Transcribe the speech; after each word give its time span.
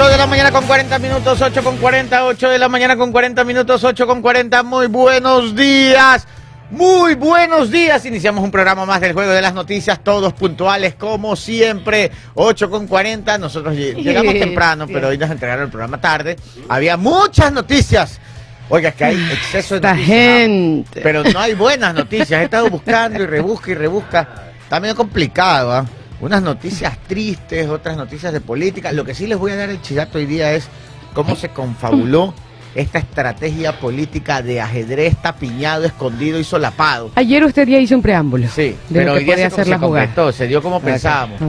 8 0.00 0.08
de 0.10 0.16
la 0.16 0.26
mañana 0.28 0.52
con 0.52 0.64
40 0.64 0.96
minutos, 1.00 1.42
8 1.42 1.64
con 1.64 1.76
40, 1.76 2.24
8 2.26 2.50
de 2.50 2.58
la 2.60 2.68
mañana 2.68 2.96
con 2.96 3.10
40 3.10 3.42
minutos, 3.42 3.82
8 3.82 4.06
con 4.06 4.22
40. 4.22 4.62
Muy 4.62 4.86
buenos 4.86 5.56
días. 5.56 6.24
Muy 6.70 7.16
buenos 7.16 7.68
días. 7.72 8.06
Iniciamos 8.06 8.44
un 8.44 8.52
programa 8.52 8.86
más 8.86 9.00
del 9.00 9.12
Juego 9.12 9.32
de 9.32 9.42
las 9.42 9.54
Noticias, 9.54 9.98
todos 10.04 10.34
puntuales 10.34 10.94
como 10.94 11.34
siempre. 11.34 12.12
8 12.34 12.70
con 12.70 12.86
40. 12.86 13.38
Nosotros 13.38 13.74
lle- 13.74 13.96
llegamos 14.00 14.34
temprano, 14.34 14.86
pero 14.86 15.08
hoy 15.08 15.18
nos 15.18 15.32
entregaron 15.32 15.64
el 15.64 15.70
programa 15.70 16.00
tarde. 16.00 16.36
Había 16.68 16.96
muchas 16.96 17.52
noticias. 17.52 18.20
Oiga, 18.68 18.90
es 18.90 18.94
que 18.94 19.04
hay 19.04 19.16
exceso 19.32 19.80
de 19.80 19.80
noticias. 19.80 20.06
gente. 20.06 21.00
Pero 21.02 21.24
no 21.24 21.40
hay 21.40 21.54
buenas 21.54 21.92
noticias. 21.92 22.40
He 22.40 22.44
estado 22.44 22.70
buscando 22.70 23.20
y 23.20 23.26
rebusca 23.26 23.72
y 23.72 23.74
rebusca. 23.74 24.28
Está 24.62 24.78
medio 24.78 24.94
complicado, 24.94 25.72
¿ah? 25.72 25.84
Unas 26.20 26.42
noticias 26.42 26.98
tristes, 27.06 27.68
otras 27.68 27.96
noticias 27.96 28.32
de 28.32 28.40
política. 28.40 28.92
Lo 28.92 29.04
que 29.04 29.14
sí 29.14 29.26
les 29.26 29.38
voy 29.38 29.52
a 29.52 29.56
dar 29.56 29.70
el 29.70 29.80
chidato 29.80 30.18
hoy 30.18 30.26
día 30.26 30.52
es 30.52 30.68
cómo 31.14 31.36
se 31.36 31.50
confabuló 31.50 32.34
esta 32.74 32.98
estrategia 32.98 33.78
política 33.80 34.42
de 34.42 34.60
ajedrez 34.60 35.16
tapiñado, 35.16 35.84
escondido 35.84 36.38
y 36.38 36.44
solapado. 36.44 37.10
Ayer 37.14 37.44
usted 37.44 37.66
ya 37.68 37.78
hizo 37.78 37.94
un 37.94 38.02
preámbulo. 38.02 38.46
Sí, 38.48 38.76
de 38.88 39.00
pero 39.00 39.06
lo 39.06 39.12
hoy 39.14 39.18
que 39.20 39.24
día 39.24 39.34
podía 39.34 39.48
se, 39.50 39.54
hacer 39.54 39.64
se 39.64 39.70
la 39.70 39.78
jugada. 39.78 40.06
completó, 40.06 40.32
se 40.32 40.46
dio 40.46 40.62
como 40.62 40.80
pensábamos. 40.80 41.40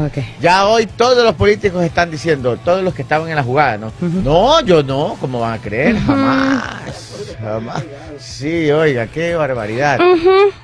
Ya 0.42 0.66
hoy 0.68 0.86
todos 0.86 1.24
los 1.24 1.36
políticos 1.36 1.84
están 1.84 2.10
diciendo, 2.12 2.58
todos 2.58 2.84
los 2.84 2.94
que 2.94 3.02
estaban 3.04 3.30
en 3.30 3.36
la 3.36 3.44
jugada, 3.44 3.78
¿no? 3.78 3.92
No, 4.02 4.62
yo 4.62 4.84
no, 4.84 5.18
¿cómo 5.20 5.40
van 5.40 5.54
a 5.54 5.58
creer? 5.62 5.98
Jamás, 6.00 7.36
jamás. 7.42 7.84
Sí, 8.20 8.70
oiga, 8.72 9.08
qué 9.08 9.36
barbaridad. 9.36 10.00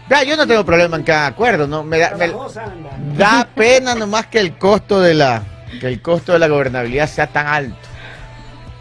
Ya, 0.10 0.24
yo 0.24 0.36
no 0.38 0.46
tengo 0.48 0.66
problema 0.66 0.98
en 0.98 1.04
cada 1.04 1.28
acuerdo, 1.28 1.68
¿no? 1.68 1.84
Me 1.84 2.00
da, 2.00 2.16
me 2.18 2.32
da 3.18 3.48
pena 3.56 3.96
nomás 3.96 4.28
que 4.28 4.40
el 4.40 4.58
costo 4.58 5.00
de 5.00 5.14
la 5.14 5.44
que 5.80 5.88
el 5.88 6.02
costo 6.02 6.34
de 6.34 6.40
la 6.40 6.48
gobernabilidad 6.48 7.08
sea 7.10 7.28
tan 7.28 7.48
alto. 7.48 7.76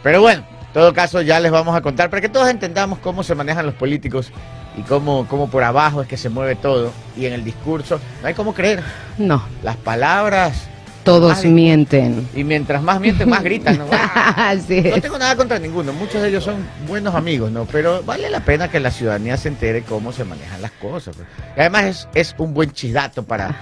Pero 0.03 0.21
bueno, 0.21 0.45
en 0.51 0.54
todo 0.75 0.93
caso 0.93 1.23
ya 1.23 1.41
les 1.41 1.53
vamos 1.53 1.75
a 1.75 1.81
contar 1.81 2.11
para 2.11 2.21
que 2.21 2.29
todos 2.29 2.49
entendamos 2.49 2.99
cómo 2.99 3.23
se 3.23 3.35
manejan 3.35 3.65
los 3.65 3.75
políticos 3.77 4.31
y 4.77 4.83
cómo, 4.83 5.27
cómo 5.29 5.49
por 5.49 5.63
abajo 5.63 6.03
es 6.03 6.09
que 6.09 6.17
se 6.17 6.29
mueve 6.29 6.57
todo. 6.57 6.91
Y 7.17 7.27
en 7.27 7.33
el 7.33 7.45
discurso, 7.45 8.01
no 8.21 8.29
hay 8.29 8.35
cómo 8.35 8.53
creer. 8.53 8.83
No, 9.17 9.43
Las 9.63 9.77
palabras, 9.77 10.67
todos 11.05 11.45
mienten. 11.45 12.29
y 12.35 12.43
mientras 12.45 12.83
más 12.83 12.99
mienten, 12.99 13.29
más 13.29 13.43
gritan, 13.43 13.79
¿no? 13.79 13.85
¡Ah! 13.93 14.51
Así 14.51 14.81
No 14.83 15.01
tengo 15.01 15.19
nada 15.19 15.37
contra 15.37 15.59
ninguno, 15.59 15.93
muchos 15.93 16.21
de 16.21 16.29
ellos 16.29 16.43
son 16.43 16.57
buenos 16.89 17.15
amigos, 17.15 17.53
¿no? 17.53 17.67
Pero 17.67 18.03
vale 18.03 18.29
la 18.31 18.41
pena 18.41 18.69
que 18.69 18.81
la 18.81 18.91
ciudadanía 18.91 19.37
se 19.37 19.49
entere 19.49 19.83
cómo 19.83 20.13
se 20.13 20.25
manejan 20.25 20.61
las 20.61 20.73
cosas. 20.73 21.15
pues. 21.15 21.29
Y 21.57 21.61
además 21.61 21.85
es, 21.85 22.09
es 22.15 22.35
un 22.39 22.53
buen 22.53 22.73
chidato 22.73 23.23
para, 23.23 23.55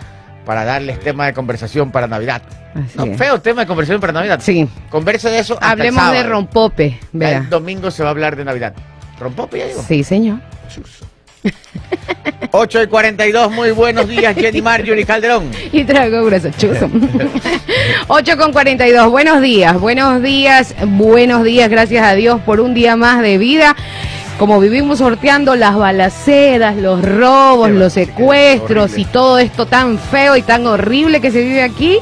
para 0.45 0.65
darles 0.65 0.99
tema 1.01 1.27
de 1.27 1.33
conversación 1.33 1.91
para 1.93 2.07
Navidad. 2.07 2.43
Así 2.75 2.97
No, 2.99 3.05
es. 3.05 3.17
feo 3.19 3.41
tema 3.41 3.63
de 3.63 3.67
conversación 3.67 4.01
para 4.01 4.13
Navidad. 4.13 4.41
Sí. 4.43 4.69
Converse 4.91 5.29
de 5.31 5.39
eso. 5.39 5.55
hasta 5.55 5.67
el 5.73 5.81
Hablemos 5.81 6.13
de 6.13 6.23
rompope. 6.23 6.99
Vea. 7.13 7.39
El 7.39 7.51
domingo 7.51 7.91
se 7.91 8.03
va 8.03 8.09
a 8.09 8.13
hablar 8.13 8.37
de 8.37 8.45
Navidad. 8.45 8.75
¿Rompope 9.21 9.59
ya 9.59 9.67
digo? 9.67 9.85
Sí, 9.87 10.03
señor. 10.03 10.39
Chuzo. 10.75 11.07
8 12.53 12.83
y 12.83 12.87
42, 12.87 13.51
muy 13.51 13.71
buenos 13.73 14.07
días, 14.09 14.35
Jenny 14.37 14.63
Marjorie 14.63 15.05
Calderón. 15.05 15.51
Y 15.73 15.85
trago 15.85 16.25
grueso, 16.25 16.51
chuzo. 16.57 16.89
8 18.09 18.37
con 18.37 18.53
42. 18.53 19.11
Buenos 19.11 19.41
días, 19.41 19.79
buenos 19.81 20.23
días, 20.23 20.75
buenos 20.87 21.43
días. 21.45 21.69
Gracias 21.71 22.05
a 22.05 22.15
Dios 22.15 22.41
por 22.43 22.61
un 22.61 22.75
día 22.75 22.95
más 22.97 23.23
de 23.23 23.39
vida. 23.39 23.75
Como 24.39 24.59
vivimos 24.59 24.99
sorteando 24.99 25.55
las 25.55 25.77
balaceras, 25.77 26.77
los 26.77 27.03
robos, 27.05 27.69
Qué 27.69 27.75
los 27.75 27.93
secuestros 27.93 28.99
y 28.99 29.05
todo 29.05 29.39
esto 29.39 29.67
tan 29.67 29.99
feo 29.99 30.37
y 30.37 30.43
tan 30.43 30.67
horrible 30.67 31.21
que 31.21 31.31
se 31.31 31.43
vive 31.43 31.63
aquí. 31.63 31.99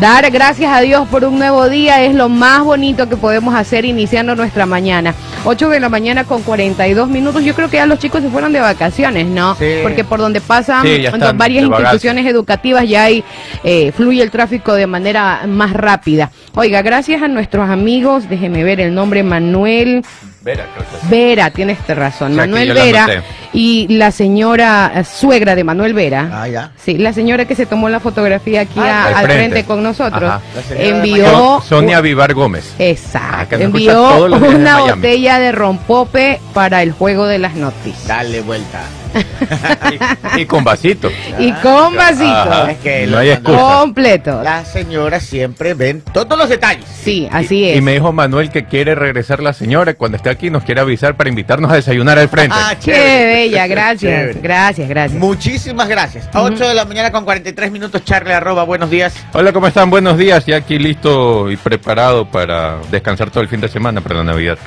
Dar 0.00 0.30
gracias 0.30 0.72
a 0.72 0.80
Dios 0.80 1.06
por 1.08 1.24
un 1.26 1.38
nuevo 1.38 1.68
día 1.68 2.02
es 2.02 2.14
lo 2.14 2.30
más 2.30 2.64
bonito 2.64 3.06
que 3.06 3.18
podemos 3.18 3.54
hacer 3.54 3.84
iniciando 3.84 4.34
nuestra 4.34 4.64
mañana. 4.64 5.14
8 5.44 5.68
de 5.68 5.78
la 5.78 5.90
mañana 5.90 6.24
con 6.24 6.42
42 6.42 7.08
minutos. 7.10 7.44
Yo 7.44 7.54
creo 7.54 7.68
que 7.68 7.76
ya 7.76 7.84
los 7.84 7.98
chicos 7.98 8.22
se 8.22 8.30
fueron 8.30 8.52
de 8.54 8.60
vacaciones, 8.60 9.26
¿no? 9.26 9.56
Sí. 9.56 9.80
Porque 9.82 10.02
por 10.02 10.18
donde 10.18 10.40
pasan 10.40 10.84
Sí, 10.84 11.02
ya 11.02 11.10
están 11.10 11.36
varias 11.36 11.64
instituciones 11.64 12.24
educativas 12.26 12.88
ya 12.88 13.04
hay, 13.04 13.22
eh, 13.62 13.92
fluye 13.92 14.22
el 14.22 14.30
tráfico 14.30 14.72
de 14.72 14.86
manera 14.86 15.42
más 15.46 15.74
rápida. 15.74 16.30
Oiga, 16.54 16.80
gracias 16.80 17.22
a 17.22 17.28
nuestros 17.28 17.68
amigos, 17.68 18.26
déjeme 18.28 18.64
ver 18.64 18.80
el 18.80 18.94
nombre, 18.94 19.22
Manuel 19.22 20.02
Vera, 20.42 20.66
creo 20.74 20.86
que 20.90 20.96
sí. 21.00 21.06
Vera, 21.08 21.50
tienes 21.50 21.78
razón, 21.88 22.32
O 22.32 22.34
sea, 22.34 22.44
que 22.44 22.50
Manuel 22.50 22.72
Vera. 22.72 23.22
Y 23.52 23.88
la 23.88 24.10
señora 24.12 25.02
suegra 25.04 25.54
de 25.54 25.64
Manuel 25.64 25.92
Vera. 25.94 26.28
Ah, 26.32 26.48
ya. 26.48 26.70
Sí, 26.82 26.98
la 26.98 27.12
señora 27.12 27.44
que 27.46 27.54
se 27.54 27.66
tomó 27.66 27.88
la 27.88 27.98
fotografía 28.00 28.60
aquí 28.62 28.78
Ah, 28.80 29.04
a- 29.04 29.18
al 29.18 29.24
frente. 29.26 29.50
frente. 29.50 29.64
con 29.64 29.82
nosotros 29.82 30.32
envió 30.76 31.26
Son- 31.30 31.62
Sonia 31.62 32.00
Vivar 32.00 32.32
Gómez. 32.34 32.74
Exacto, 32.78 33.56
envió 33.56 34.26
una 34.26 34.78
botella 34.80 35.38
de 35.38 35.52
rompope 35.52 36.40
para 36.54 36.82
el 36.82 36.92
juego 36.92 37.26
de 37.26 37.38
las 37.38 37.54
noticias 37.54 38.06
Dale 38.06 38.40
vuelta. 38.40 38.80
y, 40.36 40.42
y 40.42 40.46
con 40.46 40.62
vasito. 40.62 41.10
y 41.38 41.50
con 41.54 41.96
vasito 41.96 42.30
Ajá. 42.30 42.70
Es 42.70 42.78
que 42.78 43.06
no 43.06 43.12
lo- 43.12 43.18
hay 43.18 43.30
excusa. 43.30 43.58
completo. 43.80 44.40
Las 44.44 44.68
señoras 44.68 45.24
siempre 45.24 45.74
ven 45.74 46.02
todos 46.12 46.38
los 46.38 46.48
detalles. 46.48 46.84
Sí, 47.02 47.28
así 47.32 47.58
Y 47.64 47.70
es. 47.70 47.82
me 47.82 47.92
dijo 47.94 48.12
Manuel 48.12 48.50
que 48.50 48.66
quiere 48.66 48.94
regresar 48.94 49.42
la 49.42 49.52
señora. 49.52 49.94
Cuando 49.94 50.16
esté 50.16 50.30
aquí 50.30 50.48
nos 50.50 50.62
quiere 50.62 50.80
avisar 50.80 51.16
para 51.16 51.28
invitarnos 51.28 51.72
a 51.72 51.74
desayunar 51.74 52.18
al 52.20 52.28
frente. 52.28 52.54
Ah, 52.56 52.74
Qué 52.76 52.92
chévere. 52.92 53.39
Bella, 53.40 53.66
gracias, 53.68 54.00
Chévere. 54.00 54.40
gracias, 54.42 54.88
gracias. 54.88 55.18
Muchísimas 55.20 55.88
gracias. 55.88 56.28
A 56.32 56.42
8 56.42 56.68
de 56.68 56.74
la 56.74 56.84
mañana 56.84 57.10
con 57.10 57.24
43 57.24 57.70
minutos, 57.70 58.04
Charlie 58.04 58.32
arroba, 58.32 58.64
buenos 58.64 58.90
días. 58.90 59.14
Hola, 59.32 59.52
¿cómo 59.52 59.66
están? 59.66 59.90
Buenos 59.90 60.16
días. 60.18 60.46
Ya 60.46 60.56
aquí 60.56 60.78
listo 60.78 61.50
y 61.50 61.56
preparado 61.56 62.26
para 62.26 62.76
descansar 62.90 63.30
todo 63.30 63.42
el 63.42 63.48
fin 63.48 63.60
de 63.60 63.68
semana 63.68 64.00
para 64.00 64.16
la 64.16 64.24
Navidad. 64.24 64.58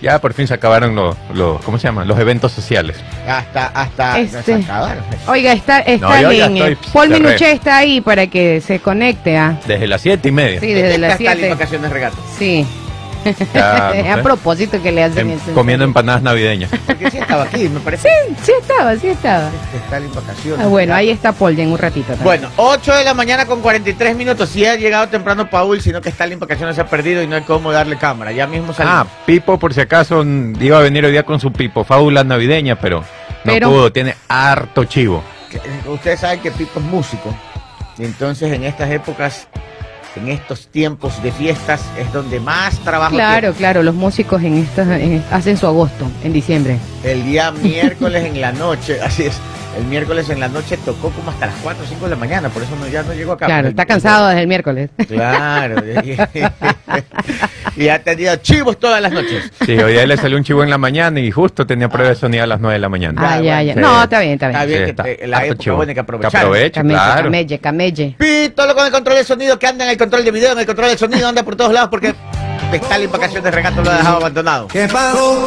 Ya 0.00 0.20
por 0.20 0.32
fin 0.32 0.46
se 0.46 0.54
acabaron 0.54 0.94
los, 0.94 1.16
los 1.34 1.60
¿cómo 1.62 1.76
se 1.76 1.88
llaman? 1.88 2.06
Los 2.06 2.16
eventos 2.20 2.52
sociales. 2.52 2.96
Hasta, 3.26 3.66
hasta, 3.66 4.20
Este. 4.20 4.42
se 4.44 4.54
acabaron. 4.54 5.02
Oiga, 5.26 5.52
está, 5.52 5.80
está 5.80 6.06
No, 6.06 6.20
yo 6.22 6.30
ya 6.32 6.46
en, 6.46 6.56
eh, 6.58 6.76
Paul 6.92 7.08
cerré. 7.08 7.20
Minuché 7.20 7.50
está 7.50 7.78
ahí 7.78 8.00
para 8.00 8.28
que 8.28 8.60
se 8.60 8.78
conecte 8.78 9.36
a. 9.36 9.58
Desde 9.66 9.88
las 9.88 10.00
siete 10.00 10.28
y 10.28 10.32
media. 10.32 10.60
Sí, 10.60 10.72
desde 10.72 10.98
las 10.98 11.12
Hasta 11.14 11.32
7. 11.34 11.48
vacaciones 11.50 11.90
regato. 11.90 12.16
Sí. 12.38 12.64
Ya, 13.54 13.92
no 14.04 14.12
a 14.12 14.16
sé. 14.16 14.22
propósito 14.22 14.82
que 14.82 14.92
le 14.92 15.04
hacen 15.04 15.30
Em- 15.30 15.36
eso. 15.36 15.52
comiendo 15.54 15.84
empanadas 15.84 16.22
navideñas. 16.22 16.70
Porque 16.86 17.10
sí 17.10 17.18
estaba 17.18 17.44
aquí, 17.44 17.68
me 17.68 17.80
parece. 17.80 18.08
Sí 18.42 18.52
estaba, 18.60 18.96
sí 18.96 19.08
estaba. 19.08 19.50
que 19.70 19.76
Está 19.78 19.96
en 19.98 20.14
vacaciones. 20.14 20.64
Ah, 20.64 20.68
bueno, 20.68 20.94
ahí 20.94 21.10
está 21.10 21.32
Paul 21.32 21.58
en 21.58 21.72
un 21.72 21.78
ratito. 21.78 22.06
también. 22.08 22.24
Bueno, 22.24 22.48
8 22.56 22.94
de 22.94 23.04
la 23.04 23.14
mañana 23.14 23.46
con 23.46 23.60
43 23.60 24.16
minutos. 24.16 24.48
Si 24.48 24.64
ha 24.64 24.76
llegado 24.76 25.08
temprano 25.08 25.48
Paul, 25.50 25.80
sino 25.80 26.00
que 26.00 26.08
está 26.08 26.24
en 26.26 26.38
vacaciones, 26.38 26.74
se 26.76 26.82
ha 26.82 26.86
perdido 26.86 27.22
y 27.22 27.26
no 27.26 27.36
hay 27.36 27.42
cómo 27.42 27.72
darle 27.72 27.96
cámara. 27.96 28.32
Ya 28.32 28.46
mismo 28.46 28.70
Ah, 28.72 28.74
salimos. 28.74 29.06
Pipo, 29.26 29.58
por 29.58 29.74
si 29.74 29.80
acaso, 29.80 30.24
iba 30.24 30.78
a 30.78 30.82
venir 30.82 31.04
hoy 31.04 31.12
día 31.12 31.22
con 31.24 31.40
su 31.40 31.52
Pipo 31.52 31.84
fábula 31.84 32.24
navideña, 32.24 32.76
pero 32.76 33.00
no 33.44 33.52
Pero- 33.52 33.68
pudo. 33.70 33.92
Tiene 33.92 34.14
harto 34.28 34.84
chivo. 34.84 35.22
Que- 35.50 35.60
Ustedes 35.88 36.20
saben 36.20 36.40
que 36.40 36.50
Pipo 36.50 36.78
es 36.80 36.84
músico. 36.86 37.34
Y 37.98 38.04
entonces 38.04 38.52
en 38.52 38.62
estas 38.64 38.90
épocas, 38.90 39.48
en 40.18 40.28
estos 40.28 40.68
tiempos 40.68 41.22
de 41.22 41.32
fiestas, 41.32 41.80
es 41.98 42.12
donde 42.12 42.40
más 42.40 42.78
trabajo 42.80 43.14
Claro, 43.14 43.52
claro, 43.54 43.82
los 43.82 43.94
músicos 43.94 44.42
en 44.42 44.54
estas 44.58 44.88
en- 44.88 45.24
hacen 45.30 45.56
su 45.56 45.66
agosto, 45.66 46.06
en 46.24 46.32
diciembre. 46.32 46.78
El 47.04 47.24
día 47.24 47.50
miércoles 47.52 48.24
en 48.24 48.40
la 48.40 48.52
noche, 48.52 49.00
así 49.02 49.24
es. 49.24 49.38
El 49.78 49.84
miércoles 49.84 50.28
en 50.28 50.40
la 50.40 50.48
noche 50.48 50.76
tocó 50.84 51.10
como 51.10 51.30
hasta 51.30 51.46
las 51.46 51.54
4 51.62 51.84
o 51.84 51.86
5 51.86 52.04
de 52.04 52.10
la 52.10 52.16
mañana, 52.16 52.48
por 52.48 52.62
eso 52.62 52.74
no, 52.76 52.88
ya 52.88 53.02
no 53.04 53.14
llegó 53.14 53.32
acá. 53.32 53.46
Claro, 53.46 53.68
está 53.68 53.86
cansado 53.86 54.26
desde 54.28 54.40
el 54.42 54.48
miércoles. 54.48 54.90
Claro. 55.06 55.76
y 57.76 57.88
ha 57.88 58.02
tenido 58.02 58.34
chivos 58.36 58.78
todas 58.80 59.00
las 59.00 59.12
noches. 59.12 59.50
Sí, 59.64 59.78
hoy 59.78 59.92
día 59.92 60.04
le 60.06 60.16
salió 60.16 60.36
un 60.36 60.42
chivo 60.42 60.64
en 60.64 60.70
la 60.70 60.78
mañana 60.78 61.20
y 61.20 61.30
justo 61.30 61.64
tenía 61.64 61.88
prueba 61.88 62.08
de 62.10 62.16
sonido 62.16 62.42
a 62.42 62.46
las 62.48 62.58
9 62.60 62.74
de 62.74 62.78
la 62.80 62.88
mañana. 62.88 63.22
Ah, 63.24 63.40
ya, 63.40 63.62
ya. 63.62 63.74
Sí. 63.74 63.80
No, 63.80 64.02
está 64.02 64.18
bien, 64.20 64.32
está 64.32 64.46
Está 64.50 64.64
bien. 64.64 64.68
bien 64.78 64.84
que 64.84 64.90
está 64.90 65.02
te- 65.04 65.26
la 65.28 65.36
harto 65.36 65.46
época 65.52 65.62
chivo. 65.62 65.76
buena 65.76 65.90
hay 65.90 65.94
que 65.94 66.00
aprovechar. 66.00 66.30
Que 66.32 66.36
aproveche, 66.38 66.72
Camelle, 66.72 66.98
claro. 66.98 67.22
camelle, 67.24 67.58
camelle. 67.60 68.16
Pítolo 68.18 68.74
con 68.74 68.84
el 68.86 68.92
control 68.92 69.16
del 69.16 69.26
sonido 69.26 69.58
que 69.60 69.66
anda 69.68 69.84
en 69.84 69.90
el 69.90 69.96
control 69.96 70.24
de 70.24 70.30
video, 70.32 70.52
en 70.52 70.58
el 70.58 70.66
control 70.66 70.88
del 70.88 70.98
sonido, 70.98 71.28
anda 71.28 71.44
por 71.44 71.54
todos 71.54 71.72
lados 71.72 71.88
porque 71.88 72.14
Stalin 72.72 73.10
Vacaciones 73.12 73.54
Regato 73.54 73.80
lo 73.82 73.90
ha 73.92 73.96
dejado 73.98 74.16
abandonado. 74.16 74.66
Qué 74.68 74.86
raro. 74.88 75.46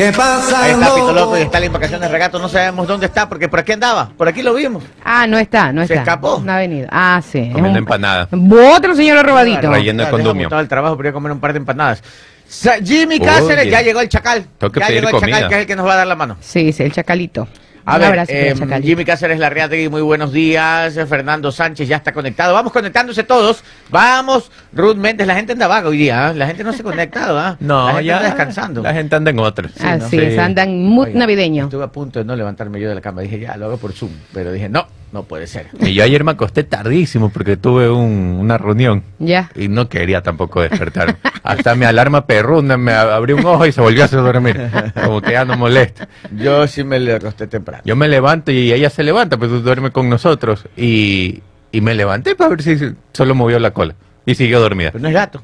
¿Qué 0.00 0.12
pasa? 0.16 0.62
Ahí 0.64 0.70
está 0.72 0.94
Pito 0.94 1.12
Loco 1.12 1.36
y 1.36 1.42
Stalin 1.42 1.70
Vacaciones 1.72 2.10
Regato, 2.10 2.38
no 2.38 2.48
sabemos 2.48 2.86
dónde 2.88 3.04
está 3.04 3.28
porque 3.28 3.50
por 3.50 3.60
aquí 3.60 3.72
andaba, 3.72 4.08
por 4.16 4.26
aquí 4.28 4.40
lo 4.42 4.54
vimos. 4.54 4.82
Ah, 5.04 5.26
no 5.26 5.36
está, 5.36 5.74
no 5.74 5.82
Se 5.86 5.92
está. 5.92 6.00
escapó. 6.04 6.40
No 6.42 6.52
ha 6.52 6.56
venido. 6.56 6.88
Ah, 6.90 7.20
sí. 7.22 7.50
Comiendo 7.52 7.70
un- 7.72 7.76
empanada. 7.76 8.26
Otro 8.74 8.94
señor 8.94 9.26
robadito. 9.26 9.70
Relleno. 9.70 10.04
De 10.04 10.10
condumio. 10.10 10.48
todo 10.48 10.60
el 10.60 10.68
trabajo, 10.68 10.96
pero 10.96 11.08
voy 11.08 11.10
a 11.10 11.12
comer 11.12 11.32
un 11.32 11.40
par 11.40 11.52
de 11.52 11.58
empanadas. 11.58 12.02
Sa- 12.48 12.78
Jimmy 12.82 13.20
Cáceres, 13.20 13.64
bien. 13.66 13.70
ya 13.72 13.82
llegó 13.82 14.00
el 14.00 14.08
chacal. 14.08 14.46
Tengo 14.56 14.72
que 14.72 14.80
ya 14.80 14.86
pedir 14.86 15.00
llegó 15.04 15.08
el 15.10 15.14
chacal, 15.20 15.30
comida. 15.32 15.48
que 15.48 15.54
es 15.56 15.60
el 15.60 15.66
que 15.66 15.76
nos 15.76 15.86
va 15.86 15.92
a 15.92 15.96
dar 15.96 16.06
la 16.06 16.16
mano. 16.16 16.36
Sí, 16.40 16.72
sí, 16.72 16.82
el 16.82 16.92
chacalito. 16.92 17.46
A 17.84 17.94
un 17.96 18.00
ver, 18.00 18.24
eh. 18.28 18.54
Jimmy 18.82 19.04
Cáceres 19.04 19.38
Larreategui, 19.38 19.88
muy 19.88 20.02
buenos 20.02 20.32
días. 20.32 20.96
Eh, 20.96 21.06
Fernando 21.06 21.50
Sánchez 21.50 21.88
ya 21.88 21.96
está 21.96 22.12
conectado. 22.12 22.52
Vamos 22.54 22.72
conectándose 22.72 23.24
todos. 23.24 23.64
Vamos, 23.90 24.50
Ruth 24.72 24.96
Méndez. 24.96 25.26
La 25.26 25.34
gente 25.34 25.52
anda 25.52 25.66
vaga 25.66 25.88
hoy 25.88 25.98
día. 25.98 26.28
¿ah? 26.28 26.32
La 26.34 26.46
gente 26.46 26.62
no 26.64 26.72
se 26.72 26.80
ha 26.80 26.84
conectado. 26.84 27.38
¿ah? 27.38 27.56
No, 27.60 27.86
la 27.86 27.92
gente 27.94 28.04
ya 28.06 28.16
anda 28.16 28.28
descansando. 28.28 28.82
La 28.82 28.94
gente 28.94 29.16
anda 29.16 29.30
en 29.30 29.38
otras. 29.38 29.72
Así 29.80 30.16
¿no? 30.16 30.22
es, 30.22 30.32
Sí. 30.34 30.38
andan 30.38 30.84
mood 30.84 31.06
Oiga, 31.08 31.18
navideño. 31.20 31.64
Estuve 31.64 31.84
a 31.84 31.88
punto 31.88 32.18
de 32.18 32.24
no 32.24 32.36
levantarme 32.36 32.80
yo 32.80 32.88
de 32.88 32.94
la 32.94 33.00
cama. 33.00 33.22
Dije, 33.22 33.38
ya, 33.38 33.56
lo 33.56 33.66
hago 33.66 33.76
por 33.76 33.92
Zoom. 33.92 34.10
Pero 34.32 34.52
dije, 34.52 34.68
no, 34.68 34.86
No 35.12 35.24
puede 35.24 35.46
ser. 35.48 35.66
Y 35.80 35.92
yo 35.94 36.04
ayer 36.04 36.22
me 36.22 36.30
acosté 36.30 36.62
tardísimo 36.62 37.30
porque 37.30 37.56
tuve 37.56 37.90
un- 37.90 38.38
una 38.40 38.58
reunión 38.58 39.02
Ya. 39.18 39.50
y 39.56 39.66
no 39.66 39.88
quería 39.88 40.22
tampoco 40.22 40.60
despertar. 40.62 41.16
Hasta 41.42 41.74
mi 41.74 41.84
alarma 41.84 42.26
perrunda 42.26 42.76
me 42.76 42.92
ab- 42.92 43.10
abrió 43.12 43.36
un 43.36 43.44
ojo 43.44 43.66
y 43.66 43.72
se 43.72 43.80
volvió 43.80 44.02
a 44.02 44.04
hacer 44.04 44.20
dormir. 44.22 44.70
Como 45.02 45.20
que 45.20 45.32
ya 45.32 45.44
no 45.44 45.56
molesta. 45.56 46.06
Yo 46.36 46.64
sí 46.68 46.84
me 46.84 47.00
le 47.00 47.14
acosté 47.14 47.48
temprano. 47.48 47.82
Yo 47.84 47.96
me 47.96 48.06
levanto 48.06 48.52
y 48.52 48.72
ella 48.72 48.88
se 48.88 49.02
levanta, 49.02 49.36
pues 49.36 49.50
duerme 49.64 49.90
con 49.90 50.08
nosotros. 50.08 50.64
Y, 50.76 51.42
y 51.72 51.80
me 51.80 51.94
levanté 51.94 52.36
para 52.36 52.50
ver 52.50 52.62
si 52.62 52.78
solo 53.12 53.34
movió 53.34 53.58
la 53.58 53.72
cola. 53.72 53.96
Y 54.26 54.36
siguió 54.36 54.60
dormida. 54.60 54.90
Pero 54.92 55.02
no 55.02 55.08
es 55.08 55.14
gato. 55.14 55.42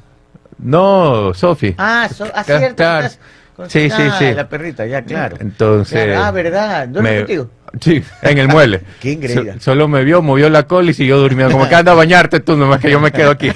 No, 0.58 1.34
Sofi. 1.34 1.74
Ah, 1.76 2.08
so, 2.14 2.24
ah, 2.34 2.44
Claro, 2.44 2.60
cierto. 2.60 2.76
claro. 2.76 3.06
estás 3.06 3.20
con- 3.56 3.70
Sí, 3.70 3.90
sí, 3.90 4.02
Ah, 4.02 4.16
sí. 4.18 4.32
La 4.34 4.48
perrita, 4.48 4.86
ya, 4.86 5.02
claro. 5.02 5.36
Entonces. 5.40 6.04
Claro, 6.04 6.24
ah, 6.24 6.30
¿verdad? 6.30 6.88
¿Duerme 6.88 7.10
me- 7.10 7.16
contigo? 7.18 7.50
Sí, 7.80 8.02
en 8.22 8.38
el 8.38 8.48
mueble. 8.48 8.80
Qué 9.00 9.12
ingreída. 9.12 9.54
So- 9.54 9.60
solo 9.60 9.88
me 9.88 10.02
vio, 10.04 10.22
movió 10.22 10.48
la 10.48 10.64
cola 10.64 10.90
y 10.90 10.94
siguió 10.94 11.18
durmiendo. 11.18 11.52
Como 11.52 11.68
que 11.68 11.74
anda 11.74 11.92
a 11.92 11.94
bañarte 11.94 12.40
tú, 12.40 12.56
nomás 12.56 12.80
que 12.80 12.90
yo 12.90 13.00
me 13.00 13.12
quedo 13.12 13.30
aquí. 13.30 13.50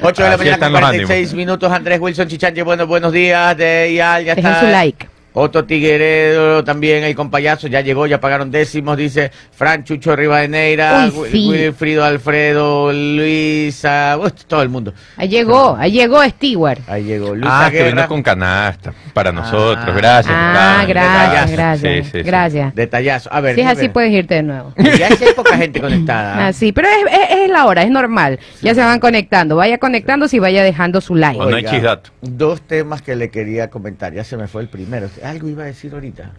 8 0.00 0.22
de 0.22 0.30
la 0.30 0.36
mañana 0.36 0.54
están 0.54 0.72
con 0.72 0.80
los 0.80 0.90
46 0.90 1.34
minutos. 1.34 1.70
Andrés 1.72 2.00
Wilson 2.00 2.28
Chichanche, 2.28 2.62
buenos, 2.62 2.86
buenos 2.88 3.12
días. 3.12 3.56
De 3.56 3.92
Ial, 3.92 4.24
ya 4.24 4.34
Dejen 4.34 4.50
está. 4.50 4.60
su 4.64 4.66
like. 4.70 5.08
Otto 5.36 5.64
Tigueredo 5.64 6.62
también 6.62 7.02
ahí 7.02 7.12
con 7.14 7.28
payaso, 7.28 7.66
ya 7.66 7.80
llegó, 7.80 8.06
ya 8.06 8.20
pagaron 8.20 8.50
décimos, 8.52 8.96
dice 8.96 9.32
Fran 9.50 9.82
Chucho 9.82 10.14
Rivadeneira, 10.14 11.10
sí. 11.30 11.48
Wilfrido 11.48 12.04
Alfredo, 12.04 12.92
Luisa, 12.92 14.16
uf, 14.22 14.44
todo 14.46 14.62
el 14.62 14.68
mundo. 14.68 14.92
Ahí 15.16 15.28
llegó, 15.28 15.76
ahí 15.76 15.90
llegó 15.92 16.22
Stewart. 16.24 16.80
Ahí 16.86 17.04
llegó 17.04 17.34
Luisa 17.34 17.66
Ah, 17.66 17.70
que 17.70 17.82
vino 17.84 18.06
con 18.06 18.22
canasta. 18.22 18.92
Para 19.12 19.32
nosotros, 19.32 19.84
Ah. 19.88 19.94
gracias. 19.96 20.34
Ah, 20.36 20.84
gracias, 20.86 21.50
gracias, 21.50 21.80
Sí, 22.06 22.10
sí, 22.12 22.18
sí. 22.18 22.22
gracias. 22.22 22.74
Detallazo. 22.74 23.32
A 23.32 23.40
ver, 23.40 23.54
Si 23.56 23.60
es 23.62 23.66
así, 23.66 23.88
puedes 23.88 24.12
irte 24.12 24.34
de 24.34 24.42
nuevo. 24.44 24.72
Ya 24.76 25.08
sí 25.16 25.24
hay 25.24 25.34
poca 25.34 25.56
gente 25.56 25.80
conectada. 25.80 26.34
Ah, 26.46 26.52
sí, 26.52 26.72
pero 26.72 26.88
es, 26.88 27.12
es- 27.12 27.38
es 27.44 27.50
la 27.50 27.66
hora, 27.66 27.82
es 27.82 27.90
normal. 27.90 28.38
Ya 28.62 28.74
se 28.74 28.80
van 28.82 29.00
conectando. 29.00 29.56
Vaya 29.56 29.78
conectándose 29.78 30.36
y 30.36 30.38
vaya 30.38 30.62
dejando 30.62 31.00
su 31.00 31.14
like. 31.14 31.40
O 31.40 31.44
no 31.44 31.56
hay 31.56 31.64
Oiga, 31.64 31.70
chisdato. 31.70 32.10
Dos 32.20 32.60
temas 32.62 33.02
que 33.02 33.16
le 33.16 33.30
quería 33.30 33.68
comentar, 33.70 34.12
ya 34.12 34.24
se 34.24 34.36
me 34.36 34.46
fue 34.48 34.62
el 34.62 34.68
primero. 34.68 35.08
Algo 35.24 35.48
iba 35.48 35.62
a 35.64 35.66
decir 35.66 35.92
ahorita. 35.94 36.30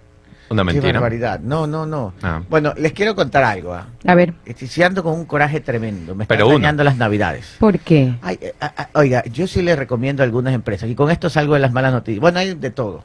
Una 0.48 0.62
Qué 0.62 0.66
mentira. 0.74 0.94
barbaridad. 0.94 1.40
No, 1.40 1.66
no, 1.66 1.88
no. 1.88 2.14
Ah. 2.22 2.42
Bueno, 2.48 2.72
les 2.78 2.92
quiero 2.94 3.16
contar 3.16 3.44
algo. 3.44 3.74
¿ah? 3.74 3.88
A 4.06 4.14
ver, 4.14 4.36
Estoy 4.46 4.84
ando 4.84 5.02
con 5.04 5.14
un 5.14 5.26
coraje 5.26 5.60
tremendo. 5.60 6.14
Me 6.14 6.24
están 6.26 6.38
dañando 6.38 6.84
las 6.84 6.98
navidades. 6.98 7.56
¿por 7.60 7.80
qué? 7.80 8.14
Ay, 8.22 8.38
eh, 8.40 8.54
ah, 8.62 8.90
oiga, 8.94 9.24
yo 9.26 9.48
sí 9.48 9.64
le 9.64 9.76
recomiendo 9.76 10.22
a 10.22 10.26
algunas 10.26 10.54
empresas, 10.54 10.88
y 10.88 10.94
con 10.94 11.10
esto 11.10 11.32
salgo 11.32 11.56
de 11.56 11.62
las 11.62 11.72
malas 11.72 11.94
noticias. 11.94 12.22
Bueno, 12.22 12.38
hay 12.40 12.54
de 12.54 12.70
todo. 12.70 13.04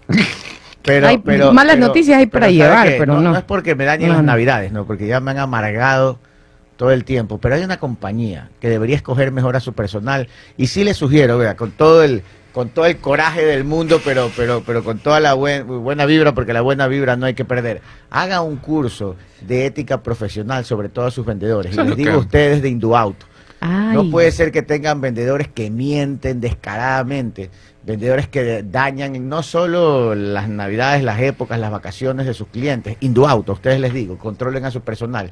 Pero, 0.83 1.07
Hay 1.09 1.19
pero- 1.19 1.53
malas 1.55 1.77
pero- 1.77 1.87
noticias 1.87 2.19
hay 2.19 2.27
para 2.27 2.47
¿sabe 2.47 2.55
llevar, 2.55 2.89
qué? 2.89 2.97
pero 2.99 3.15
no. 3.15 3.33
No 3.33 3.37
es 3.39 3.45
porque 3.45 3.75
me 3.75 3.87
dañen 3.87 4.09
No, 4.09 4.17
las 4.17 4.25
navidades, 4.25 4.71
no, 4.71 4.85
porque 4.85 5.07
ya 5.07 5.21
me 5.21 5.31
han 5.31 5.39
amargado 5.39 6.19
todo 6.77 6.91
el 6.91 7.05
tiempo. 7.05 7.39
Pero 7.39 7.55
hay 7.55 7.63
una 7.65 7.79
compañía 7.79 8.51
que 8.61 8.69
debería 8.69 8.97
escoger 8.97 9.33
mejor 9.33 9.57
a 9.57 9.61
su 9.61 9.73
personal. 9.73 10.29
Y 10.59 10.67
sí 10.67 10.85
le 10.85 10.93
sugiero, 10.93 11.39
vea, 11.39 11.57
con 11.57 11.71
todo 11.71 12.03
el 12.03 12.23
con 12.53 12.69
todo 12.71 12.87
el 12.87 12.97
coraje 12.99 13.45
del 13.45 13.65
mundo, 13.65 14.01
pero 14.05 14.31
pero 14.37 14.63
pero 14.67 14.83
con 14.83 14.99
toda 14.99 15.21
la 15.21 15.35
buen- 15.35 15.67
buena 15.67 16.05
vibra, 16.07 16.35
porque 16.35 16.53
la 16.53 16.61
buena 16.63 16.87
vibra 16.89 17.17
no 17.17 17.27
hay 17.27 17.35
que 17.35 17.45
perder. 17.45 17.81
Haga 18.11 18.41
un 18.41 18.57
curso 18.57 19.17
de 19.41 19.67
ética 19.67 20.03
profesional 20.03 20.65
sobre 20.65 20.89
todo 20.89 21.07
a 21.07 21.11
sus 21.11 21.25
vendedores. 21.27 21.77
Y 21.77 21.81
es 21.81 21.87
les 21.87 21.97
digo 21.97 22.13
a 22.13 22.19
ustedes 22.19 22.63
de 22.63 22.69
Induauto. 22.69 23.27
Ay, 23.61 23.95
No 23.95 24.11
puede 24.11 24.33
ser 24.33 24.51
que 24.53 24.63
tengan 24.63 25.01
vendedores 25.03 25.47
que 25.49 25.71
mienten 25.71 26.41
descaradamente, 26.41 27.51
vendedores 27.85 28.27
que 28.27 28.63
dañan 28.63 29.29
no 29.29 29.43
solo 29.43 30.15
las 30.15 30.49
navidades, 30.49 31.03
las 31.05 31.21
épocas, 31.21 31.59
las 31.61 31.71
vacaciones 31.71 32.25
de 32.27 32.33
sus 32.35 32.49
clientes, 32.49 32.97
Induauto, 33.01 33.53
ustedes 33.53 33.79
les 33.79 33.93
digo, 33.93 34.17
controlen 34.19 34.65
a 34.65 34.71
su 34.71 34.81
personal, 34.81 35.31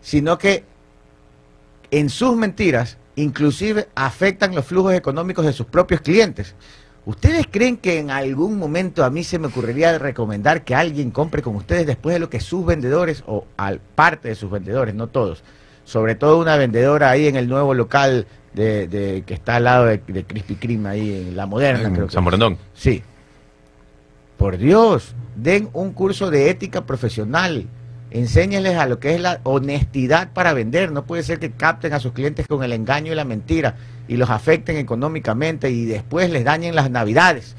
sino 0.00 0.38
que 0.38 0.62
en 1.90 2.08
sus 2.08 2.36
mentiras 2.36 2.98
inclusive 3.16 3.88
afectan 3.94 4.54
los 4.54 4.64
flujos 4.64 4.94
económicos 4.94 5.44
de 5.44 5.52
sus 5.52 5.66
propios 5.66 6.00
clientes. 6.00 6.54
¿Ustedes 7.04 7.46
creen 7.50 7.76
que 7.76 7.98
en 8.00 8.10
algún 8.10 8.58
momento 8.58 9.04
a 9.04 9.10
mí 9.10 9.22
se 9.22 9.38
me 9.38 9.46
ocurriría 9.46 9.96
recomendar 9.98 10.64
que 10.64 10.74
alguien 10.74 11.10
compre 11.10 11.40
con 11.40 11.54
ustedes 11.54 11.86
después 11.86 12.14
de 12.14 12.18
lo 12.20 12.28
que 12.30 12.40
sus 12.40 12.66
vendedores, 12.66 13.22
o 13.26 13.44
al 13.56 13.78
parte 13.80 14.28
de 14.28 14.34
sus 14.34 14.50
vendedores, 14.50 14.94
no 14.94 15.06
todos, 15.06 15.44
sobre 15.84 16.16
todo 16.16 16.38
una 16.38 16.56
vendedora 16.56 17.10
ahí 17.10 17.28
en 17.28 17.36
el 17.36 17.48
nuevo 17.48 17.74
local 17.74 18.26
de, 18.54 18.88
de- 18.88 19.22
que 19.24 19.34
está 19.34 19.56
al 19.56 19.64
lado 19.64 19.84
de, 19.86 19.98
de 19.98 20.24
Krispy 20.24 20.56
Kreme, 20.56 20.88
ahí 20.88 21.14
en 21.28 21.36
La 21.36 21.46
Moderna, 21.46 21.92
creo 21.92 22.06
que 22.08 22.12
San 22.12 22.24
Borondón. 22.24 22.58
Sí. 22.74 23.02
Por 24.36 24.58
Dios, 24.58 25.14
den 25.36 25.68
un 25.72 25.92
curso 25.92 26.30
de 26.30 26.50
ética 26.50 26.84
profesional. 26.86 27.66
Enséñenles 28.10 28.76
a 28.76 28.86
lo 28.86 28.98
que 28.98 29.14
es 29.14 29.20
la 29.20 29.40
honestidad 29.42 30.32
para 30.32 30.52
vender. 30.52 30.92
No 30.92 31.04
puede 31.04 31.22
ser 31.22 31.38
que 31.38 31.50
capten 31.50 31.92
a 31.92 32.00
sus 32.00 32.12
clientes 32.12 32.46
con 32.46 32.62
el 32.62 32.72
engaño 32.72 33.12
y 33.12 33.16
la 33.16 33.24
mentira 33.24 33.74
y 34.08 34.16
los 34.16 34.30
afecten 34.30 34.76
económicamente 34.76 35.70
y 35.70 35.84
después 35.84 36.30
les 36.30 36.44
dañen 36.44 36.74
las 36.74 36.90
navidades. 36.90 37.56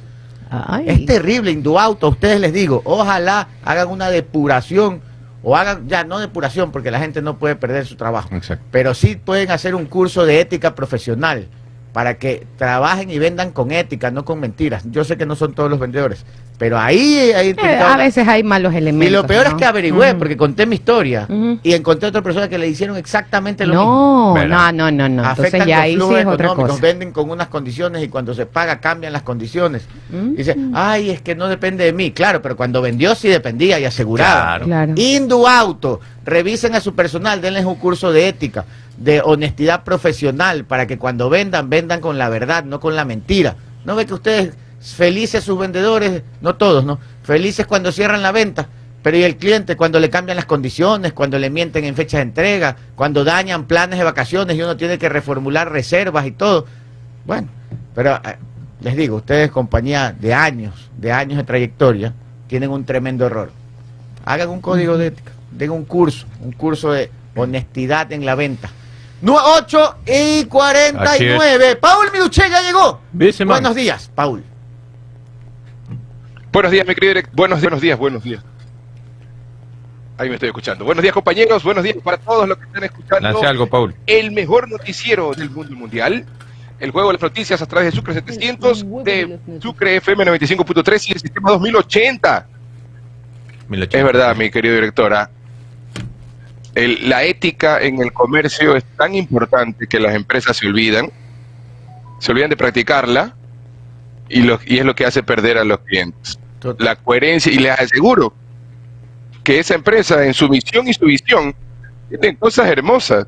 ay. 0.49 0.85
Es 0.87 1.05
terrible, 1.05 1.51
Induauto, 1.51 2.07
a 2.07 2.09
ustedes 2.09 2.39
les 2.39 2.53
digo, 2.53 2.81
ojalá 2.85 3.49
hagan 3.65 3.89
una 3.89 4.09
depuración 4.09 5.01
o 5.43 5.55
hagan, 5.55 5.87
ya 5.87 6.03
no 6.03 6.19
depuración 6.19 6.71
porque 6.71 6.91
la 6.91 6.99
gente 6.99 7.21
no 7.21 7.37
puede 7.37 7.55
perder 7.55 7.85
su 7.85 7.95
trabajo, 7.95 8.29
Exacto. 8.33 8.65
pero 8.71 8.93
sí 8.93 9.15
pueden 9.17 9.51
hacer 9.51 9.75
un 9.75 9.85
curso 9.85 10.25
de 10.25 10.39
ética 10.39 10.73
profesional 10.75 11.47
para 11.93 12.17
que 12.17 12.45
trabajen 12.57 13.09
y 13.09 13.19
vendan 13.19 13.51
con 13.51 13.71
ética, 13.71 14.11
no 14.11 14.23
con 14.23 14.39
mentiras. 14.39 14.83
Yo 14.91 15.03
sé 15.03 15.17
que 15.17 15.25
no 15.25 15.35
son 15.35 15.53
todos 15.53 15.69
los 15.69 15.79
vendedores, 15.79 16.25
pero 16.57 16.79
ahí 16.79 17.31
hay 17.35 17.49
Eh, 17.51 17.77
a 17.79 17.97
veces 17.97 18.27
hay 18.27 18.43
malos 18.43 18.73
elementos. 18.73 19.07
y 19.07 19.11
lo 19.11 19.27
peor 19.27 19.43
¿no? 19.45 19.49
es 19.51 19.55
que 19.55 19.65
averigüé, 19.65 20.09
Ujú. 20.11 20.17
porque 20.19 20.35
conté 20.37 20.65
mi 20.65 20.75
historia 20.75 21.27
y 21.61 21.73
encontré 21.73 22.09
otra 22.09 22.21
persona 22.23 22.49
que 22.49 22.57
le 22.57 22.67
hicieron 22.67 22.97
exactamente 22.97 23.65
lo 23.67 23.73
mismo. 23.75 23.85
No, 23.85 24.33
¿Verdad? 24.33 24.73
no, 24.73 24.91
no, 24.91 24.91
no, 24.91 25.09
no. 25.09 25.21
Entonces 25.29 25.45
Afectan 25.53 25.67
ya 25.67 25.75
los 25.77 25.83
ahí 25.83 25.93
sí 26.15 26.21
es 26.21 26.25
otra 26.25 26.47
cosa. 26.55 26.81
venden 26.81 27.11
con 27.11 27.29
unas 27.29 27.47
condiciones 27.47 28.03
y 28.03 28.07
cuando 28.09 28.33
se 28.33 28.45
paga 28.47 28.79
cambian 28.79 29.13
las 29.13 29.21
condiciones. 29.21 29.83
Mm. 30.09 30.35
Dice, 30.35 30.55
ay, 30.73 31.11
es 31.11 31.21
que 31.21 31.35
no 31.35 31.47
depende 31.47 31.83
de 31.85 31.93
mí. 31.93 32.11
Claro, 32.11 32.41
pero 32.41 32.57
cuando 32.57 32.81
vendió 32.81 33.13
sí 33.13 33.27
dependía 33.27 33.79
y 33.79 33.85
aseguraba. 33.85 34.43
Claro. 34.57 34.65
Claro. 34.65 34.93
Induauto, 34.95 35.99
revisen 36.25 36.73
a 36.73 36.79
su 36.79 36.95
personal, 36.95 37.41
denles 37.41 37.65
un 37.65 37.75
curso 37.75 38.11
de 38.11 38.27
ética, 38.29 38.65
de 38.97 39.21
honestidad 39.23 39.83
profesional, 39.83 40.65
para 40.65 40.87
que 40.87 40.97
cuando 40.97 41.29
vendan, 41.29 41.69
vendan 41.69 41.99
con 42.01 42.17
la 42.17 42.29
verdad, 42.29 42.63
no 42.63 42.79
con 42.79 42.95
la 42.95 43.05
mentira. 43.05 43.55
¿No 43.85 43.95
ve 43.95 44.05
que 44.05 44.13
ustedes, 44.15 44.53
felices 44.81 45.43
sus 45.43 45.57
vendedores, 45.59 46.21
no 46.41 46.55
todos, 46.55 46.83
¿no? 46.85 46.99
Felices 47.23 47.65
cuando 47.65 47.91
cierran 47.91 48.21
la 48.21 48.31
venta, 48.31 48.67
pero 49.03 49.17
¿y 49.17 49.23
el 49.23 49.37
cliente 49.37 49.75
cuando 49.75 49.99
le 49.99 50.09
cambian 50.09 50.35
las 50.35 50.45
condiciones, 50.45 51.13
cuando 51.13 51.37
le 51.39 51.49
mienten 51.49 51.85
en 51.85 51.95
fechas 51.95 52.19
de 52.19 52.23
entrega, 52.23 52.75
cuando 52.95 53.23
dañan 53.23 53.65
planes 53.65 53.97
de 53.99 54.05
vacaciones 54.05 54.55
y 54.57 54.61
uno 54.61 54.77
tiene 54.77 54.97
que 54.97 55.09
reformular 55.09 55.71
reservas 55.71 56.25
y 56.25 56.31
todo? 56.31 56.65
Bueno, 57.25 57.47
pero 57.95 58.15
eh, 58.15 58.37
les 58.81 58.95
digo, 58.95 59.17
ustedes, 59.17 59.51
compañía 59.51 60.15
de 60.17 60.33
años, 60.33 60.89
de 60.97 61.11
años 61.11 61.37
de 61.37 61.43
trayectoria, 61.43 62.13
tienen 62.47 62.69
un 62.69 62.85
tremendo 62.85 63.25
error. 63.25 63.51
Hagan 64.25 64.49
un 64.49 64.61
código 64.61 64.97
de 64.97 65.07
ética, 65.07 65.31
den 65.51 65.71
un 65.71 65.85
curso, 65.85 66.25
un 66.41 66.51
curso 66.51 66.91
de 66.91 67.09
honestidad 67.35 68.11
en 68.11 68.25
la 68.25 68.35
venta. 68.35 68.69
Nu- 69.21 69.35
8 69.35 69.95
y 70.05 70.45
49. 70.45 71.75
Paul 71.77 72.11
Minuché 72.13 72.49
ya 72.49 72.61
llegó. 72.61 73.01
Buenos 73.61 73.75
días, 73.75 74.11
Paul. 74.13 74.43
Buenos 76.51 76.71
días, 76.71 76.87
mi 76.87 76.95
querido 76.95 77.13
direct- 77.13 77.29
Buenos, 77.33 77.61
buenos 77.61 77.81
días, 77.81 77.97
buenos 77.99 78.23
días. 78.23 78.43
Ahí 80.17 80.29
me 80.29 80.35
estoy 80.35 80.47
escuchando. 80.47 80.83
Buenos 80.83 81.03
días, 81.03 81.13
compañeros. 81.13 81.63
Buenos 81.63 81.83
días 81.83 81.97
para 82.03 82.17
todos 82.17 82.47
los 82.47 82.57
que 82.57 82.63
están 82.65 82.83
escuchando. 82.83 83.21
Lance 83.29 83.45
algo, 83.45 83.67
Paul. 83.67 83.93
El 84.07 84.31
mejor 84.31 84.67
noticiero 84.69 85.31
del 85.33 85.49
mundo 85.51 85.75
mundial. 85.75 86.25
El 86.79 86.91
juego 86.91 87.09
de 87.09 87.13
las 87.15 87.21
noticias 87.21 87.61
a 87.61 87.65
través 87.67 87.91
de 87.91 87.95
Sucre 87.95 88.13
700, 88.15 88.85
de 89.03 89.39
Sucre 89.61 89.97
FM 89.97 90.25
95.3 90.25 91.09
y 91.09 91.13
el 91.13 91.19
sistema 91.19 91.51
2080. 91.51 92.47
Es 93.99 94.03
verdad, 94.03 94.35
mi 94.35 94.49
querido 94.49 94.75
directora. 94.75 95.29
El- 96.73 97.09
la 97.09 97.23
ética 97.23 97.81
en 97.81 97.99
el 98.01 98.11
comercio 98.13 98.75
es 98.75 98.83
tan 98.95 99.13
importante 99.15 99.87
que 99.87 99.99
las 99.99 100.15
empresas 100.15 100.57
se 100.57 100.67
olvidan, 100.67 101.11
se 102.19 102.31
olvidan 102.31 102.49
de 102.51 102.57
practicarla 102.57 103.35
y, 104.29 104.41
lo- 104.41 104.59
y 104.65 104.77
es 104.79 104.85
lo 104.85 104.95
que 104.95 105.05
hace 105.05 105.23
perder 105.23 105.57
a 105.57 105.63
los 105.63 105.79
clientes. 105.79 106.39
La 106.79 106.95
coherencia, 106.95 107.51
y 107.51 107.57
les 107.59 107.79
aseguro 107.79 108.33
que 109.43 109.59
esa 109.59 109.75
empresa 109.75 110.25
en 110.25 110.33
su 110.33 110.49
misión 110.49 110.87
y 110.87 110.93
su 110.93 111.05
visión 111.05 111.53
tienen 112.09 112.35
cosas 112.35 112.67
hermosas. 112.67 113.27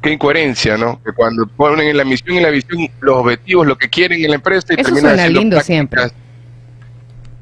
Qué 0.00 0.10
incoherencia, 0.10 0.76
¿no? 0.76 1.00
Que 1.04 1.12
cuando 1.12 1.46
ponen 1.46 1.86
en 1.86 1.96
la 1.96 2.04
misión 2.04 2.36
y 2.36 2.40
la 2.40 2.50
visión 2.50 2.88
los 3.00 3.16
objetivos, 3.18 3.66
lo 3.66 3.78
que 3.78 3.88
quieren 3.88 4.24
en 4.24 4.30
la 4.30 4.34
empresa 4.36 4.66
y 4.70 4.74
Eso 4.74 4.82
terminan 4.84 5.02
suena 5.10 5.22
haciendo 5.22 5.40
lindo 5.40 5.56
prácticas 5.58 6.12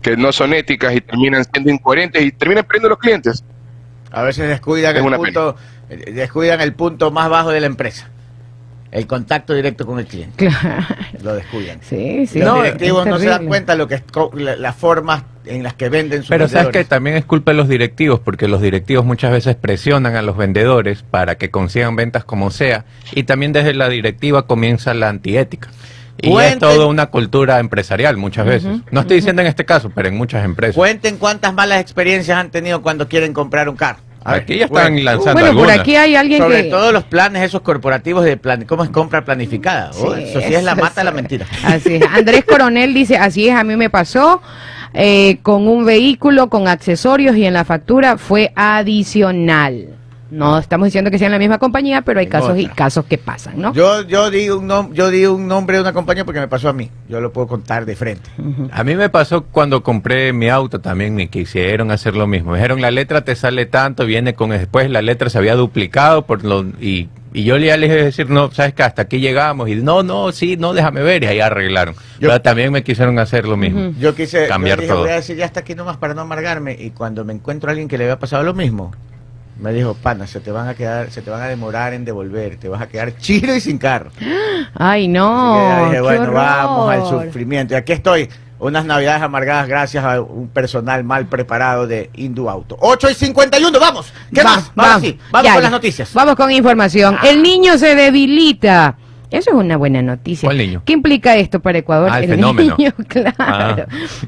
que 0.02 0.16
no 0.16 0.32
son 0.32 0.54
éticas 0.54 0.94
y 0.94 1.00
terminan 1.00 1.44
siendo 1.44 1.70
incoherentes 1.70 2.22
y 2.22 2.32
terminan 2.32 2.64
perdiendo 2.64 2.88
a 2.88 2.90
los 2.90 2.98
clientes. 2.98 3.44
A 4.10 4.22
veces 4.22 4.48
descuidan 4.48 4.94
Es 4.96 5.00
el 5.02 5.06
una 5.06 5.16
punto, 5.18 5.56
descuidan 6.12 6.60
el 6.60 6.72
punto 6.74 7.10
más 7.10 7.28
bajo 7.30 7.50
de 7.50 7.60
la 7.60 7.66
empresa. 7.66 8.10
El 8.92 9.06
contacto 9.06 9.54
directo 9.54 9.86
con 9.86 10.00
el 10.00 10.06
cliente. 10.06 10.48
Claro. 10.48 10.84
Lo 11.22 11.34
descuidan. 11.34 11.78
Sí, 11.82 12.26
sí. 12.26 12.40
Los 12.40 12.56
directivos 12.64 13.06
no 13.06 13.18
se 13.18 13.26
dan 13.26 13.46
cuenta 13.46 13.74
lo 13.76 13.86
que 13.86 13.94
es 13.96 14.02
co- 14.02 14.32
la- 14.34 14.56
las 14.56 14.74
formas 14.74 15.22
en 15.46 15.62
las 15.62 15.74
que 15.74 15.88
venden 15.88 16.22
sus 16.22 16.30
Pero 16.30 16.48
sabes 16.48 16.68
que 16.72 16.84
también 16.84 17.16
es 17.16 17.24
culpa 17.24 17.52
de 17.52 17.56
los 17.56 17.68
directivos, 17.68 18.18
porque 18.20 18.48
los 18.48 18.60
directivos 18.60 19.04
muchas 19.04 19.30
veces 19.30 19.54
presionan 19.54 20.16
a 20.16 20.22
los 20.22 20.36
vendedores 20.36 21.04
para 21.08 21.36
que 21.36 21.50
consigan 21.50 21.94
ventas 21.94 22.24
como 22.24 22.50
sea, 22.50 22.84
y 23.12 23.22
también 23.22 23.52
desde 23.52 23.74
la 23.74 23.88
directiva 23.88 24.46
comienza 24.48 24.92
la 24.94 25.08
antiética. 25.08 25.68
Y 26.22 26.28
Cuenten- 26.30 26.52
es 26.54 26.58
toda 26.58 26.86
una 26.86 27.06
cultura 27.06 27.60
empresarial 27.60 28.16
muchas 28.16 28.44
veces. 28.44 28.80
No 28.90 29.00
estoy 29.02 29.16
diciendo 29.18 29.40
en 29.40 29.48
este 29.48 29.64
caso, 29.64 29.90
pero 29.94 30.08
en 30.08 30.16
muchas 30.16 30.44
empresas. 30.44 30.74
Cuenten 30.74 31.16
cuántas 31.16 31.54
malas 31.54 31.80
experiencias 31.80 32.36
han 32.36 32.50
tenido 32.50 32.82
cuando 32.82 33.08
quieren 33.08 33.32
comprar 33.32 33.68
un 33.68 33.76
carro. 33.76 34.00
Aquí 34.24 34.58
ya 34.58 34.66
están 34.66 35.02
lanzando 35.04 35.40
Bueno, 35.40 35.56
por 35.56 35.70
aquí 35.70 35.96
hay 35.96 36.14
alguien 36.14 36.42
Sobre 36.42 36.64
que... 36.64 36.70
todo 36.70 36.92
los 36.92 37.04
planes 37.04 37.42
esos 37.42 37.62
corporativos 37.62 38.24
de 38.24 38.36
plan, 38.36 38.64
cómo 38.64 38.84
es 38.84 38.90
compra 38.90 39.24
planificada. 39.24 39.90
Oh, 39.98 40.14
eso 40.14 40.40
sí 40.40 40.54
es 40.54 40.62
la 40.62 40.74
mata 40.74 41.02
la 41.02 41.10
mentira. 41.10 41.46
Así 41.64 41.96
es. 41.96 42.02
Andrés 42.12 42.44
Coronel 42.44 42.92
dice, 42.92 43.16
así 43.16 43.48
es, 43.48 43.54
a 43.54 43.64
mí 43.64 43.76
me 43.76 43.88
pasó 43.88 44.42
eh, 44.92 45.38
con 45.42 45.68
un 45.68 45.84
vehículo, 45.84 46.50
con 46.50 46.68
accesorios 46.68 47.36
y 47.36 47.46
en 47.46 47.54
la 47.54 47.64
factura 47.64 48.18
fue 48.18 48.52
adicional. 48.56 49.99
No 50.30 50.58
estamos 50.58 50.86
diciendo 50.86 51.10
que 51.10 51.18
sea 51.18 51.26
en 51.26 51.32
la 51.32 51.38
misma 51.38 51.58
compañía, 51.58 52.02
pero 52.02 52.20
hay 52.20 52.26
En 52.26 52.30
casos 52.32 52.56
y 52.58 52.66
casos 52.66 53.04
que 53.04 53.18
pasan, 53.18 53.60
¿no? 53.60 53.72
Yo, 53.72 54.02
yo, 54.06 54.30
di 54.30 54.48
un 54.48 54.68
nom- 54.68 54.92
yo 54.92 55.10
di 55.10 55.26
un 55.26 55.48
nombre 55.48 55.76
de 55.76 55.82
una 55.82 55.92
compañía 55.92 56.24
porque 56.24 56.40
me 56.40 56.48
pasó 56.48 56.68
a 56.68 56.72
mí. 56.72 56.88
Yo 57.08 57.20
lo 57.20 57.32
puedo 57.32 57.46
contar 57.48 57.84
de 57.84 57.96
frente. 57.96 58.30
A 58.72 58.84
mí 58.84 58.94
me 58.94 59.08
pasó 59.08 59.44
cuando 59.44 59.82
compré 59.82 60.32
mi 60.32 60.48
auto 60.48 60.80
también, 60.80 61.14
me 61.14 61.28
quisieron 61.28 61.90
hacer 61.90 62.14
lo 62.14 62.26
mismo. 62.26 62.52
Me 62.52 62.58
dijeron, 62.58 62.80
la 62.80 62.90
letra 62.90 63.22
te 63.24 63.34
sale 63.34 63.66
tanto, 63.66 64.06
viene 64.06 64.34
con 64.34 64.50
después, 64.50 64.88
la 64.90 65.02
letra 65.02 65.30
se 65.30 65.38
había 65.38 65.56
duplicado 65.56 66.26
por 66.26 66.44
lo, 66.44 66.62
y, 66.80 67.08
y 67.32 67.44
yo 67.44 67.56
ya 67.56 67.76
les 67.76 67.90
dije 67.90 68.04
decir, 68.04 68.30
no, 68.30 68.50
sabes 68.52 68.72
que 68.74 68.82
hasta 68.84 69.02
aquí 69.02 69.18
llegamos. 69.20 69.68
Y 69.68 69.76
no, 69.76 70.02
no, 70.02 70.30
sí, 70.32 70.56
no, 70.56 70.72
déjame 70.74 71.02
ver. 71.02 71.24
Y 71.24 71.26
ahí 71.26 71.40
arreglaron. 71.40 71.94
Yo- 72.20 72.28
Pero 72.28 72.40
también 72.40 72.72
me 72.72 72.82
quisieron 72.84 73.18
hacer 73.18 73.46
lo 73.46 73.56
mismo. 73.56 73.92
Yo 73.98 74.14
quise 74.14 74.46
Cambiar 74.46 74.78
yo 74.78 74.82
dije, 74.82 74.92
todo. 74.92 75.02
voy 75.02 75.10
a 75.10 75.14
decir 75.16 75.36
ya 75.36 75.44
hasta 75.44 75.60
aquí 75.60 75.74
nomás 75.74 75.96
para 75.96 76.14
no 76.14 76.20
amargarme. 76.20 76.76
Y 76.78 76.90
cuando 76.90 77.24
me 77.24 77.32
encuentro 77.32 77.68
a 77.68 77.72
alguien 77.72 77.88
que 77.88 77.98
le 77.98 78.04
había 78.04 78.18
pasado 78.18 78.42
lo 78.44 78.54
mismo, 78.54 78.92
me 79.60 79.72
dijo, 79.72 79.94
pana, 79.94 80.26
se 80.26 80.40
te 80.40 80.50
van 80.50 80.68
a 80.68 80.74
quedar, 80.74 81.10
se 81.10 81.22
te 81.22 81.30
van 81.30 81.42
a 81.42 81.46
demorar 81.46 81.92
en 81.92 82.04
devolver, 82.04 82.56
te 82.56 82.68
vas 82.68 82.80
a 82.82 82.88
quedar 82.88 83.16
chido 83.18 83.54
y 83.54 83.60
sin 83.60 83.78
carro. 83.78 84.10
Ay, 84.74 85.06
no. 85.08 85.86
dije, 85.88 86.00
bueno, 86.00 86.32
vamos 86.32 86.90
al 86.90 87.06
sufrimiento. 87.06 87.74
Y 87.74 87.76
aquí 87.76 87.92
estoy, 87.92 88.28
unas 88.58 88.84
navidades 88.84 89.22
amargadas 89.22 89.68
gracias 89.68 90.04
a 90.04 90.20
un 90.20 90.48
personal 90.48 91.04
mal 91.04 91.26
preparado 91.26 91.86
de 91.86 92.10
Indu 92.14 92.48
Auto. 92.48 92.76
8 92.80 93.10
y 93.10 93.14
51, 93.14 93.78
vamos. 93.80 94.12
¿Qué 94.34 94.42
Va- 94.42 94.62
más? 94.74 95.00
Sí, 95.00 95.18
vamos 95.30 95.46
ya, 95.46 95.54
con 95.54 95.62
las 95.62 95.72
noticias. 95.72 96.12
Vamos 96.14 96.36
con 96.36 96.50
información. 96.50 97.16
El 97.22 97.42
niño 97.42 97.76
se 97.78 97.94
debilita. 97.94 98.96
Eso 99.30 99.50
es 99.50 99.56
una 99.56 99.76
buena 99.76 100.02
noticia. 100.02 100.46
¿Cuál 100.46 100.58
niño? 100.58 100.82
¿Qué 100.84 100.92
implica 100.92 101.36
esto 101.36 101.60
para 101.60 101.78
Ecuador? 101.78 102.10
Ah, 102.12 102.20
el 102.20 102.28
fenómeno. 102.28 102.74
niño, 102.76 102.92
claro. 103.08 103.34
Ah. 103.38 103.86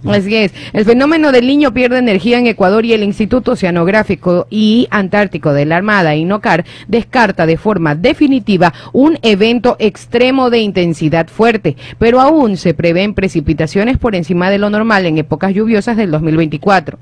Así 0.08 0.36
es. 0.36 0.52
El 0.72 0.84
fenómeno 0.84 1.32
del 1.32 1.46
niño 1.46 1.74
pierde 1.74 1.98
energía 1.98 2.38
en 2.38 2.46
Ecuador 2.46 2.84
y 2.84 2.92
el 2.92 3.02
Instituto 3.02 3.52
Oceanográfico 3.52 4.46
y 4.48 4.86
Antártico 4.90 5.52
de 5.52 5.64
la 5.64 5.76
Armada, 5.76 6.14
INOCAR, 6.14 6.64
descarta 6.86 7.46
de 7.46 7.56
forma 7.56 7.94
definitiva 7.94 8.72
un 8.92 9.18
evento 9.22 9.76
extremo 9.78 10.50
de 10.50 10.60
intensidad 10.60 11.28
fuerte, 11.28 11.76
pero 11.98 12.20
aún 12.20 12.56
se 12.56 12.74
prevén 12.74 13.14
precipitaciones 13.14 13.98
por 13.98 14.14
encima 14.14 14.50
de 14.50 14.58
lo 14.58 14.70
normal 14.70 15.06
en 15.06 15.18
épocas 15.18 15.52
lluviosas 15.52 15.96
del 15.96 16.10
2024. 16.10 16.98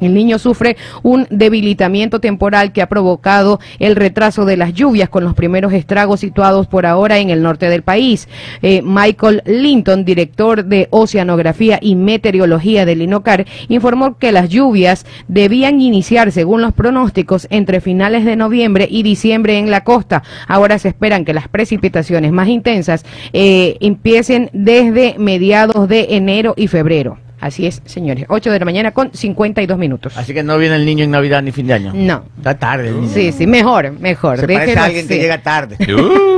El 0.00 0.14
niño 0.14 0.38
sufre 0.38 0.76
un 1.02 1.26
debilitamiento 1.30 2.20
temporal 2.20 2.72
que 2.72 2.82
ha 2.82 2.88
provocado 2.88 3.60
el 3.78 3.96
retraso 3.96 4.44
de 4.44 4.56
las 4.56 4.74
lluvias 4.74 5.08
con 5.08 5.24
los 5.24 5.34
primeros 5.34 5.72
estragos 5.72 6.20
situados 6.20 6.66
por 6.66 6.86
ahora 6.86 7.18
en 7.18 7.30
el 7.30 7.42
norte 7.42 7.68
del 7.68 7.82
país. 7.82 8.28
Eh, 8.62 8.82
Michael 8.82 9.42
Linton, 9.44 10.04
director 10.04 10.64
de 10.64 10.88
Oceanografía 10.90 11.78
y 11.80 11.94
Meteorología 11.94 12.84
del 12.84 13.02
INOCAR, 13.02 13.46
informó 13.68 14.18
que 14.18 14.32
las 14.32 14.48
lluvias 14.48 15.06
debían 15.26 15.80
iniciar, 15.80 16.32
según 16.32 16.62
los 16.62 16.72
pronósticos, 16.72 17.46
entre 17.50 17.80
finales 17.80 18.24
de 18.24 18.36
noviembre 18.36 18.86
y 18.90 19.02
diciembre 19.02 19.58
en 19.58 19.70
la 19.70 19.84
costa. 19.84 20.22
Ahora 20.46 20.78
se 20.78 20.88
esperan 20.88 21.24
que 21.24 21.34
las 21.34 21.48
precipitaciones 21.48 22.32
más 22.32 22.48
intensas 22.48 23.04
eh, 23.32 23.76
empiecen 23.80 24.50
desde 24.52 25.16
mediados 25.18 25.88
de 25.88 26.08
enero 26.10 26.54
y 26.56 26.68
febrero. 26.68 27.18
Así 27.40 27.66
es, 27.66 27.82
señores. 27.84 28.24
8 28.28 28.50
de 28.50 28.58
la 28.58 28.64
mañana 28.64 28.90
con 28.92 29.12
52 29.12 29.78
minutos. 29.78 30.16
Así 30.16 30.34
que 30.34 30.42
no 30.42 30.58
viene 30.58 30.76
el 30.76 30.84
niño 30.84 31.04
en 31.04 31.10
Navidad 31.12 31.40
ni 31.42 31.52
fin 31.52 31.66
de 31.66 31.74
año. 31.74 31.92
No. 31.94 32.24
Está 32.36 32.58
tarde 32.58 32.88
el 32.88 33.00
niño. 33.00 33.12
Sí, 33.14 33.32
sí, 33.32 33.46
mejor, 33.46 33.92
mejor. 33.92 34.38
Se 34.40 34.48
parece 34.48 34.78
a 34.78 34.84
alguien 34.84 35.06
que 35.08 35.18
llega 35.18 35.38
tarde. 35.42 35.76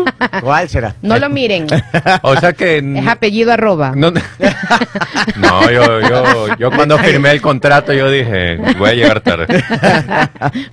Uh, 0.00 0.40
¿Cuál 0.42 0.68
será? 0.68 0.94
No 1.02 1.18
lo 1.18 1.28
miren. 1.28 1.66
o 2.22 2.36
sea 2.36 2.52
que... 2.54 2.78
Es 2.78 3.06
apellido 3.06 3.52
arroba. 3.52 3.92
No, 3.94 4.10
no 4.10 5.70
yo, 5.70 6.00
yo, 6.00 6.56
yo 6.58 6.70
cuando 6.70 6.98
firmé 6.98 7.30
el 7.30 7.40
contrato 7.40 7.92
yo 7.92 8.10
dije, 8.10 8.58
voy 8.78 8.90
a 8.90 8.94
llegar 8.94 9.20
tarde. 9.20 9.46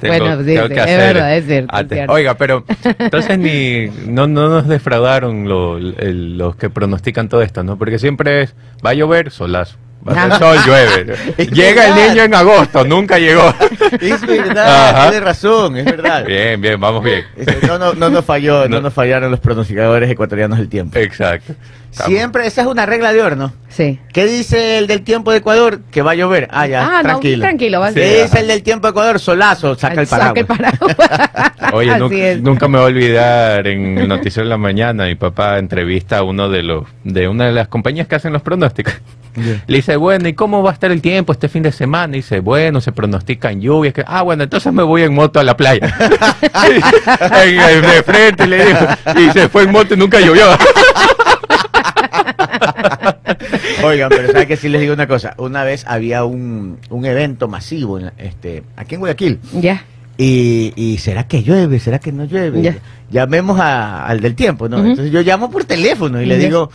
Bueno, 0.01 0.37
sí, 0.39 0.45
sí, 0.45 0.55
es 0.55 0.69
verdad, 0.69 1.35
es 1.37 1.45
cierto, 1.45 1.73
es 1.75 1.79
antes. 1.79 1.95
cierto. 1.97 2.13
Oiga, 2.13 2.33
pero 2.37 2.63
entonces 2.99 3.37
ni 3.37 3.87
no, 4.07 4.27
no 4.27 4.49
nos 4.49 4.67
defraudaron 4.67 5.47
lo- 5.47 5.77
el- 5.77 6.37
los 6.37 6.55
que 6.55 6.69
pronostican 6.69 7.29
todo 7.29 7.41
esto, 7.41 7.63
¿no? 7.63 7.77
Porque 7.77 7.99
siempre 7.99 8.43
es, 8.43 8.55
va 8.85 8.91
a 8.91 8.93
llover, 8.93 9.31
solazo. 9.31 9.77
Hacer 10.05 10.33
sol, 10.39 10.57
llueve. 10.65 11.15
Llega 11.51 11.87
el 11.87 11.93
verdad. 11.93 12.09
niño 12.09 12.23
en 12.23 12.35
agosto, 12.35 12.83
nunca 12.85 13.17
llegó. 13.19 13.53
Es 14.01 14.21
verdad, 14.25 14.89
Ajá. 14.89 15.09
tiene 15.09 15.25
razón, 15.25 15.77
es 15.77 15.85
verdad. 15.85 16.25
Bien, 16.25 16.59
bien, 16.61 16.79
vamos 16.79 17.03
bien. 17.03 17.25
Este, 17.35 17.65
No, 17.67 17.77
no, 17.77 17.93
no 17.93 18.09
nos 18.09 18.23
falló, 18.25 18.67
no. 18.69 18.77
No. 18.77 18.81
nos 18.81 18.93
fallaron 18.93 19.31
los 19.31 19.39
pronosticadores 19.39 20.09
ecuatorianos 20.09 20.57
del 20.59 20.69
tiempo. 20.69 20.97
Exacto. 20.99 21.53
Siempre, 21.91 22.45
esa 22.45 22.61
es 22.61 22.67
una 22.67 22.85
regla 22.85 23.11
de 23.11 23.21
oro, 23.21 23.35
¿no? 23.35 23.53
Sí. 23.69 23.99
¿Qué 24.13 24.25
dice 24.25 24.77
el 24.77 24.87
del 24.87 25.01
tiempo 25.03 25.31
de 25.31 25.37
Ecuador? 25.37 25.81
Que 25.91 26.01
va 26.01 26.11
a 26.11 26.15
llover. 26.15 26.47
Ah, 26.51 26.67
ya, 26.67 26.85
Ah, 26.85 26.97
no, 26.97 27.09
tranquilo. 27.09 27.41
tranquilo, 27.41 27.79
va 27.79 27.87
a 27.87 27.93
¿Qué 27.93 27.99
ser. 28.07 28.23
dice 28.23 28.39
el 28.39 28.47
del 28.47 28.63
tiempo 28.63 28.87
de 28.87 28.91
Ecuador? 28.91 29.19
Solazo, 29.19 29.75
saca 29.75 30.01
el 30.01 30.07
paraguas. 30.07 30.27
Saca 30.29 30.39
el 30.39 30.45
paraguas. 30.45 30.95
Oye, 31.73 32.37
nunca, 32.39 32.67
me 32.67 32.77
voy 32.77 32.85
a 32.85 32.87
olvidar 32.87 33.67
en 33.67 33.97
el 33.97 34.07
noticiero 34.07 34.43
de 34.45 34.49
la 34.49 34.57
mañana, 34.57 35.05
mi 35.05 35.15
papá 35.15 35.57
entrevista 35.57 36.19
a 36.19 36.23
uno 36.23 36.49
de 36.49 36.63
los 36.63 36.85
de 37.03 37.27
una 37.27 37.45
de 37.45 37.51
las 37.51 37.67
compañías 37.67 38.07
que 38.07 38.15
hacen 38.15 38.31
los 38.33 38.41
pronósticos. 38.41 38.93
Le 39.67 39.77
dice, 39.77 39.97
bueno, 39.97 40.27
¿y 40.27 40.33
cómo 40.33 40.63
va 40.63 40.71
a 40.71 40.73
estar 40.73 40.91
el 40.91 40.99
tiempo 41.01 41.31
este 41.31 41.47
fin 41.47 41.61
de 41.61 41.71
semana? 41.71 42.15
Y 42.15 42.19
dice, 42.21 42.39
bueno, 42.39 42.81
se 42.81 42.91
pronostican 42.91 43.61
lluvias. 43.61 43.93
Que... 43.93 44.03
Ah, 44.07 44.23
bueno, 44.23 44.43
entonces 44.43 44.73
me 44.73 44.81
voy 44.81 45.03
en 45.03 45.13
moto 45.13 45.39
a 45.39 45.43
la 45.43 45.55
playa. 45.55 45.93
En- 46.63 47.59
en- 47.59 47.81
de 47.81 48.03
frente 48.03 48.47
le 48.47 48.65
dijo. 48.65 48.85
Y 49.19 49.29
se 49.31 49.47
fue 49.49 49.63
en 49.63 49.71
moto 49.71 49.93
y 49.93 49.97
nunca 49.97 50.19
llovió. 50.19 50.45
Oigan, 53.83 54.09
pero 54.09 54.31
¿saben 54.31 54.47
que 54.47 54.57
sí 54.57 54.69
les 54.69 54.81
digo 54.81 54.93
una 54.93 55.07
cosa? 55.07 55.33
Una 55.37 55.63
vez 55.63 55.85
había 55.87 56.23
un, 56.25 56.77
un 56.89 57.05
evento 57.05 57.47
masivo 57.47 57.99
en, 57.99 58.11
este, 58.17 58.63
aquí 58.75 58.95
en 58.95 58.99
Guayaquil. 59.01 59.39
Ya. 59.53 59.83
Y, 60.17 60.73
y 60.75 60.97
¿será 60.97 61.27
que 61.27 61.43
llueve? 61.43 61.79
¿Será 61.79 61.99
que 61.99 62.11
no 62.11 62.25
llueve? 62.25 62.61
Ya. 62.61 62.75
Llamemos 63.11 63.59
a- 63.59 64.05
al 64.05 64.19
del 64.19 64.35
tiempo, 64.35 64.67
¿no? 64.67 64.77
Entonces 64.91 65.11
yo 65.11 65.21
llamo 65.21 65.49
por 65.51 65.63
teléfono 65.65 66.21
y 66.21 66.25
le 66.25 66.37
digo, 66.45 66.71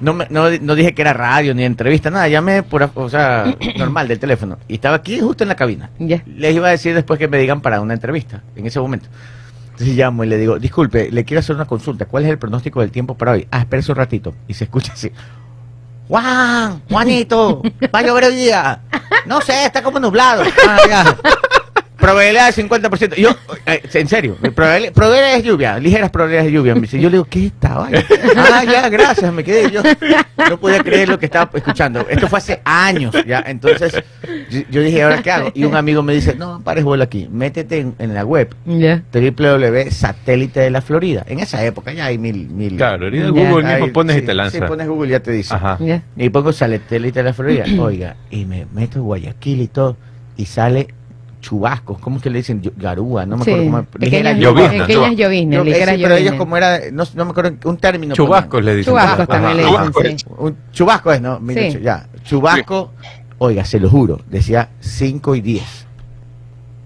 no, 0.00 0.14
me- 0.14 0.26
no, 0.30 0.50
no 0.50 0.74
dije 0.74 0.94
que 0.94 1.02
era 1.02 1.12
radio 1.12 1.54
ni 1.54 1.64
entrevista, 1.64 2.10
nada, 2.10 2.26
llamé 2.28 2.62
por, 2.62 2.90
o 2.94 3.08
sea, 3.10 3.54
normal 3.78 4.08
del 4.08 4.18
teléfono. 4.18 4.58
Y 4.66 4.74
estaba 4.74 4.96
aquí 4.96 5.20
justo 5.20 5.44
en 5.44 5.48
la 5.48 5.56
cabina. 5.56 5.90
Ya. 5.98 6.22
Les 6.26 6.54
iba 6.56 6.68
a 6.68 6.70
decir 6.70 6.94
después 6.94 7.18
que 7.18 7.28
me 7.28 7.38
digan 7.38 7.60
para 7.60 7.80
una 7.82 7.92
entrevista, 7.94 8.42
en 8.56 8.66
ese 8.66 8.80
momento. 8.80 9.08
Entonces 9.76 9.94
llamo 9.94 10.24
y 10.24 10.26
le 10.26 10.38
digo, 10.38 10.58
disculpe, 10.58 11.10
le 11.10 11.26
quiero 11.26 11.40
hacer 11.40 11.54
una 11.54 11.66
consulta. 11.66 12.06
¿Cuál 12.06 12.24
es 12.24 12.30
el 12.30 12.38
pronóstico 12.38 12.80
del 12.80 12.90
tiempo 12.90 13.14
para 13.14 13.32
hoy? 13.32 13.46
Ah, 13.50 13.58
espérese 13.58 13.92
un 13.92 13.98
ratito. 13.98 14.34
Y 14.48 14.54
se 14.54 14.64
escucha 14.64 14.94
así. 14.94 15.12
Juan, 16.08 16.80
Juanito, 16.88 17.60
va 17.94 17.98
a 17.98 18.02
llover 18.02 18.24
hoy 18.24 18.36
día. 18.36 18.80
No 19.26 19.42
sé, 19.42 19.66
está 19.66 19.82
como 19.82 20.00
nublado. 20.00 20.44
Ah. 20.66 21.14
Probabilidad 21.98 22.54
del 22.54 22.68
50%. 22.68 23.14
Yo, 23.16 23.30
eh, 23.64 23.82
en 23.94 24.08
serio, 24.08 24.36
probabilidad, 24.54 24.92
probabilidades 24.92 25.42
de 25.42 25.48
lluvia, 25.48 25.78
ligeras 25.78 26.10
probabilidades 26.10 26.46
de 26.46 26.52
lluvia. 26.52 26.74
Me 26.74 26.82
dice, 26.82 27.00
yo 27.00 27.08
le 27.08 27.14
digo, 27.16 27.26
¿qué 27.28 27.46
estaba? 27.46 27.88
Ah, 28.36 28.64
ya, 28.64 28.88
gracias, 28.90 29.32
me 29.32 29.42
quedé. 29.42 29.70
Yo 29.70 29.82
no 30.50 30.60
podía 30.60 30.82
creer 30.82 31.08
lo 31.08 31.18
que 31.18 31.24
estaba 31.26 31.50
escuchando. 31.54 32.06
Esto 32.08 32.28
fue 32.28 32.38
hace 32.38 32.60
años, 32.64 33.14
ya. 33.26 33.42
Entonces, 33.46 33.94
yo, 34.50 34.60
yo 34.70 34.82
dije, 34.82 35.02
¿ahora 35.02 35.22
qué 35.22 35.30
hago? 35.30 35.50
Y 35.54 35.64
un 35.64 35.74
amigo 35.74 36.02
me 36.02 36.12
dice, 36.12 36.34
no, 36.34 36.60
pares 36.62 36.84
vuelo 36.84 37.02
aquí, 37.04 37.28
métete 37.30 37.78
en, 37.80 37.94
en 37.98 38.12
la 38.14 38.24
web 38.24 38.54
Ya. 38.66 39.02
www.satélite 39.12 40.60
de 40.60 40.70
la 40.70 40.82
Florida. 40.82 41.24
En 41.26 41.40
esa 41.40 41.64
época 41.64 41.92
ya 41.92 42.06
hay 42.06 42.18
mil... 42.18 42.48
mil 42.48 42.76
Claro, 42.76 43.04
ahorita 43.06 43.24
Ya. 43.24 43.30
Google 43.30 43.64
mismo 43.66 43.84
Ahí, 43.86 43.90
pones 43.90 44.16
sí, 44.16 44.22
y 44.22 44.26
te 44.26 44.34
lanza. 44.34 44.58
Sí, 44.58 44.64
pones 44.66 44.86
Google 44.86 45.10
ya 45.10 45.20
te 45.20 45.30
dice. 45.32 45.54
Ajá. 45.54 45.78
Ya. 45.80 46.02
Y 46.16 46.28
pongo 46.28 46.52
satélite 46.52 47.20
de 47.20 47.24
la 47.24 47.32
Florida. 47.32 47.64
Oiga, 47.80 48.16
y 48.30 48.44
me 48.44 48.66
meto 48.72 48.98
en 48.98 49.04
Guayaquil 49.04 49.62
y 49.62 49.68
todo. 49.68 49.96
Y 50.36 50.44
sale 50.46 50.88
chubascos. 51.46 51.98
¿Cómo 52.00 52.16
es 52.16 52.22
que 52.24 52.30
le 52.30 52.38
dicen? 52.38 52.60
Garúa, 52.76 53.24
no 53.24 53.36
me 53.36 53.42
acuerdo 53.42 53.62
Sí. 53.62 53.70
cómo. 53.70 53.86
Lloviznas. 54.34 54.38
Llovizna, 55.16 55.16
Pequeñas 55.16 55.60
eh, 55.60 55.64
ligeras 55.64 55.94
sí, 55.96 56.02
pero 56.02 56.14
ellos 56.16 56.34
como 56.34 56.56
era, 56.56 56.80
no, 56.92 57.04
no 57.14 57.24
me 57.24 57.30
acuerdo 57.30 57.56
un 57.70 57.76
término. 57.76 58.14
Chubascos 58.14 58.64
le 58.64 58.74
dicen. 58.76 58.92
Chubascos 58.92 59.28
también 59.28 59.56
le 59.58 59.62
Chubasco 59.64 60.00
dicen, 60.02 60.18
sí. 60.18 60.24
ponen. 60.24 60.44
Un 60.44 60.56
chubasco 60.72 61.12
es, 61.12 61.20
¿no? 61.20 61.34
Ocho- 61.36 61.78
Ya. 61.78 62.08
Chubasco, 62.24 62.92
oiga, 63.38 63.64
se 63.64 63.78
lo 63.78 63.88
juro, 63.88 64.20
decía 64.28 64.70
5 64.80 65.36
y 65.36 65.40
10. 65.40 65.86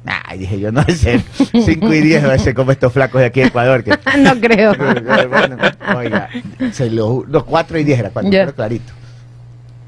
Nah, 0.04 0.34
dije 0.36 0.60
yo, 0.60 0.70
no 0.72 0.82
sé, 0.84 1.22
5 1.52 1.92
y 1.94 2.00
10 2.00 2.28
va 2.28 2.34
a 2.34 2.38
ser 2.38 2.54
como 2.54 2.72
estos 2.72 2.92
flacos 2.92 3.20
de 3.22 3.26
aquí 3.28 3.40
de 3.40 3.46
Ecuador. 3.46 3.82
Que, 3.82 3.90
no 4.18 4.38
creo. 4.40 4.74
bueno, 5.30 5.56
oiga, 5.96 6.28
se 6.72 6.90
lo, 6.90 7.24
los 7.26 7.44
4 7.44 7.78
y 7.78 7.84
10 7.84 7.98
era 7.98 8.10
cuando, 8.10 8.30
pero 8.30 8.54
clarito. 8.54 8.92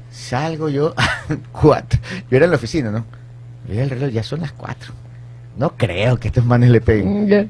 Salgo 0.09 0.67
yo, 0.69 0.95
4. 1.51 1.99
Yo 2.31 2.37
era 2.37 2.45
en 2.45 2.51
la 2.51 2.57
oficina, 2.57 2.89
¿no? 2.91 3.05
Mira 3.67 3.83
el 3.83 3.89
reloj, 3.89 4.09
ya 4.11 4.23
son 4.23 4.41
las 4.41 4.51
4. 4.51 4.93
No 5.57 5.75
creo 5.77 6.17
que 6.19 6.27
estos 6.29 6.45
manes 6.45 6.69
le 6.69 6.81
peguen. 6.81 7.27
Ya. 7.27 7.45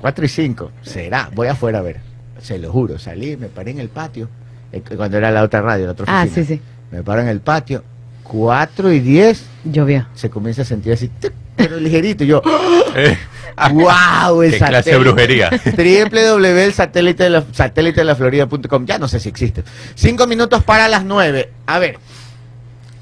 4 0.00 0.24
y 0.24 0.28
5. 0.28 0.70
Será, 0.82 1.30
voy 1.34 1.48
afuera 1.48 1.78
a 1.78 1.82
ver. 1.82 2.00
Se 2.40 2.58
lo 2.58 2.70
juro, 2.72 2.98
salí, 2.98 3.36
me 3.36 3.48
paré 3.48 3.70
en 3.70 3.78
el 3.80 3.88
patio. 3.88 4.28
eh, 4.72 4.82
Cuando 4.96 5.16
era 5.16 5.30
la 5.30 5.42
otra 5.42 5.60
radio, 5.62 5.86
la 5.86 5.92
otra 5.92 6.06
Ah, 6.08 6.22
oficina. 6.24 6.46
sí, 6.46 6.54
sí. 6.56 6.60
Me 6.90 7.02
paro 7.02 7.22
en 7.22 7.28
el 7.28 7.40
patio. 7.40 7.82
4 8.24 8.92
y 8.92 9.00
10 9.00 9.44
Llovió. 9.64 10.06
se 10.14 10.30
comienza 10.30 10.62
a 10.62 10.64
sentir 10.64 10.92
así, 10.92 11.08
tic, 11.08 11.32
pero 11.56 11.78
ligerito. 11.78 12.24
Y 12.24 12.28
yo, 12.28 12.42
Eh, 12.96 13.16
¡wow! 13.72 14.42
El 14.42 14.52
Qué 14.52 14.58
clase 14.58 14.90
de 14.90 14.98
brujería. 14.98 15.50
www.satélite 15.76 17.24
de 17.24 17.30
la, 17.30 17.44
satélite 17.52 18.00
de 18.00 18.04
la 18.04 18.14
Florida.com. 18.16 18.86
Ya 18.86 18.98
no 18.98 19.08
sé 19.08 19.20
si 19.20 19.28
existe. 19.28 19.62
Cinco 19.94 20.26
minutos 20.26 20.62
para 20.64 20.88
las 20.88 21.04
nueve. 21.04 21.50
A 21.66 21.78
ver, 21.78 21.98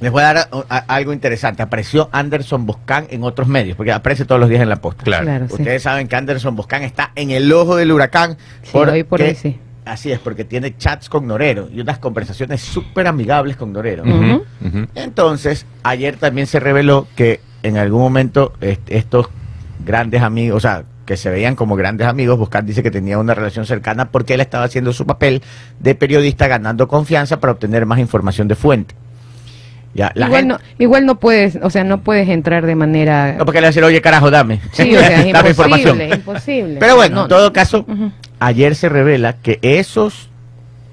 les 0.01 0.11
voy 0.11 0.23
a 0.23 0.33
dar 0.33 0.49
uh, 0.53 0.63
a- 0.69 0.79
algo 0.89 1.13
interesante. 1.13 1.63
Apareció 1.63 2.09
Anderson 2.13 2.67
Boscan 2.67 3.07
en 3.11 3.23
otros 3.25 3.47
medios, 3.49 3.77
porque 3.77 3.93
aparece 3.93 4.25
todos 4.25 4.41
los 4.41 4.49
días 4.49 4.63
en 4.63 4.69
la 4.69 4.77
posta. 4.77 5.05
Claro. 5.05 5.25
Claro, 5.25 5.47
sí. 5.49 5.55
Ustedes 5.55 5.83
saben 5.83 6.09
que 6.09 6.17
Anderson 6.17 6.57
Boscan 6.57 6.83
está 6.83 7.13
en 7.15 7.31
el 7.31 7.53
ojo 7.53 7.77
del 7.77 7.93
huracán. 7.93 8.37
Sí, 8.63 8.71
hoy 8.77 9.03
por 9.05 9.19
porque- 9.19 9.25
hoy 9.29 9.35
sí. 9.35 9.59
Así 9.85 10.13
es, 10.13 10.19
porque 10.21 10.45
tiene 10.45 10.77
chats 10.77 11.09
con 11.09 11.27
Norero 11.27 11.69
y 11.73 11.81
unas 11.81 11.99
conversaciones 11.99 12.61
súper 12.61 13.07
amigables 13.09 13.57
con 13.57 13.73
Norero. 13.73 14.05
Entonces, 14.95 15.67
ayer 15.83 16.17
también 16.17 16.47
se 16.47 16.61
reveló 16.61 17.07
que 17.17 17.41
en 17.63 17.77
algún 17.77 18.01
momento 18.01 18.53
est- 18.61 18.89
estos 18.91 19.29
grandes 19.85 20.23
amigos, 20.23 20.59
o 20.59 20.61
sea, 20.61 20.85
que 21.07 21.17
se 21.17 21.29
veían 21.31 21.57
como 21.57 21.75
grandes 21.77 22.07
amigos, 22.07 22.39
Buscan 22.39 22.67
dice 22.67 22.83
que 22.83 22.91
tenía 22.91 23.19
una 23.19 23.35
relación 23.35 23.67
cercana 23.67 24.11
porque 24.11 24.35
él 24.35 24.41
estaba 24.41 24.65
haciendo 24.65 24.93
su 24.93 25.07
papel 25.07 25.43
de 25.81 25.95
periodista 25.97 26.47
ganando 26.47 26.87
confianza 26.87 27.41
para 27.41 27.53
obtener 27.53 27.85
más 27.87 27.99
información 27.99 28.47
de 28.47 28.55
fuente. 28.55 28.95
Ya, 29.93 30.13
la 30.15 30.27
Igual 30.27 30.41
gente- 30.43 30.55
no, 30.55 30.61
igual 30.79 31.07
no 31.07 31.15
puedes, 31.19 31.59
o 31.63 31.69
sea, 31.69 31.83
no 31.83 31.99
puedes 32.03 32.29
entrar 32.29 32.65
de 32.65 32.77
manera... 32.77 33.35
No, 33.39 33.45
porque 33.45 33.61
le 33.61 33.65
va 33.65 33.69
a 33.69 33.71
decir, 33.71 33.83
oye, 33.83 34.01
carajo, 34.01 34.31
dame. 34.31 34.61
Sí, 34.73 34.95
o 34.95 35.01
sea, 35.01 35.21
es 35.27 35.33
Dame 35.33 35.51
imposible, 35.51 36.09
imposible. 36.15 36.77
Pero 36.79 36.95
bueno, 36.97 37.17
No, 37.17 37.23
en 37.23 37.29
todo 37.29 37.53
caso, 37.53 37.85
ayer 38.39 38.77
se 38.77 38.89
revela 38.89 39.33
que 39.35 39.59
esos 39.63 40.29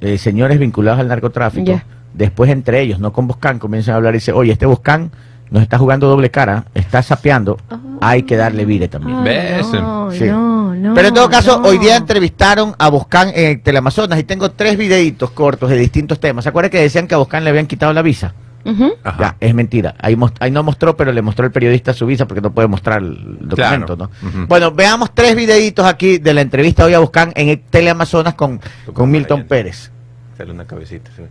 eh, 0.01 0.17
señores 0.17 0.57
vinculados 0.57 0.99
al 0.99 1.07
narcotráfico, 1.09 1.79
después 2.15 2.49
entre 2.49 2.81
ellos, 2.81 2.99
no 2.99 3.13
con 3.13 3.27
Boscan, 3.27 3.59
comienzan 3.59 3.93
a 3.93 3.97
hablar 3.97 4.15
y 4.15 4.17
dice, 4.17 4.31
oye, 4.31 4.51
este 4.53 4.65
Boscan 4.65 5.11
nos 5.51 5.61
está 5.61 5.77
jugando 5.77 6.07
doble 6.07 6.31
cara, 6.31 6.65
está 6.73 7.01
sapeando, 7.03 7.57
hay 8.01 8.23
que 8.23 8.35
darle 8.35 8.65
vire 8.65 8.87
también. 8.87 9.23
¿Ves? 9.23 9.67
No, 9.73 10.11
Sí. 10.11 10.25
no, 10.25 10.73
no, 10.75 10.93
Pero 10.95 11.07
en 11.09 11.13
todo 11.13 11.29
caso, 11.29 11.59
no. 11.61 11.67
hoy 11.69 11.77
día 11.77 11.95
entrevistaron 11.97 12.73
a 12.79 12.89
Boscan 12.89 13.29
en 13.35 13.61
Teleamazonas 13.61 14.17
y 14.19 14.23
tengo 14.23 14.49
tres 14.51 14.75
videitos 14.75 15.29
cortos 15.31 15.69
de 15.69 15.77
distintos 15.77 16.19
temas. 16.19 16.43
¿Se 16.43 16.49
acuerdan 16.49 16.71
que 16.71 16.81
decían 16.81 17.07
que 17.07 17.13
a 17.13 17.19
Boscan 17.19 17.43
le 17.43 17.51
habían 17.51 17.67
quitado 17.67 17.93
la 17.93 18.01
visa? 18.01 18.33
Ya, 18.65 19.35
es 19.39 19.53
mentira. 19.53 19.95
Ahí, 19.99 20.17
no 20.51 20.63
mostró, 20.63 20.97
pero 20.97 21.11
le 21.13 21.21
mostró 21.21 21.45
el 21.45 21.51
periodista 21.51 21.93
su 21.93 22.05
visa 22.05 22.27
porque 22.27 22.41
no 22.41 22.51
puede 22.51 22.67
mostrar 22.67 23.01
el 23.01 23.37
documento, 23.47 23.95
Claro. 23.95 24.11
¿no? 24.21 24.45
Bueno, 24.47 24.71
veamos 24.71 25.13
tres 25.13 25.35
videitos 25.35 25.85
aquí 25.85 26.17
de 26.17 26.33
la 26.33 26.41
entrevista 26.41 26.83
hoy 26.85 26.93
a 26.93 26.99
Boscan 26.99 27.31
en 27.35 27.49
el 27.49 27.59
Teleamazonas 27.61 28.33
con, 28.33 28.59
con 28.93 29.09
Milton 29.09 29.45
Pérez. 29.45 29.91
Sale 30.37 30.51
una 30.51 30.65
cabecita 30.65 31.09
sí, 31.15 31.23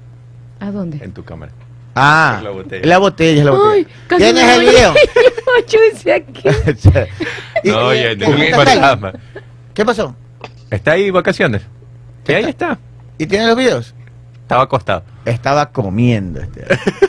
¿A 0.60 0.70
dónde? 0.70 0.98
en 1.04 1.12
tu 1.12 1.22
cámara. 1.24 1.52
Ah, 1.94 2.40
la 2.42 2.50
botella. 2.50 2.86
la 2.86 2.98
botella, 2.98 3.38
es 3.40 3.44
la 3.44 3.50
botella. 3.52 3.88
¿Tienes 4.16 4.44
el 4.44 4.60
video? 4.60 4.94
Yo 5.68 5.78
decía 5.92 6.16
aquí. 6.16 6.42
Y- 7.64 7.70
No, 7.70 7.94
y- 7.94 7.98
oye, 7.98 8.12
y- 8.12 8.16
ningún 8.16 8.42
y- 8.42 8.50
fantasma. 8.52 9.12
¿Qué 9.74 9.84
pasó? 9.84 10.14
Está 10.70 10.92
ahí 10.92 11.10
vacaciones. 11.10 11.62
Sí, 12.26 12.34
ahí 12.34 12.44
está. 12.44 12.78
¿Y 13.18 13.26
tiene 13.26 13.46
los 13.46 13.56
videos? 13.56 13.94
Estaba 14.42 14.62
acostado. 14.64 15.04
Estaba 15.24 15.70
comiendo. 15.70 16.40
Este. 16.40 16.64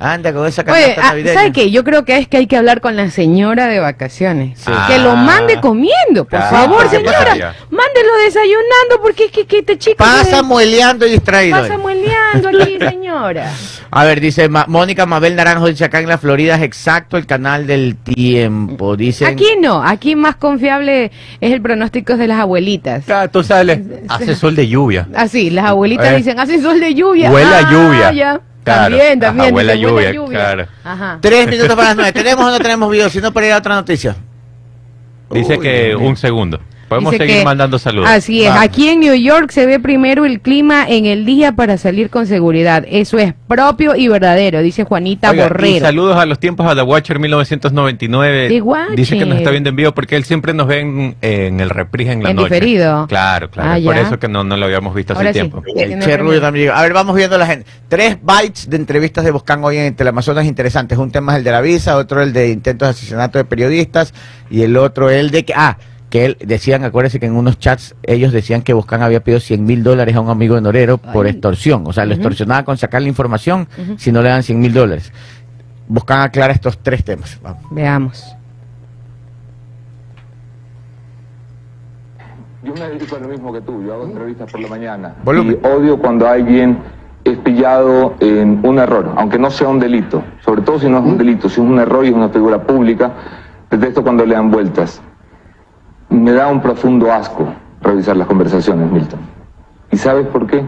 Anda 0.00 0.32
con 0.32 0.46
esa 0.46 0.62
Oye, 0.62 0.66
canasta 0.94 1.00
ah, 1.02 1.08
navideña. 1.08 1.34
¿sabe 1.34 1.52
qué? 1.52 1.70
Yo 1.70 1.82
creo 1.82 2.04
que 2.04 2.16
es 2.18 2.28
que 2.28 2.36
hay 2.36 2.46
que 2.46 2.56
hablar 2.56 2.80
con 2.80 2.94
la 2.96 3.10
señora 3.10 3.66
de 3.66 3.80
vacaciones. 3.80 4.58
Sí. 4.60 4.70
Que 4.86 4.98
lo 4.98 5.10
Ah. 5.12 5.16
mande 5.16 5.60
comiendo, 5.60 6.24
por 6.24 6.38
Claro, 6.38 6.56
favor, 6.56 6.88
señora. 6.88 7.54
Mándelo 7.70 8.16
desayunando 8.24 9.02
porque 9.02 9.24
es 9.24 9.32
que, 9.32 9.44
que 9.46 9.58
este 9.58 9.76
chico... 9.78 9.96
Pasa 9.98 10.42
mueleando 10.42 11.04
y 11.06 11.10
distraído. 11.10 11.58
pasa 11.60 11.78
mueleando 11.78 12.48
aquí, 12.48 12.78
señora. 12.90 13.50
A 13.90 14.04
ver, 14.04 14.20
dice 14.20 14.48
Ma- 14.48 14.66
Mónica 14.68 15.04
Mabel 15.06 15.34
Naranjo, 15.34 15.66
dice 15.66 15.84
acá 15.86 15.98
en 15.98 16.08
la 16.08 16.18
Florida 16.18 16.54
es 16.56 16.62
exacto 16.62 17.16
el 17.16 17.26
canal 17.26 17.66
del 17.66 17.96
tiempo. 17.96 18.96
Dice 18.96 19.26
Aquí 19.26 19.56
no, 19.60 19.82
aquí 19.82 20.14
más 20.14 20.36
confiable 20.36 21.10
es 21.40 21.52
el 21.52 21.60
pronóstico 21.62 22.16
de 22.16 22.28
las 22.28 22.38
abuelitas. 22.38 23.04
Claro, 23.04 23.30
tú 23.30 23.42
sales. 23.42 23.80
Hace 24.08 24.34
sol 24.34 24.54
de 24.54 24.68
lluvia. 24.68 25.08
Así, 25.14 25.50
las 25.50 25.64
abuelitas 25.66 26.06
Eh. 26.12 26.16
dicen, 26.16 26.38
hace 26.38 26.60
sol 26.60 26.78
de 26.80 26.94
lluvia. 26.94 27.30
Huele 27.30 27.54
a 27.54 27.58
Ah, 27.58 27.70
lluvia. 27.72 28.12
ya. 28.12 28.40
Claro. 28.74 28.96
También, 28.96 29.18
Ajá, 29.18 29.26
también. 29.28 29.54
huele 29.54 29.72
a 29.72 29.74
dicen, 29.74 30.12
lluvia, 30.12 30.28
claro. 30.30 30.66
Ajá. 30.84 31.18
Tres 31.20 31.46
minutos 31.48 31.74
para 31.76 31.88
las 31.88 31.96
nueve. 31.96 32.12
¿Tenemos 32.12 32.44
o 32.46 32.50
no 32.50 32.58
tenemos 32.58 32.90
video? 32.90 33.08
Si 33.08 33.20
no, 33.20 33.32
para 33.32 33.46
ir 33.46 33.52
a 33.52 33.58
otra 33.58 33.74
noticia. 33.74 34.16
Dice 35.30 35.56
Uy, 35.58 35.60
que 35.60 35.96
un 35.96 36.16
segundo. 36.16 36.60
Podemos 36.88 37.12
Dice 37.12 37.24
seguir 37.24 37.38
que- 37.40 37.44
mandando 37.44 37.78
saludos. 37.78 38.08
Así 38.08 38.42
es, 38.42 38.48
Vamos. 38.48 38.64
aquí 38.64 38.88
en 38.88 39.00
New 39.00 39.14
York 39.14 39.50
se 39.50 39.66
ve 39.66 39.78
primero 39.78 40.24
el 40.24 40.40
clima 40.40 40.86
en 40.88 41.04
el 41.06 41.24
día 41.26 41.52
para 41.52 41.76
salir 41.76 42.08
con 42.10 42.26
seguridad. 42.26 42.84
Eso 42.88 43.18
es 43.18 43.34
propio 43.46 43.94
y 43.94 44.08
verdadero, 44.08 44.62
dice 44.62 44.84
Juanita 44.84 45.30
Oiga, 45.30 45.44
y 45.44 45.48
Borrero. 45.48 45.86
saludos 45.86 46.16
a 46.16 46.24
los 46.26 46.38
tiempos 46.38 46.66
a 46.66 46.74
The 46.74 46.82
Watcher 46.82 47.18
1999. 47.18 48.48
The 48.48 48.60
Watcher. 48.62 48.96
Dice 48.96 49.18
que 49.18 49.26
nos 49.26 49.38
está 49.38 49.50
viendo 49.50 49.68
en 49.70 49.76
vivo 49.76 49.92
porque 49.92 50.16
él 50.16 50.24
siempre 50.24 50.54
nos 50.54 50.66
ve 50.66 50.80
en, 50.80 51.16
en 51.20 51.60
el 51.60 51.70
reprise 51.70 52.12
en 52.12 52.22
la 52.22 52.30
En 52.30 52.36
noche. 52.36 52.54
diferido. 52.54 53.06
Claro, 53.06 53.50
claro. 53.50 53.70
Ah, 53.72 53.78
por 53.84 53.94
ya. 53.94 54.02
eso 54.02 54.18
que 54.18 54.28
no, 54.28 54.44
no 54.44 54.56
lo 54.56 54.64
habíamos 54.66 54.94
visto 54.94 55.12
hace 55.12 55.20
Ahora 55.20 55.32
sí. 55.32 55.38
tiempo. 55.40 55.62
El 55.76 56.00
Che. 56.00 56.16
Rubio 56.16 56.40
también 56.40 56.66
llegó. 56.66 56.76
A 56.76 56.82
ver, 56.82 56.92
vamos 56.92 57.14
viendo 57.14 57.36
la 57.38 57.46
gente. 57.46 57.66
Tres 57.88 58.18
bytes 58.22 58.68
de 58.70 58.76
entrevistas 58.76 59.24
de 59.24 59.30
Boscan 59.30 59.62
hoy 59.64 59.76
en 59.76 59.94
Teleamazonas 59.94 60.46
interesantes. 60.46 60.98
Un 60.98 61.10
tema 61.10 61.32
es 61.32 61.38
el 61.38 61.44
de 61.44 61.52
la 61.52 61.60
visa, 61.60 61.96
otro 61.96 62.22
el 62.22 62.32
de 62.32 62.48
intentos 62.50 62.86
de 62.88 62.90
asesinato 62.90 63.38
de 63.38 63.44
periodistas 63.44 64.14
y 64.50 64.62
el 64.62 64.76
otro 64.76 65.10
el 65.10 65.30
de 65.30 65.44
que... 65.44 65.52
Ah, 65.56 65.76
que 66.10 66.24
él 66.24 66.36
decían, 66.40 66.84
acuérdense 66.84 67.20
que 67.20 67.26
en 67.26 67.36
unos 67.36 67.58
chats 67.58 67.94
ellos 68.02 68.32
decían 68.32 68.62
que 68.62 68.72
Boscan 68.72 69.02
había 69.02 69.20
pedido 69.22 69.40
100 69.40 69.64
mil 69.64 69.82
dólares 69.82 70.16
a 70.16 70.20
un 70.20 70.30
amigo 70.30 70.54
de 70.54 70.62
Norero 70.62 70.96
por 70.98 71.26
extorsión. 71.26 71.84
O 71.86 71.92
sea, 71.92 72.04
lo 72.06 72.12
Ujú. 72.12 72.20
extorsionaba 72.20 72.64
con 72.64 72.78
sacar 72.78 73.02
la 73.02 73.08
información 73.08 73.68
si 73.98 74.10
no 74.10 74.22
le 74.22 74.30
dan 74.30 74.42
100 74.42 74.58
mil 74.58 74.72
dólares. 74.72 75.12
Boscan 75.86 76.20
aclara 76.20 76.52
estos 76.52 76.78
tres 76.78 77.04
temas. 77.04 77.38
Vamos. 77.42 77.62
Veamos. 77.70 78.34
Yo 82.62 82.74
me 82.74 82.88
dedico 82.88 83.16
a 83.16 83.20
lo 83.20 83.28
mismo 83.28 83.52
que 83.52 83.60
tú, 83.60 83.82
yo 83.84 83.94
hago 83.94 84.04
entrevistas 84.04 84.50
por 84.50 84.60
la 84.60 84.68
mañana. 84.68 85.14
Volumen. 85.24 85.58
Y 85.62 85.66
odio 85.66 85.98
cuando 85.98 86.26
alguien 86.26 86.78
es 87.24 87.38
pillado 87.38 88.14
en 88.20 88.60
un 88.64 88.78
error, 88.78 89.12
aunque 89.16 89.38
no 89.38 89.50
sea 89.50 89.68
un 89.68 89.78
delito. 89.78 90.22
Sobre 90.44 90.62
todo 90.62 90.78
si 90.80 90.88
no 90.88 90.98
es 90.98 91.04
un 91.04 91.16
delito, 91.18 91.48
si 91.48 91.60
es 91.60 91.66
un 91.66 91.78
error 91.78 92.04
y 92.04 92.08
es 92.08 92.14
una 92.14 92.28
figura 92.30 92.62
pública, 92.62 93.12
detesto 93.70 94.02
cuando 94.02 94.26
le 94.26 94.34
dan 94.34 94.50
vueltas. 94.50 95.00
Me 96.10 96.32
da 96.32 96.48
un 96.48 96.60
profundo 96.60 97.12
asco 97.12 97.46
revisar 97.82 98.16
las 98.16 98.26
conversaciones, 98.26 98.90
Milton. 98.90 99.20
¿Y 99.90 99.96
sabes 99.96 100.26
por 100.26 100.46
qué? 100.46 100.64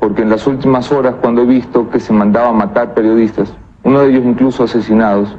Porque 0.00 0.22
en 0.22 0.30
las 0.30 0.46
últimas 0.46 0.90
horas, 0.92 1.14
cuando 1.20 1.42
he 1.42 1.46
visto 1.46 1.88
que 1.90 2.00
se 2.00 2.12
mandaba 2.12 2.48
a 2.48 2.52
matar 2.52 2.94
periodistas, 2.94 3.52
uno 3.84 4.00
de 4.00 4.10
ellos 4.10 4.24
incluso 4.24 4.64
asesinados, 4.64 5.36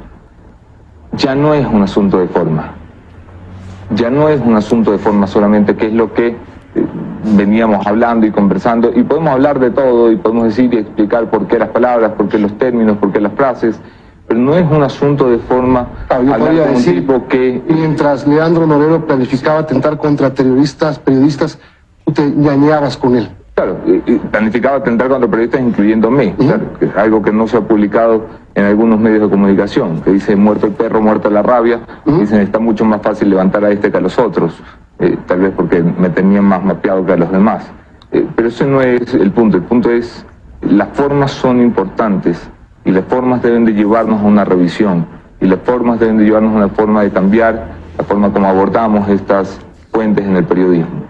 ya 1.12 1.34
no 1.34 1.54
es 1.54 1.66
un 1.66 1.82
asunto 1.82 2.18
de 2.18 2.28
forma 2.28 2.74
ya 3.90 4.10
no 4.10 4.28
es 4.28 4.40
un 4.40 4.56
asunto 4.56 4.92
de 4.92 4.98
forma 4.98 5.26
solamente, 5.26 5.76
que 5.76 5.86
es 5.86 5.92
lo 5.92 6.12
que 6.12 6.28
eh, 6.28 6.36
veníamos 7.36 7.86
hablando 7.86 8.26
y 8.26 8.30
conversando, 8.30 8.92
y 8.94 9.02
podemos 9.02 9.32
hablar 9.32 9.58
de 9.58 9.70
todo, 9.70 10.10
y 10.10 10.16
podemos 10.16 10.44
decir 10.44 10.72
y 10.72 10.78
explicar 10.78 11.30
por 11.30 11.46
qué 11.46 11.58
las 11.58 11.68
palabras, 11.68 12.12
por 12.12 12.28
qué 12.28 12.38
los 12.38 12.56
términos, 12.58 12.96
por 12.98 13.12
qué 13.12 13.20
las 13.20 13.32
frases, 13.34 13.80
pero 14.26 14.40
no 14.40 14.56
es 14.56 14.70
un 14.70 14.82
asunto 14.82 15.28
de 15.28 15.38
forma 15.38 15.88
Claro, 16.08 16.24
yo 16.24 16.38
podría 16.38 16.66
decir, 16.66 17.06
que 17.28 17.62
mientras 17.68 18.26
Leandro 18.26 18.66
Norero 18.66 19.06
planificaba 19.06 19.60
atentar 19.60 19.98
contra 19.98 20.32
terroristas, 20.32 20.98
periodistas, 20.98 21.58
tú 22.04 22.12
te 22.12 22.26
ñañeabas 22.28 22.96
con 22.96 23.16
él. 23.16 23.28
Claro, 23.54 23.76
planificaba 24.32 24.78
atentar 24.78 25.08
contra 25.08 25.28
periodistas 25.30 25.60
incluyéndome, 25.60 26.34
claro, 26.34 26.72
que 26.78 26.86
es 26.86 26.96
algo 26.96 27.22
que 27.22 27.32
no 27.32 27.46
se 27.46 27.56
ha 27.56 27.60
publicado 27.60 28.26
en 28.54 28.64
algunos 28.64 28.98
medios 28.98 29.22
de 29.22 29.30
comunicación, 29.30 30.00
que 30.00 30.10
dice 30.10 30.34
muerto 30.34 30.66
el 30.66 30.72
perro, 30.72 31.00
muerta 31.00 31.30
la 31.30 31.42
rabia, 31.42 31.80
dicen 32.04 32.40
está 32.40 32.58
mucho 32.58 32.84
más 32.84 33.02
fácil 33.02 33.30
levantar 33.30 33.64
a 33.64 33.70
este 33.70 33.90
que 33.90 33.96
a 33.96 34.00
los 34.00 34.18
otros, 34.18 34.60
eh, 34.98 35.16
tal 35.26 35.40
vez 35.40 35.52
porque 35.54 35.82
me 35.82 36.08
tenían 36.08 36.44
más 36.44 36.64
mapeado 36.64 37.04
que 37.06 37.12
a 37.12 37.16
los 37.16 37.30
demás. 37.30 37.70
Eh, 38.10 38.26
pero 38.34 38.48
ese 38.48 38.64
no 38.66 38.80
es 38.80 39.14
el 39.14 39.30
punto, 39.32 39.56
el 39.56 39.64
punto 39.64 39.90
es 39.90 40.24
las 40.62 40.88
formas 40.88 41.30
son 41.30 41.60
importantes 41.60 42.48
y 42.84 42.90
las 42.90 43.04
formas 43.04 43.42
deben 43.42 43.64
de 43.64 43.72
llevarnos 43.72 44.20
a 44.20 44.24
una 44.24 44.44
revisión 44.44 45.06
y 45.40 45.46
las 45.46 45.60
formas 45.60 46.00
deben 46.00 46.18
de 46.18 46.24
llevarnos 46.24 46.54
a 46.54 46.56
una 46.56 46.68
forma 46.68 47.02
de 47.02 47.10
cambiar 47.10 47.68
la 47.98 48.04
forma 48.04 48.32
como 48.32 48.46
abordamos 48.46 49.08
estas 49.08 49.60
fuentes 49.92 50.24
en 50.24 50.36
el 50.36 50.44
periodismo. 50.44 51.04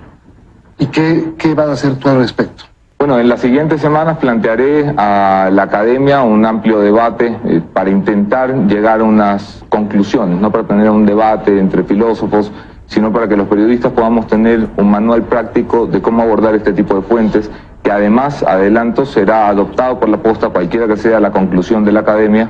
¿Y 0.78 0.86
qué, 0.86 1.32
qué 1.38 1.54
vas 1.54 1.68
a 1.68 1.72
hacer 1.72 1.96
tú 1.96 2.08
al 2.08 2.18
respecto? 2.18 2.64
Bueno, 2.98 3.18
en 3.18 3.28
las 3.28 3.40
siguientes 3.40 3.80
semanas 3.80 4.18
plantearé 4.18 4.94
a 4.96 5.50
la 5.52 5.64
academia 5.64 6.22
un 6.22 6.46
amplio 6.46 6.80
debate 6.80 7.36
eh, 7.44 7.60
para 7.72 7.90
intentar 7.90 8.54
llegar 8.66 9.00
a 9.00 9.04
unas 9.04 9.62
conclusiones, 9.68 10.40
no 10.40 10.50
para 10.50 10.64
tener 10.64 10.88
un 10.90 11.04
debate 11.04 11.58
entre 11.58 11.84
filósofos, 11.84 12.50
sino 12.86 13.12
para 13.12 13.28
que 13.28 13.36
los 13.36 13.48
periodistas 13.48 13.92
podamos 13.92 14.26
tener 14.26 14.68
un 14.76 14.90
manual 14.90 15.22
práctico 15.24 15.86
de 15.86 16.00
cómo 16.02 16.22
abordar 16.22 16.54
este 16.54 16.72
tipo 16.72 16.94
de 16.96 17.02
fuentes, 17.02 17.50
que 17.82 17.90
además, 17.90 18.42
adelanto, 18.42 19.04
será 19.06 19.48
adoptado 19.48 20.00
por 20.00 20.08
la 20.08 20.16
posta, 20.18 20.48
cualquiera 20.50 20.86
que 20.86 20.96
sea 20.96 21.20
la 21.20 21.30
conclusión 21.30 21.84
de 21.84 21.92
la 21.92 22.00
academia, 22.00 22.48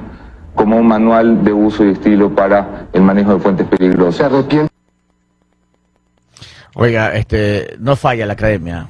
como 0.54 0.76
un 0.76 0.86
manual 0.86 1.42
de 1.44 1.52
uso 1.52 1.84
y 1.84 1.90
estilo 1.90 2.34
para 2.34 2.86
el 2.92 3.02
manejo 3.02 3.34
de 3.34 3.40
fuentes 3.40 3.66
peligrosas. 3.66 4.16
Se 4.16 4.24
arrepiente. 4.24 4.70
Oiga, 6.74 7.14
este, 7.14 7.76
no 7.78 7.96
falla 7.96 8.26
la 8.26 8.32
academia. 8.34 8.86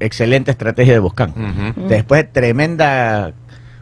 Excelente 0.00 0.50
estrategia 0.52 0.92
de 0.92 0.98
Boscán. 1.00 1.30
Ujú. 1.30 1.88
Después 1.88 2.22
de 2.24 2.28
tremenda 2.30 3.32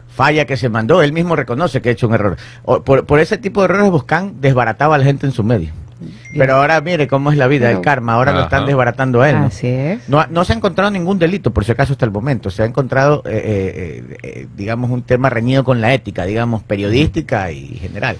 falla 0.07 0.45
que 0.45 0.57
se 0.57 0.69
mandó, 0.69 1.03
él 1.03 1.13
mismo 1.13 1.35
reconoce 1.35 1.81
que 1.81 1.89
ha 1.89 1.91
hecho 1.91 2.07
un 2.07 2.15
error. 2.15 2.37
O- 2.65 2.81
por, 2.81 3.05
por 3.05 3.19
ese 3.19 3.37
tipo 3.37 3.61
de 3.61 3.65
errores 3.65 3.91
Boscán 3.91 4.35
desbarataba 4.41 4.95
a 4.95 4.97
la 4.97 5.03
gente 5.03 5.27
en 5.27 5.31
su 5.31 5.43
medio. 5.43 5.71
Pero 6.37 6.55
ahora 6.55 6.79
mire 6.81 7.07
cómo 7.07 7.31
es 7.31 7.37
la 7.37 7.47
vida, 7.47 7.69
el 7.71 7.81
karma, 7.81 8.13
ahora 8.13 8.31
lo 8.31 8.43
están 8.43 8.65
desbaratando 8.67 9.21
a 9.21 9.29
él. 9.29 9.35
¿no? 9.39 9.45
Así 9.47 9.67
es. 9.67 10.07
No, 10.09 10.19
ha- 10.19 10.27
no 10.29 10.45
se 10.45 10.53
ha 10.53 10.55
encontrado 10.55 10.91
ningún 10.91 11.17
delito, 11.19 11.51
por 11.51 11.65
si 11.65 11.71
acaso, 11.71 11.93
hasta 11.93 12.05
el 12.05 12.11
momento. 12.11 12.49
Se 12.51 12.63
ha 12.63 12.65
encontrado, 12.65 13.23
eh, 13.25 14.03
eh, 14.11 14.17
eh, 14.23 14.47
digamos, 14.55 14.89
un 14.91 15.01
tema 15.03 15.29
reñido 15.29 15.63
con 15.63 15.81
la 15.81 15.93
ética, 15.93 16.25
digamos, 16.25 16.63
periodística 16.63 17.51
y 17.51 17.67
general. 17.77 18.17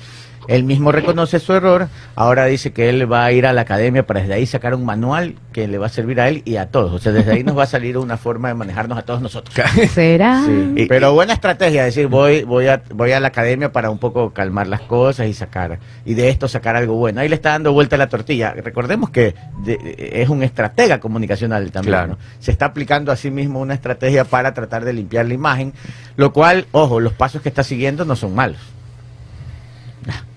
Él 0.48 0.64
mismo 0.64 0.92
reconoce 0.92 1.40
su 1.40 1.54
error, 1.54 1.90
ahora 2.16 2.46
dice 2.46 2.72
que 2.72 2.90
él 2.90 3.12
va 3.12 3.26
a 3.26 3.32
ir 3.32 3.46
a 3.46 3.54
la 3.54 3.62
academia 3.62 4.06
para 4.08 4.22
desde 4.22 4.34
ahí 4.36 4.46
sacar 4.46 4.74
un 4.74 4.86
manual 4.86 5.36
que 5.52 5.68
le 5.68 5.78
va 5.78 5.88
a 5.88 5.90
servir 5.90 6.22
a 6.22 6.30
él 6.30 6.42
y 6.46 6.56
a 6.56 6.68
todos. 6.68 6.94
O 6.94 7.00
sea, 7.00 7.12
desde 7.12 7.34
ahí 7.34 7.44
nos 7.44 7.58
va 7.58 7.64
a 7.64 7.68
salir 7.68 7.98
una 7.98 8.18
forma 8.18 8.48
de 8.48 8.54
manejarnos 8.54 8.98
a 8.98 9.02
todos 9.04 9.22
nosotros. 9.22 9.56
¿Será? 9.94 10.44
Sí, 10.46 10.86
pero 10.88 11.14
buena 11.14 11.34
estrategia, 11.34 11.84
decir, 11.84 12.08
voy, 12.08 12.44
voy, 12.44 12.68
a, 12.68 12.82
voy 12.94 13.12
a 13.12 13.20
la 13.20 13.28
academia 13.28 13.72
para 13.72 13.90
un 13.90 13.98
poco 13.98 14.32
calmar 14.34 14.68
las 14.68 14.82
cosas 14.82 15.28
y 15.28 15.34
sacar, 15.34 15.80
y 16.06 16.14
de 16.14 16.30
esto 16.30 16.48
sacar 16.48 16.76
algo 16.76 16.96
bueno. 16.96 17.22
Ahí 17.22 17.30
le 17.30 17.36
está 17.36 17.50
dando 17.52 17.74
vuelta 17.74 17.98
la 17.98 18.08
tortilla. 18.08 18.54
Recordemos 18.54 19.10
que 19.10 19.36
de- 19.64 20.12
es 20.14 20.30
un 20.30 20.44
estratega 20.44 21.00
comunicacional 21.00 21.72
también. 21.72 21.92
Claro. 21.94 22.08
¿no? 22.14 22.18
Se 22.40 22.52
está 22.52 22.66
aplicando 22.68 23.12
a 23.12 23.16
sí 23.16 23.32
mismo 23.32 23.60
una 23.60 23.74
estrategia 23.74 24.24
para 24.24 24.54
tratar 24.54 24.86
de 24.86 24.94
limpiar 24.94 25.26
la 25.26 25.34
imagen, 25.34 25.74
lo 26.16 26.32
cual, 26.34 26.66
ojo, 26.72 27.00
los 27.00 27.14
pasos 27.14 27.42
que 27.42 27.50
está 27.50 27.64
siguiendo 27.64 28.06
no 28.06 28.16
son 28.16 28.34
malos. 28.34 28.60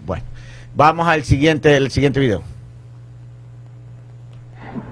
Bueno, 0.06 0.24
vamos 0.74 1.06
al 1.06 1.22
siguiente, 1.24 1.76
el 1.76 1.90
siguiente 1.90 2.20
video. 2.20 2.42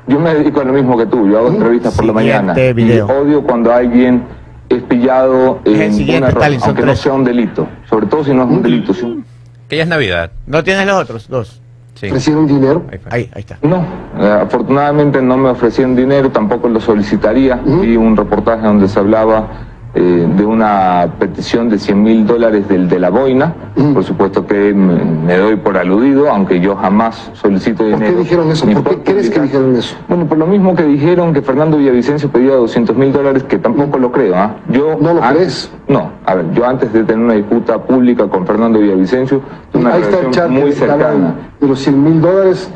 Yo 0.07 0.19
me 0.19 0.35
dedico 0.35 0.61
a 0.61 0.65
lo 0.65 0.73
mismo 0.73 0.97
que 0.97 1.07
tú, 1.07 1.29
yo 1.29 1.39
hago 1.39 1.49
entrevistas 1.49 1.95
por 1.95 2.07
la 2.07 2.13
Siguiente 2.15 2.43
mañana. 2.43 2.73
video. 2.73 3.07
Y 3.07 3.11
odio 3.11 3.43
cuando 3.43 3.73
alguien 3.73 4.23
es 4.69 4.83
pillado 4.85 5.61
en 5.65 5.91
un 5.91 5.95
siguiente, 5.97 6.29
error, 6.29 6.45
aunque 6.63 6.83
no 6.83 6.97
sea 6.97 7.13
un 7.13 7.25
delito. 7.25 7.69
Sobre 7.89 8.07
todo 8.07 8.25
si 8.25 8.33
no 8.33 8.45
es 8.45 8.51
un 8.51 8.63
delito. 8.63 8.95
si- 8.95 9.23
Que 9.69 9.77
ya 9.77 9.83
es 9.83 9.89
Navidad. 9.89 10.31
¿No 10.47 10.65
tienes 10.65 10.87
los 10.87 10.97
otros 10.97 11.29
dos? 11.29 11.61
Sí. 11.95 12.07
ofrecieron 12.07 12.47
dinero. 12.47 12.85
Ahí, 13.11 13.29
ahí 13.35 13.41
está. 13.41 13.59
No, 13.61 13.85
eh, 14.21 14.41
afortunadamente 14.43 15.21
no 15.21 15.37
me 15.37 15.49
ofrecían 15.49 15.97
dinero, 15.97 16.31
tampoco 16.31 16.69
lo 16.69 16.81
solicitaría. 16.81 17.57
Vi 17.57 17.97
un 17.97 18.17
reportaje 18.17 18.63
donde 18.65 18.87
se 18.89 19.01
hablaba 19.01 19.49
eh, 19.95 20.29
de 20.37 20.45
una 20.45 21.15
petición 21.19 21.69
de 21.69 21.79
100 21.79 22.03
mil 22.03 22.27
dólares 22.27 22.69
del 22.69 22.89
de 22.89 22.99
la 22.99 23.11
boina. 23.11 23.55
Por 23.95 24.05
supuesto 24.05 24.47
que 24.47 24.75
me, 24.75 25.05
me 25.05 25.37
doy 25.37 25.57
por 25.57 25.77
aludido, 25.79 26.31
aunque 26.31 26.61
yo 26.61 26.77
jamás 26.77 27.31
solicito 27.35 27.79
¿Por 27.85 27.95
dinero. 27.95 28.13
qué 28.13 28.19
dijeron 28.21 28.51
eso? 28.51 28.67
¿Por 28.67 28.83
qué 29.03 29.13
crees 29.13 29.31
que 29.31 29.41
dijeron 29.41 29.75
eso? 29.77 29.97
Bueno, 30.09 30.27
por 30.27 30.37
lo 30.39 30.47
mismo 30.47 30.75
que 30.75 30.83
dijeron 30.85 31.33
que 31.33 31.43
Fernando 31.43 31.79
Villavicencio 31.79 32.29
pedía 32.31 32.55
200 32.55 32.97
mil 32.97 33.13
dólares, 33.13 33.45
que 33.45 33.59
tampoco 33.59 33.99
lo 33.99 34.13
creo. 34.13 34.35
¿ah? 34.37 34.57
Yo 34.69 34.97
¿No 35.01 35.15
lo 35.15 35.23
antes- 35.23 35.37
crees? 35.37 35.73
No, 35.89 36.11
a 36.27 36.35
ver, 36.35 36.53
yo 36.53 36.67
antes 36.67 36.93
de 36.93 37.05
tener 37.05 37.25
una 37.25 37.35
disputa 37.35 37.79
pública 37.83 38.27
con 38.29 38.47
Fernando 38.47 38.79
Villavicencio, 38.81 39.41
una 39.73 39.93
relación 39.97 40.53
muy 40.53 40.73
cercana. 40.73 41.35
de 41.61 41.67
los 41.67 41.79
100 41.79 42.05
mil 42.05 42.21
dólares, 42.21 42.71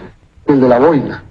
el 0.47 0.61
de 0.61 0.69
la 0.69 0.79
boina. 0.79 1.23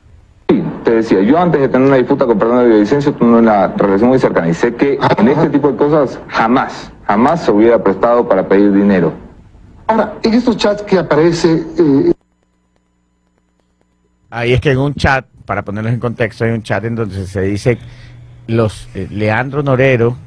Sí, 0.51 0.61
te 0.83 0.91
decía, 0.95 1.21
yo 1.21 1.39
antes 1.39 1.61
de 1.61 1.69
tener 1.69 1.87
una 1.87 1.95
disputa 1.95 2.25
con 2.25 2.37
Fernando 2.37 2.65
Villavicencio 2.65 3.13
tuve 3.13 3.37
una 3.37 3.67
relación 3.69 4.09
muy 4.09 4.19
cercana 4.19 4.49
y 4.49 4.53
sé 4.53 4.75
que 4.75 4.99
en 5.17 5.27
este 5.29 5.49
tipo 5.49 5.71
de 5.71 5.77
cosas 5.77 6.19
jamás, 6.27 6.91
jamás 7.07 7.45
se 7.45 7.51
hubiera 7.51 7.81
prestado 7.81 8.27
para 8.27 8.45
pedir 8.45 8.73
dinero. 8.73 9.13
Ahora, 9.87 10.15
en 10.21 10.33
estos 10.33 10.57
chats 10.57 10.81
que 10.81 10.99
aparece, 10.99 11.63
eh, 11.79 12.11
Ahí 14.29 14.51
es 14.51 14.59
que 14.59 14.71
en 14.71 14.79
un 14.79 14.93
chat, 14.93 15.25
para 15.45 15.61
ponerlos 15.63 15.93
en 15.93 16.01
contexto, 16.01 16.43
hay 16.43 16.51
un 16.51 16.63
chat 16.63 16.83
en 16.83 16.95
donde 16.95 17.25
se 17.27 17.41
dice 17.43 17.77
los 18.47 18.89
eh, 18.93 19.07
Leandro 19.09 19.63
Norero 19.63 20.17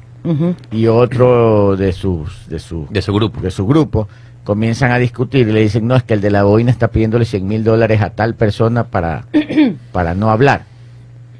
y 0.71 0.87
otro 0.87 1.75
de 1.77 1.93
sus 1.93 2.49
de 2.49 2.57
su 2.57 2.87
De 2.89 3.03
su 3.03 3.13
grupo. 3.13 3.41
de 3.41 3.51
su 3.51 3.67
grupo 3.67 4.07
comienzan 4.45 4.91
a 4.91 4.97
discutir 4.99 5.47
y 5.49 5.51
le 5.51 5.59
dicen 5.61 5.85
no 5.87 5.95
es 5.97 6.03
que 6.03 6.13
el 6.13 6.21
de 6.21 6.31
la 6.31 6.43
boina 6.43 6.71
está 6.71 6.87
pidiéndole 6.89 7.25
100 7.25 7.45
mil 7.47 7.63
dólares 7.65 7.99
a 8.01 8.11
tal 8.11 8.35
persona 8.35 8.85
para 8.85 9.25
para 9.91 10.13
no 10.13 10.29
hablar 10.31 10.63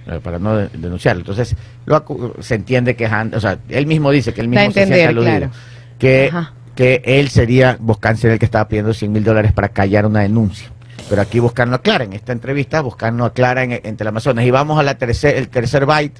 eh, 0.07 0.19
para 0.21 0.39
no 0.39 0.57
de- 0.57 0.69
denunciarlo 0.69 1.21
entonces 1.21 1.55
lo 1.85 2.03
se 2.39 2.55
entiende 2.55 2.95
que 2.97 3.05
o 3.05 3.39
sea 3.39 3.59
él 3.69 3.85
mismo 3.87 4.11
dice 4.11 4.33
que 4.33 4.41
él 4.41 4.47
mismo 4.49 4.65
se 4.71 4.85
siente 4.85 5.05
aludido 5.05 5.37
claro. 5.37 5.51
que 5.99 6.29
Ajá. 6.33 6.53
que 6.75 7.01
él 7.05 7.29
sería 7.29 7.77
Boscan 7.79 8.17
sería 8.17 8.33
el 8.33 8.39
que 8.39 8.45
estaba 8.45 8.67
pidiendo 8.67 8.93
100 8.93 9.11
mil 9.11 9.23
dólares 9.23 9.53
para 9.53 9.69
callar 9.69 10.05
una 10.05 10.21
denuncia 10.21 10.69
pero 11.09 11.21
aquí 11.21 11.39
Boscan 11.39 11.69
lo 11.69 11.75
aclara 11.77 12.03
en 12.03 12.13
esta 12.13 12.31
entrevista 12.33 12.81
Boscan 12.81 13.15
lo 13.17 13.25
aclara 13.25 13.63
en, 13.63 13.79
en 13.83 13.95
Teleamazonas 13.97 14.43
y 14.45 14.51
vamos 14.51 14.79
a 14.79 14.83
la 14.83 14.97
tercer 14.97 15.35
el 15.37 15.47
tercer 15.49 15.85
byte 15.85 16.19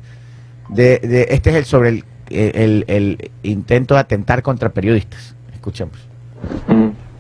de, 0.69 0.99
de- 0.99 1.27
este 1.31 1.49
es 1.49 1.55
el 1.57 1.65
sobre 1.65 1.89
el, 1.89 2.03
el- 2.29 2.85
el 2.87 3.31
intento 3.43 3.93
de 3.95 3.99
atentar 4.01 4.41
contra 4.41 4.69
periodistas. 4.69 5.35
Escuchemos. 5.53 5.97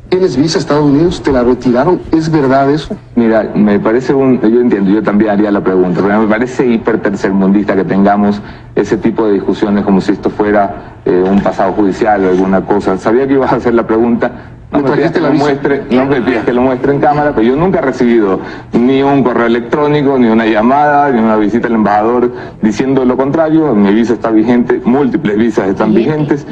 ¿Tienes 0.09 0.37
visa 0.37 0.57
a 0.57 0.61
Estados 0.61 0.85
Unidos? 0.85 1.21
¿Te 1.21 1.31
la 1.31 1.43
retiraron? 1.43 2.01
¿Es 2.11 2.31
verdad 2.31 2.71
eso? 2.71 2.95
Mira, 3.15 3.51
me 3.55 3.79
parece 3.79 4.13
un, 4.13 4.39
yo 4.41 4.61
entiendo, 4.61 4.91
yo 4.91 5.03
también 5.03 5.31
haría 5.31 5.51
la 5.51 5.61
pregunta, 5.61 6.01
pero 6.01 6.21
me 6.21 6.27
parece 6.27 6.65
hiper 6.65 7.01
tercermundista 7.01 7.75
que 7.75 7.83
tengamos 7.83 8.41
ese 8.75 8.97
tipo 8.97 9.27
de 9.27 9.33
discusiones 9.33 9.83
como 9.83 10.01
si 10.01 10.11
esto 10.13 10.29
fuera 10.29 10.94
eh, 11.05 11.23
un 11.29 11.39
pasado 11.41 11.73
judicial 11.73 12.25
o 12.25 12.29
alguna 12.29 12.61
cosa. 12.61 12.97
Sabía 12.97 13.27
que 13.27 13.33
ibas 13.33 13.53
a 13.53 13.57
hacer 13.57 13.73
la 13.73 13.85
pregunta. 13.85 14.31
No 14.71 14.79
¿Me 14.79 14.91
pidas 14.91 15.11
que 15.11 15.21
lo 15.21 15.31
muestre, 15.31 15.83
no 15.91 16.05
me 16.05 16.21
pidas 16.21 16.43
que 16.43 16.51
lo 16.51 16.61
muestre 16.61 16.93
en 16.93 16.99
cámara, 16.99 17.31
pero 17.33 17.47
yo 17.47 17.55
nunca 17.55 17.79
he 17.79 17.81
recibido 17.81 18.39
ni 18.73 19.03
un 19.03 19.23
correo 19.23 19.45
electrónico, 19.45 20.17
ni 20.17 20.27
una 20.27 20.45
llamada, 20.47 21.11
ni 21.11 21.19
una 21.19 21.37
visita 21.37 21.67
al 21.67 21.75
embajador 21.75 22.31
diciendo 22.61 23.05
lo 23.05 23.15
contrario. 23.15 23.73
Mi 23.75 23.93
visa 23.93 24.13
está 24.13 24.31
vigente, 24.31 24.81
múltiples 24.83 25.37
visas 25.37 25.69
están 25.69 25.93
vigentes. 25.93 26.45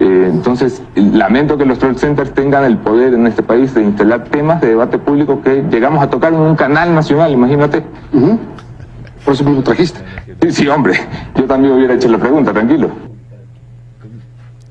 Eh, 0.00 0.30
entonces, 0.32 0.82
lamento 0.94 1.58
que 1.58 1.66
los 1.66 1.78
troll 1.78 1.96
centers 1.96 2.32
tengan 2.32 2.64
el 2.64 2.78
poder 2.78 3.14
en 3.14 3.26
este 3.26 3.42
país 3.42 3.74
de 3.74 3.82
instalar 3.82 4.24
temas 4.24 4.60
de 4.60 4.68
debate 4.68 4.98
público 4.98 5.42
que 5.42 5.64
llegamos 5.70 6.02
a 6.02 6.08
tocar 6.08 6.32
en 6.32 6.40
un 6.40 6.56
canal 6.56 6.94
nacional, 6.94 7.32
imagínate. 7.32 7.82
Por 9.24 9.34
eso 9.34 9.44
me 9.44 9.52
lo 9.52 9.62
trajiste. 9.62 10.00
Sí, 10.40 10.52
sí, 10.52 10.68
hombre, 10.68 10.94
yo 11.34 11.44
también 11.44 11.74
hubiera 11.74 11.94
hecho 11.94 12.08
la 12.08 12.18
pregunta, 12.18 12.52
tranquilo. 12.52 12.90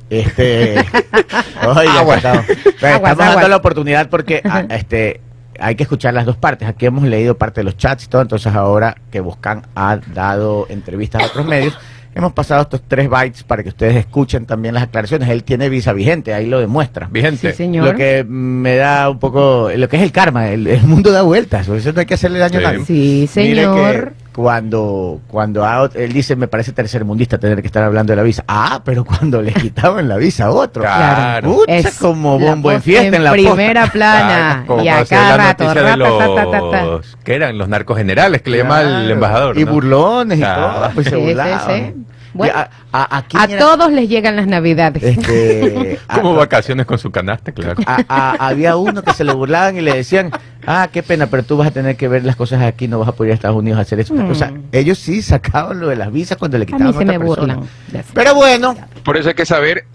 Este. 0.10 0.76
Oiga, 1.68 2.00
Agua. 2.00 2.16
estamos, 2.16 2.50
estamos 2.50 2.84
Aguas, 2.96 3.18
dando 3.18 3.24
aguas. 3.34 3.50
la 3.50 3.56
oportunidad 3.58 4.10
porque 4.10 4.42
ah, 4.46 4.66
este 4.70 5.22
hay 5.60 5.76
que 5.76 5.84
escuchar 5.84 6.14
las 6.14 6.26
dos 6.26 6.38
partes. 6.38 6.68
Aquí 6.68 6.86
hemos 6.86 7.04
leído 7.04 7.38
parte 7.38 7.62
de 7.62 7.66
los 7.66 7.78
chats 7.78 8.06
y 8.06 8.08
todo, 8.08 8.22
entonces 8.22 8.54
ahora 8.54 8.96
que 9.12 9.20
Buscan 9.22 9.64
ha 9.76 9.98
dado 10.14 10.68
entrevistas 10.70 11.24
a 11.24 11.26
otros 11.26 11.46
medios, 11.48 11.78
hemos 12.14 12.32
pasado 12.34 12.62
estos 12.62 12.84
tres 12.88 13.10
bytes 13.10 13.44
para 13.44 13.64
que 13.64 13.70
ustedes 13.70 13.96
escuchen 13.96 14.46
también 14.46 14.76
las 14.76 14.84
aclaraciones. 14.84 15.28
Él 15.30 15.44
tiene 15.44 15.68
visa 15.70 15.94
vigente, 15.94 16.34
ahí 16.34 16.46
lo 16.46 16.60
demuestra. 16.60 17.08
Vigente. 17.12 17.52
Sí, 17.52 17.58
señor. 17.58 17.86
Lo 17.86 17.96
que 17.96 18.24
me 18.24 18.76
da 18.76 19.10
un 19.10 19.18
poco, 19.20 19.70
lo 19.76 19.90
que 19.90 19.98
es 19.98 20.04
el 20.04 20.12
karma, 20.12 20.50
el, 20.50 20.68
el 20.68 20.84
mundo 20.84 21.12
da 21.12 21.24
vueltas, 21.24 21.66
por 21.68 21.78
eso 21.78 21.92
no 21.92 22.00
hay 22.02 22.06
que 22.06 22.14
hacerle 22.14 22.38
daño 22.40 22.60
Sí. 22.60 22.66
a 22.66 22.72
nadie. 22.72 22.86
Sí, 22.86 23.30
Mire 23.36 23.56
señor. 23.64 24.14
que 24.14 24.27
cuando, 24.38 25.20
cuando 25.28 25.66
a 25.66 25.90
él 25.96 26.14
dice, 26.14 26.36
me 26.36 26.48
parece 26.48 26.72
tercermundista 26.72 27.40
tener 27.40 27.60
que 27.60 27.66
estar 27.66 27.82
hablando 27.82 28.12
de 28.12 28.18
la 28.18 28.22
visa. 28.22 28.44
Ah, 28.48 28.82
pero 28.86 29.04
cuando 29.06 29.42
le 29.42 29.52
quitaban 29.52 30.08
la 30.08 30.16
visa 30.18 30.46
a 30.46 30.52
otro. 30.52 30.84
Claro. 30.84 31.56
Pucha, 31.56 31.76
Es 31.76 31.98
como 31.98 32.38
bombo 32.38 32.72
en 32.72 32.84
fiesta 32.84 33.18
en 33.18 33.24
la 33.24 33.32
primera 33.32 33.82
posta. 33.82 33.94
plana. 33.94 34.64
Como 34.68 34.84
y 34.84 34.86
cuando 34.86 35.02
a 35.02 35.06
se 35.08 35.16
da 35.16 35.22
cada 35.22 35.38
la 35.38 35.44
rato. 35.44 35.64
noticia 35.64 35.82
de 35.84 35.96
rata, 35.96 36.18
ta, 36.20 36.36
ta, 36.36 36.52
ta, 36.52 36.70
ta. 36.72 36.86
los 36.86 37.18
que 37.24 37.34
eran 37.36 37.58
los 37.58 37.68
narcos 37.68 37.98
generales 37.98 38.44
que 38.44 38.52
le 38.52 38.58
llama 38.60 38.82
el 38.82 38.88
Claro. 38.90 39.10
embajador. 39.10 39.58
Y 39.58 39.66
¿no? 39.66 39.72
burlones 39.72 40.38
y 40.38 40.42
Claro. 40.42 40.62
todo. 40.82 40.90
Pues 40.94 41.06
se 41.08 41.16
Sí, 41.16 41.16
sí, 41.20 41.26
burlaban. 41.28 41.68
sí. 41.68 41.94
Bueno, 42.38 42.54
a, 42.56 42.70
a- 42.92 43.18
a 43.18 43.22
quién 43.28 43.42
A 43.42 43.46
era- 43.46 43.60
todos 43.60 43.92
les 43.92 44.08
llegan 44.08 44.36
las 44.36 44.48
navidades. 44.48 45.04
Este, 45.04 46.00
Como 46.14 46.36
vacaciones 46.36 46.86
con 46.86 46.98
su 47.00 47.12
canasta, 47.12 47.52
claro. 47.52 47.82
a- 47.86 48.04
a- 48.08 48.48
había 48.48 48.76
uno 48.78 49.02
que 49.04 49.14
se 49.14 49.24
le 49.24 49.34
burlaban 49.34 49.76
y 49.78 49.82
le 49.82 49.94
decían, 49.96 50.32
ah, 50.66 50.88
qué 50.92 51.04
pena, 51.04 51.28
pero 51.28 51.44
tú 51.44 51.58
vas 51.58 51.68
a 51.68 51.72
tener 51.72 51.96
que 51.98 52.08
ver 52.08 52.24
las 52.24 52.36
cosas 52.36 52.62
aquí, 52.62 52.88
no 52.88 53.00
vas 53.00 53.10
a 53.10 53.12
poder 53.14 53.30
ir 53.30 53.32
a 53.34 53.36
Estados 53.36 53.58
Unidos 53.58 53.80
a 53.80 53.82
hacer 53.82 54.00
eso. 54.00 54.14
O 54.14 54.36
sea, 54.36 54.54
ellos 54.72 54.98
sí 55.00 55.22
sacaban 55.22 55.80
lo 55.80 55.88
de 55.90 55.96
las 55.96 56.12
visas 56.12 56.38
cuando 56.38 56.58
le 56.58 56.64
a 56.64 56.66
quitaban 56.68 56.88
mí 56.88 56.94
se 56.94 57.00
a 57.00 57.02
otra 57.04 57.20
me 57.20 57.26
persona. 57.26 57.56
burlan. 57.56 57.70
de 57.92 58.00
eso. 58.00 58.10
Pero 58.14 58.36
bueno, 58.36 58.76
Por 59.04 59.18
eso 59.18 59.30
hay 59.30 59.36
que 59.36 59.46
saber 59.46 59.86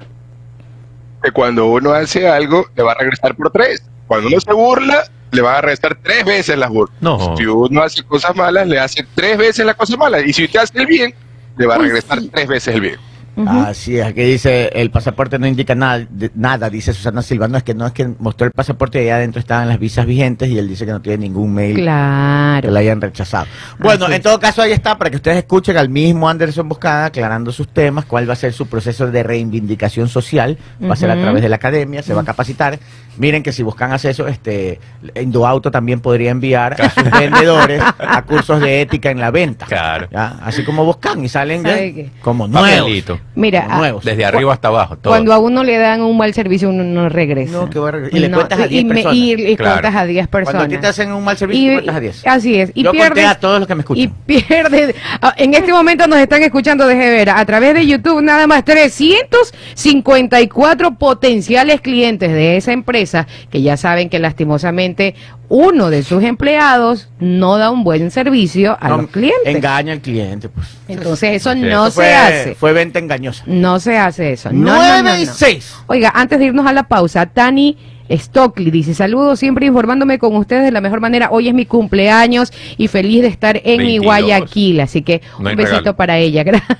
que 1.23 1.31
cuando 1.31 1.67
uno 1.67 1.93
hace 1.93 2.29
algo, 2.29 2.67
le 2.77 2.83
va 2.83 2.93
a 2.93 2.97
regresar 2.97 3.35
por 3.37 3.51
tres. 3.51 3.83
Cuando 4.07 4.29
uno 4.29 4.41
se 4.41 4.53
burla, 4.53 5.05
le 5.31 5.41
va 5.41 5.59
a 5.59 5.61
regresar 5.61 5.97
tres 6.03 6.25
veces 6.25 6.59
las 6.59 6.69
burlas. 6.69 6.97
No. 7.01 7.37
Si 7.37 7.47
uno 7.47 7.83
hace 7.83 8.03
cosas 8.03 8.35
malas, 8.35 8.67
le 8.67 8.79
hace 8.81 9.07
tres 9.15 9.39
veces 9.39 9.65
las 9.65 9.77
cosas 9.77 9.97
malas. 9.97 10.23
Y 10.27 10.33
si 10.33 10.45
usted 10.45 10.61
hace 10.61 10.79
el 10.79 10.87
bien, 10.87 11.15
le 11.57 11.67
va 11.67 11.75
a 11.75 11.79
Uy, 11.79 11.85
regresar 11.87 12.21
sí. 12.21 12.29
tres 12.33 12.49
veces 12.49 12.75
el 12.75 12.81
video. 12.81 12.99
Así 13.47 13.99
es, 13.99 14.05
aquí 14.07 14.23
dice 14.23 14.69
el 14.75 14.91
pasaporte 14.91 15.39
no 15.39 15.47
indica 15.47 15.75
nada, 15.75 16.07
de- 16.11 16.31
nada, 16.35 16.69
dice 16.69 16.93
Susana 16.93 17.23
Silva. 17.23 17.49
No 17.49 17.57
es 17.57 17.63
que 17.63 17.75
no 17.75 17.87
es 17.87 17.93
que 17.93 18.07
mostró 18.19 18.47
el 18.47 18.53
pasaporte 18.53 18.99
y 19.03 19.07
allá 19.07 19.17
adentro 19.17 19.41
estaban 19.41 19.69
las 19.69 19.79
visas 19.79 20.05
vigentes 20.05 20.51
y 20.51 20.59
él 20.59 20.69
dice 20.69 20.85
que 20.85 20.93
no 20.93 21.01
tiene 21.01 21.19
ningún 21.29 21.55
mail 21.55 21.77
que 21.77 22.71
la 22.71 22.81
hayan 22.81 23.01
rechazado. 23.01 23.47
Bueno, 23.79 24.05
Así 24.07 24.15
en 24.17 24.23
todo 24.23 24.39
caso 24.39 24.61
ahí 24.63 24.73
está 24.73 24.99
para 24.99 25.09
que 25.11 25.17
ustedes 25.17 25.39
escuchen 25.39 25.77
al 25.79 25.89
mismo 25.89 26.29
Anderson 26.29 26.69
Boscada 26.69 27.07
aclarando 27.07 27.53
sus 27.53 27.69
temas, 27.69 28.05
cuál 28.05 28.29
va 28.29 28.35
a 28.35 28.37
ser 28.37 28.53
su 28.53 28.67
proceso 28.67 29.11
de 29.11 29.23
reivindicación 29.23 30.09
social, 30.09 30.59
va 30.83 30.93
a 30.93 30.97
ser 30.97 31.11
a 31.11 31.15
través 31.21 31.43
de 31.43 31.49
la 31.49 31.57
academia, 31.57 32.03
se 32.03 32.13
va 32.15 32.21
a 32.21 32.25
capacitar. 32.25 32.79
Miren 33.19 33.43
que 33.43 33.53
si 33.53 33.63
buscan 33.63 33.93
hacer 33.93 34.13
eso, 34.13 34.27
este 34.27 34.81
Indoauto 35.21 35.71
también 35.71 36.01
podría 36.01 36.31
enviar 36.31 36.81
a 36.81 36.89
sus 36.91 37.11
vendedores 37.11 37.83
a 37.99 38.23
cursos 38.27 38.59
de 38.61 38.81
ética 38.81 39.11
en 39.11 39.21
la 39.21 39.31
venta. 39.31 39.67
Claro. 39.67 40.09
¿ya? 40.11 40.39
Así 40.43 40.65
como 40.65 40.85
buscan 40.85 41.23
y 41.23 41.29
salen 41.29 41.63
¿Sabe 41.63 41.91
ya 41.91 41.95
qué? 41.95 42.11
como 42.23 42.49
nuevos. 42.49 42.71
Papelito. 42.71 43.21
Mira, 43.35 43.67
a- 43.69 43.79
nuevos. 43.79 44.05
Desde 44.05 44.25
arriba 44.27 44.53
hasta 44.53 44.69
abajo. 44.69 44.97
Todo. 44.99 45.11
cuando 45.13 45.33
a 45.33 45.39
uno 45.39 45.65
le 45.65 45.79
dan 45.79 46.03
un 46.03 46.17
mal 46.19 46.35
servicio, 46.35 46.69
uno 46.69 46.85
no 46.85 47.09
regresa. 47.09 47.53
No, 47.53 47.71
que 47.71 47.79
va 47.79 47.89
a 47.89 47.93
regresar. 47.93 48.19
Y 48.19 48.21
le 48.21 48.29
No, 48.29 48.37
cuentas 48.37 48.61
a 48.61 48.67
10 48.67 48.83
y 48.83 48.85
me- 48.85 48.95
personas. 48.95 49.17
Y, 49.17 49.33
y 49.33 49.57
Claro. 49.57 49.81
cuentas 49.81 50.03
a 50.03 50.07
10 50.07 50.29
personas. 50.29 50.61
Cuando 50.61 50.75
a 50.75 50.79
ti 50.79 50.83
te 50.83 50.87
hacen 50.89 51.13
un 51.13 51.25
mal 51.25 51.37
servicio, 51.39 51.71
Y- 51.71 51.75
cuentas 51.75 51.97
a 51.97 52.01
10. 52.01 52.27
Así 52.27 52.61
es. 52.61 52.71
Y 52.75 52.83
Yo 52.83 52.91
conté 52.91 53.05
pierdes, 53.05 53.25
a 53.27 53.35
todos 53.37 53.59
los 53.59 53.67
que 53.67 53.75
me 53.75 53.81
escuchan. 53.81 54.05
Y 54.05 54.09
pierde. 54.09 54.95
ah, 55.23 55.33
En 55.37 55.55
este 55.55 55.73
momento 55.73 56.07
nos 56.07 56.19
están 56.19 56.43
escuchando 56.43 56.87
desde 56.87 57.09
Vera. 57.11 57.39
A 57.39 57.47
través 57.47 57.73
de 57.75 57.87
YouTube, 57.87 58.21
nada 58.23 58.47
más 58.47 58.65
354 58.65 60.95
potenciales 60.99 61.81
clientes 61.81 62.33
de 62.33 62.57
esa 62.57 62.73
empresa 62.73 63.27
que 63.51 63.63
ya 63.63 63.77
saben 63.77 64.09
que 64.09 64.19
lastimosamente 64.19 65.15
uno 65.55 65.91
de 65.91 66.03
sus 66.03 66.23
empleados 66.25 67.11
no 67.21 67.59
da 67.59 67.71
un 67.71 67.85
buen 67.85 68.11
servicio 68.11 68.79
a 68.81 68.89
No, 68.89 68.97
los 69.03 69.11
clientes. 69.11 69.55
Engaña 69.55 69.93
al 69.93 70.01
cliente, 70.01 70.49
pues. 70.49 70.67
Entonces, 70.89 71.35
eso 71.35 71.53
Sí, 71.53 71.61
no 71.61 71.67
Eso 71.89 71.91
se 71.91 71.93
fue, 71.93 72.15
hace. 72.15 72.55
Fue 72.55 72.73
venta 72.73 72.99
engañosa. 72.99 73.45
No 73.47 73.79
se 73.79 73.99
hace 73.99 74.33
eso. 74.33 74.51
No, 74.51 74.73
no, 74.75 75.03
9 75.03 75.03
no, 75.03 75.19
y. 75.19 75.27
6. 75.27 75.75
Oiga, 75.89 76.11
antes 76.15 76.39
de 76.39 76.47
irnos 76.47 76.67
a 76.67 76.73
la 76.73 76.85
pausa, 76.85 77.27
Tani 77.27 77.77
Stockley 78.11 78.71
dice, 78.71 78.95
saludos 78.95 79.39
siempre 79.41 79.67
informándome 79.67 80.19
con 80.19 80.35
ustedes 80.37 80.65
de 80.65 80.73
la 80.73 80.81
mejor 80.81 81.01
manera. 81.01 81.29
Hoy 81.31 81.49
es 81.49 81.55
mi 81.55 81.67
cumpleaños 81.67 82.51
y 82.79 82.89
feliz 82.89 83.21
de 83.21 83.29
estar 83.29 83.61
en 83.63 83.77
mi 83.81 83.99
22. 83.99 84.05
Guayaquil. 84.07 84.81
Así 84.81 85.03
que 85.03 85.21
No 85.39 85.51
un 85.51 85.57
besito 85.57 85.77
regalo. 85.81 85.97
para 85.97 86.17
ella. 86.17 86.43
Gracias. 86.45 86.79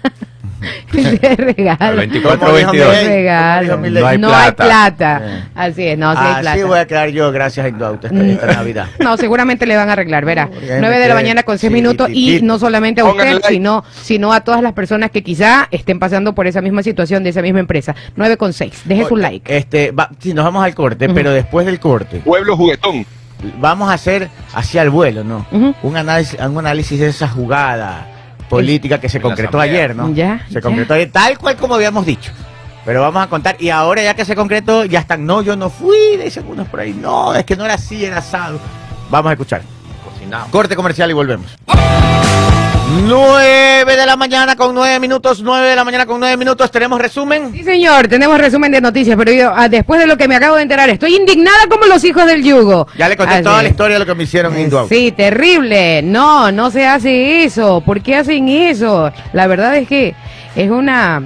De 0.93 1.37
regalo. 1.37 1.77
Al 1.81 1.97
24 1.97 2.39
¿Cómo 2.47 2.57
dijo 2.57 2.71
22. 2.73 2.93
Miguel? 2.97 3.07
Regalo. 3.09 3.77
No 3.79 4.07
hay 4.07 4.19
No 4.19 4.29
plata. 4.29 4.45
hay 4.45 4.53
plata. 4.53 5.21
Eh. 5.25 5.43
Así 5.55 5.87
es, 5.87 5.99
no, 5.99 6.13
sí 6.13 6.19
hay 6.21 6.33
Así 6.33 6.41
plata. 6.43 6.65
voy 6.67 6.79
a 6.79 6.87
quedar 6.87 7.09
yo, 7.11 7.33
gracias 7.33 7.67
a 7.67 7.69
Indoauto, 7.69 8.07
esta, 8.07 8.25
esta 8.27 8.47
Navidad. 8.47 8.87
No, 8.99 9.17
seguramente 9.17 9.67
le 9.67 9.77
van 9.77 9.89
a 9.89 9.93
arreglar, 9.93 10.25
verá. 10.25 10.47
No, 10.47 10.61
ya 10.61 10.75
me 10.75 10.81
9 10.81 10.99
de 10.99 11.09
la 11.09 11.15
mañana 11.15 11.43
con 11.43 11.59
6 11.59 11.73
minutos 11.73 12.09
y 12.11 12.41
no 12.43 12.59
solamente 12.59 13.01
a 13.01 13.05
usted, 13.05 13.33
like. 13.35 13.49
sino, 13.49 13.85
sino 14.03 14.33
a 14.33 14.41
todas 14.43 14.63
las 14.63 14.73
personas 14.73 15.11
que 15.11 15.23
quizá 15.23 15.69
estén 15.71 15.99
pasando 15.99 16.35
por 16.35 16.47
esa 16.47 16.61
misma 16.61 16.83
situación 16.83 17.23
de 17.25 17.31
esa 17.31 17.43
misma 17.43 17.61
empresa. 17.61 17.95
9 18.17 18.37
con 18.37 18.53
6. 18.53 18.83
Deje 18.85 19.05
su 19.07 19.17
like. 19.17 19.57
Este, 19.57 19.91
va, 19.93 20.11
sí, 20.19 20.35
nos 20.35 20.45
vamos 20.45 20.65
al 20.65 20.75
corte, 20.75 21.09
pero 21.09 21.31
después 21.33 21.67
del 21.67 21.81
corte, 21.81 22.19
Pueblo 22.21 22.57
juguetón. 22.57 23.05
vamos 23.61 23.91
a 23.91 23.95
hacer 23.95 24.29
hacia 24.55 24.83
el 24.83 24.91
vuelo, 24.91 25.25
¿no? 25.25 25.47
Ujú. 25.51 25.75
un, 25.83 25.97
análisis, 25.97 26.39
un 26.41 26.59
análisis 26.59 26.99
de 27.01 27.09
esa 27.09 27.29
jugada 27.29 28.07
política 28.57 29.01
que 29.01 29.09
se 29.09 29.19
En 29.19 29.23
concretó 29.23 29.59
ayer, 29.61 29.97
¿no? 29.97 30.13
Ya, 30.15 30.45
Se 30.49 30.55
ya. 30.55 30.61
concretó 30.61 30.95
ayer, 30.95 31.11
tal 31.11 31.39
cual 31.39 31.57
como 31.57 31.75
habíamos 31.75 32.05
dicho. 32.07 32.33
Pero 32.85 33.01
vamos 33.01 33.23
a 33.23 33.29
contar, 33.29 33.57
y 33.61 33.71
ahora 33.71 34.03
ya 34.03 34.15
que 34.15 34.25
se 34.25 34.35
concretó, 34.35 34.85
ya 34.85 35.01
están, 35.01 35.25
no, 35.25 35.41
yo 35.43 35.55
no 35.57 35.71
fui, 35.71 36.17
dicen 36.23 36.45
unos 36.49 36.67
por 36.69 36.81
ahí, 36.81 36.93
no, 36.93 37.33
es 37.35 37.45
que 37.45 37.57
no 37.57 37.65
era 37.65 37.75
así, 37.75 38.05
era 38.05 38.19
asado. 38.19 38.59
Vamos 39.11 39.31
a 39.31 39.33
escuchar. 39.33 39.63
Cocinado. 40.05 40.47
Corte 40.51 40.75
comercial 40.75 41.11
y 41.11 41.13
volvemos. 41.15 41.57
9 42.93 43.97
de 43.97 44.07
la 44.07 44.17
mañana 44.17 44.55
con 44.55 44.75
9 44.75 45.01
minutos, 45.01 45.43
9 45.43 45.69
de 45.71 45.77
la 45.77 45.83
mañana 45.83 46.05
con 46.05 46.21
9 46.21 46.37
minutos, 46.37 46.71
tenemos 46.71 47.01
resumen. 47.01 47.51
Sí, 47.53 47.65
señor, 47.65 48.07
tenemos 48.07 48.39
resumen 48.39 48.71
de 48.71 48.83
noticias, 48.83 49.17
pero 49.17 49.33
yo, 49.33 49.51
ah, 49.55 49.69
después 49.69 49.99
de 49.99 50.07
lo 50.07 50.19
que 50.19 50.29
me 50.29 50.37
acabo 50.37 50.57
de 50.57 50.63
enterar, 50.63 50.91
estoy 50.91 51.17
indignada 51.17 51.67
como 51.71 51.87
los 51.87 52.05
hijos 52.05 52.27
del 52.27 52.43
yugo. 52.43 52.87
Ya 52.99 53.09
le 53.09 53.17
conté 53.17 53.35
Así 53.35 53.45
toda 53.45 53.63
la 53.63 53.69
historia 53.71 53.95
de 53.95 54.01
lo 54.01 54.07
que 54.07 54.15
me 54.15 54.25
hicieron 54.25 54.55
en. 54.57 54.71
Sí, 54.89 55.11
terrible. 55.13 56.03
No, 56.03 56.53
no 56.53 56.71
se 56.71 56.87
hace 56.87 57.45
eso. 57.45 57.81
¿Por 57.81 58.03
qué 58.03 58.17
hacen 58.17 58.49
eso? 58.49 59.11
La 59.33 59.47
verdad 59.47 59.77
es 59.77 59.89
que 59.89 60.15
es 60.55 60.71
una 60.71 61.23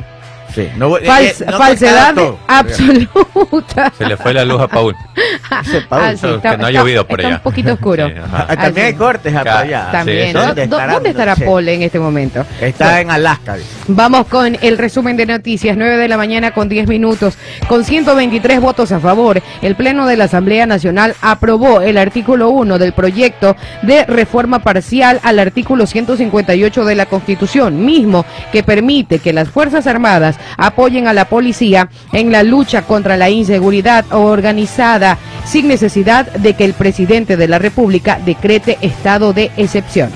Sí, 0.54 0.68
no 0.76 0.88
voy- 0.90 1.02
fals- 1.02 1.20
eh, 1.22 1.34
eh, 1.40 1.46
no 1.50 1.58
falsedad 1.58 2.14
absoluta. 2.46 3.92
Se 3.98 4.06
le 4.06 4.16
fue 4.16 4.32
la 4.34 4.44
luz 4.44 4.60
a 4.60 4.68
Paul. 4.68 4.94
Dice 5.64 5.82
Paul. 5.88 6.02
Ah, 6.02 6.12
sí, 6.16 6.26
que 6.42 6.56
no 6.56 6.66
ha 6.66 6.70
llovido 6.70 7.06
por 7.06 7.20
está 7.20 7.28
allá. 7.28 7.36
un 7.36 7.42
poquito 7.42 7.72
oscuro. 7.72 8.06
Sí, 8.08 8.14
ajá. 8.16 8.46
Ah, 8.48 8.56
También 8.56 8.86
hay 8.86 8.94
cortes 8.94 9.34
ah, 9.34 9.42
Ca- 9.44 9.58
allá. 9.60 9.88
También. 9.92 10.32
¿Dónde 10.32 10.66
¿Dó- 10.66 10.76
estará? 10.76 10.92
¿Dónde 10.94 11.08
estará 11.10 11.32
No 11.32 11.36
sé. 11.36 11.44
Paul 11.44 11.68
en 11.68 11.82
este 11.82 11.98
momento? 11.98 12.44
Está 12.60 13.00
en 13.00 13.10
Alaska. 13.10 13.56
dice. 13.56 13.68
Vamos 13.88 14.26
con 14.26 14.56
el 14.60 14.78
resumen 14.78 15.16
de 15.16 15.26
noticias, 15.26 15.76
9 15.76 15.96
de 15.96 16.08
la 16.08 16.16
mañana 16.16 16.50
con 16.52 16.68
10 16.68 16.86
minutos. 16.88 17.36
Con 17.68 17.84
123 17.84 18.60
votos 18.60 18.92
a 18.92 19.00
favor, 19.00 19.42
el 19.62 19.74
Pleno 19.76 20.06
de 20.06 20.16
la 20.16 20.24
Asamblea 20.24 20.66
Nacional 20.66 21.14
aprobó 21.22 21.80
el 21.80 21.98
artículo 21.98 22.50
1 22.50 22.78
del 22.78 22.92
proyecto 22.92 23.56
de 23.82 24.04
reforma 24.06 24.60
parcial 24.60 25.20
al 25.22 25.38
artículo 25.38 25.86
158 25.86 26.84
de 26.84 26.94
la 26.94 27.06
Constitución, 27.06 27.84
mismo 27.84 28.24
que 28.52 28.62
permite 28.62 29.18
que 29.18 29.32
las 29.32 29.48
Fuerzas 29.48 29.86
Armadas 29.86 30.35
apoyen 30.56 31.08
a 31.08 31.12
la 31.12 31.26
policía 31.26 31.88
en 32.12 32.32
la 32.32 32.42
lucha 32.42 32.82
contra 32.82 33.16
la 33.16 33.30
inseguridad 33.30 34.04
organizada 34.12 35.18
sin 35.44 35.68
necesidad 35.68 36.30
de 36.32 36.54
que 36.54 36.64
el 36.64 36.74
presidente 36.74 37.36
de 37.36 37.48
la 37.48 37.58
República 37.58 38.18
decrete 38.24 38.78
estado 38.80 39.32
de 39.32 39.50
excepción. 39.56 40.10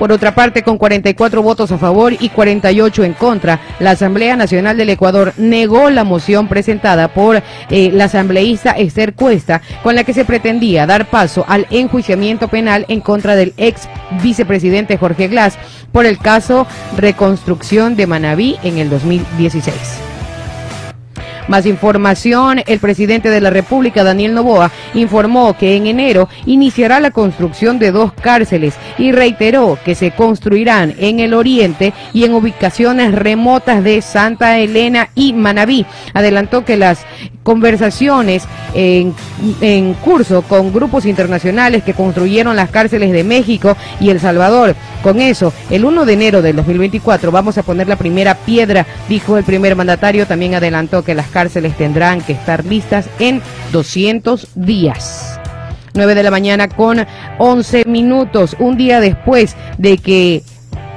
Por 0.00 0.12
otra 0.12 0.34
parte, 0.34 0.62
con 0.62 0.78
44 0.78 1.42
votos 1.42 1.70
a 1.72 1.76
favor 1.76 2.14
y 2.18 2.30
48 2.30 3.04
en 3.04 3.12
contra, 3.12 3.60
la 3.80 3.90
Asamblea 3.90 4.34
Nacional 4.34 4.78
del 4.78 4.88
Ecuador 4.88 5.34
negó 5.36 5.90
la 5.90 6.04
moción 6.04 6.48
presentada 6.48 7.08
por 7.08 7.42
eh, 7.68 7.90
la 7.92 8.04
asambleísta 8.04 8.70
Esther 8.70 9.12
Cuesta, 9.12 9.60
con 9.82 9.94
la 9.94 10.04
que 10.04 10.14
se 10.14 10.24
pretendía 10.24 10.86
dar 10.86 11.10
paso 11.10 11.44
al 11.46 11.66
enjuiciamiento 11.68 12.48
penal 12.48 12.86
en 12.88 13.02
contra 13.02 13.36
del 13.36 13.52
ex 13.58 13.90
vicepresidente 14.22 14.96
Jorge 14.96 15.28
Glass 15.28 15.58
por 15.92 16.06
el 16.06 16.18
caso 16.18 16.66
Reconstrucción 16.96 17.96
de 17.96 18.06
Manabí 18.06 18.58
en 18.62 18.78
el 18.78 18.90
2016. 18.90 20.09
Más 21.50 21.66
información, 21.66 22.62
el 22.64 22.78
presidente 22.78 23.28
de 23.28 23.40
la 23.40 23.50
República, 23.50 24.04
Daniel 24.04 24.34
Novoa, 24.34 24.70
informó 24.94 25.58
que 25.58 25.74
en 25.74 25.88
enero 25.88 26.28
iniciará 26.46 27.00
la 27.00 27.10
construcción 27.10 27.80
de 27.80 27.90
dos 27.90 28.12
cárceles 28.12 28.74
y 28.98 29.10
reiteró 29.10 29.76
que 29.84 29.96
se 29.96 30.12
construirán 30.12 30.94
en 30.96 31.18
el 31.18 31.34
oriente 31.34 31.92
y 32.12 32.22
en 32.22 32.34
ubicaciones 32.34 33.12
remotas 33.12 33.82
de 33.82 34.00
Santa 34.00 34.58
Elena 34.58 35.08
y 35.16 35.32
Manabí. 35.32 35.86
Adelantó 36.14 36.64
que 36.64 36.76
las 36.76 37.04
conversaciones 37.42 38.44
en, 38.74 39.14
curso 40.04 40.42
con 40.42 40.72
grupos 40.72 41.06
internacionales 41.06 41.82
que 41.82 41.94
construyeron 41.94 42.54
las 42.54 42.70
cárceles 42.70 43.10
de 43.10 43.24
México 43.24 43.76
y 43.98 44.10
El 44.10 44.20
Salvador. 44.20 44.76
Con 45.02 45.20
eso, 45.20 45.52
el 45.70 45.84
1 45.84 46.04
de 46.04 46.12
enero 46.12 46.42
del 46.42 46.56
2024 46.56 47.32
vamos 47.32 47.56
a 47.58 47.62
poner 47.62 47.88
la 47.88 47.96
primera 47.96 48.34
piedra, 48.34 48.86
dijo 49.08 49.38
el 49.38 49.44
primer 49.44 49.74
mandatario. 49.74 50.26
También 50.26 50.54
adelantó 50.54 51.02
que 51.02 51.14
las 51.14 51.28
cárceles 51.40 51.74
tendrán 51.74 52.20
que 52.20 52.34
estar 52.34 52.66
listas 52.66 53.08
en 53.18 53.40
200 53.72 54.48
días. 54.56 55.40
9 55.94 56.14
de 56.14 56.22
la 56.22 56.30
mañana 56.30 56.68
con 56.68 57.06
11 57.38 57.84
minutos, 57.86 58.54
un 58.58 58.76
día 58.76 59.00
después 59.00 59.56
de 59.78 59.96
que 59.96 60.42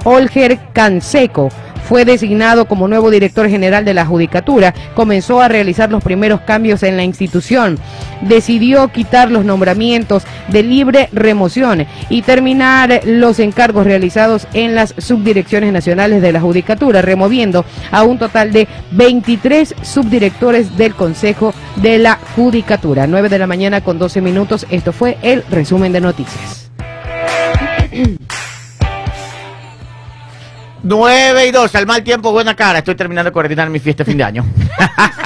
Olger 0.03 0.59
Canseco 0.73 1.47
fue 1.83 2.05
designado 2.05 2.65
como 2.65 2.87
nuevo 2.87 3.11
director 3.11 3.49
general 3.49 3.85
de 3.85 3.93
la 3.93 4.05
Judicatura, 4.05 4.73
comenzó 4.95 5.41
a 5.41 5.47
realizar 5.47 5.91
los 5.91 6.03
primeros 6.03 6.41
cambios 6.41 6.83
en 6.83 6.97
la 6.97 7.03
institución. 7.03 7.77
Decidió 8.21 8.87
quitar 8.87 9.29
los 9.29 9.45
nombramientos 9.45 10.23
de 10.47 10.63
libre 10.63 11.09
remoción 11.11 11.85
y 12.09 12.21
terminar 12.21 13.01
los 13.05 13.39
encargos 13.39 13.85
realizados 13.85 14.47
en 14.53 14.75
las 14.75 14.95
subdirecciones 14.97 15.73
nacionales 15.73 16.21
de 16.21 16.31
la 16.31 16.41
Judicatura, 16.41 17.01
removiendo 17.01 17.65
a 17.91 18.03
un 18.03 18.17
total 18.17 18.51
de 18.51 18.67
23 18.91 19.75
subdirectores 19.81 20.77
del 20.77 20.95
Consejo 20.95 21.53
de 21.77 21.99
la 21.99 22.19
Judicatura. 22.35 23.07
9 23.07 23.29
de 23.29 23.39
la 23.39 23.47
mañana 23.47 23.81
con 23.81 23.99
12 23.99 24.21
minutos. 24.21 24.65
Esto 24.69 24.93
fue 24.93 25.17
el 25.21 25.43
resumen 25.49 25.91
de 25.91 26.01
noticias. 26.01 26.71
9 30.83 31.47
y 31.47 31.51
2, 31.51 31.75
al 31.75 31.85
mal 31.87 32.03
tiempo, 32.03 32.31
buena 32.31 32.55
cara. 32.55 32.79
Estoy 32.79 32.95
terminando 32.95 33.29
de 33.29 33.33
coordinar 33.33 33.69
mi 33.69 33.79
fiesta 33.79 34.03
de 34.03 34.11
fin 34.11 34.17
de 34.17 34.23
año. 34.23 34.45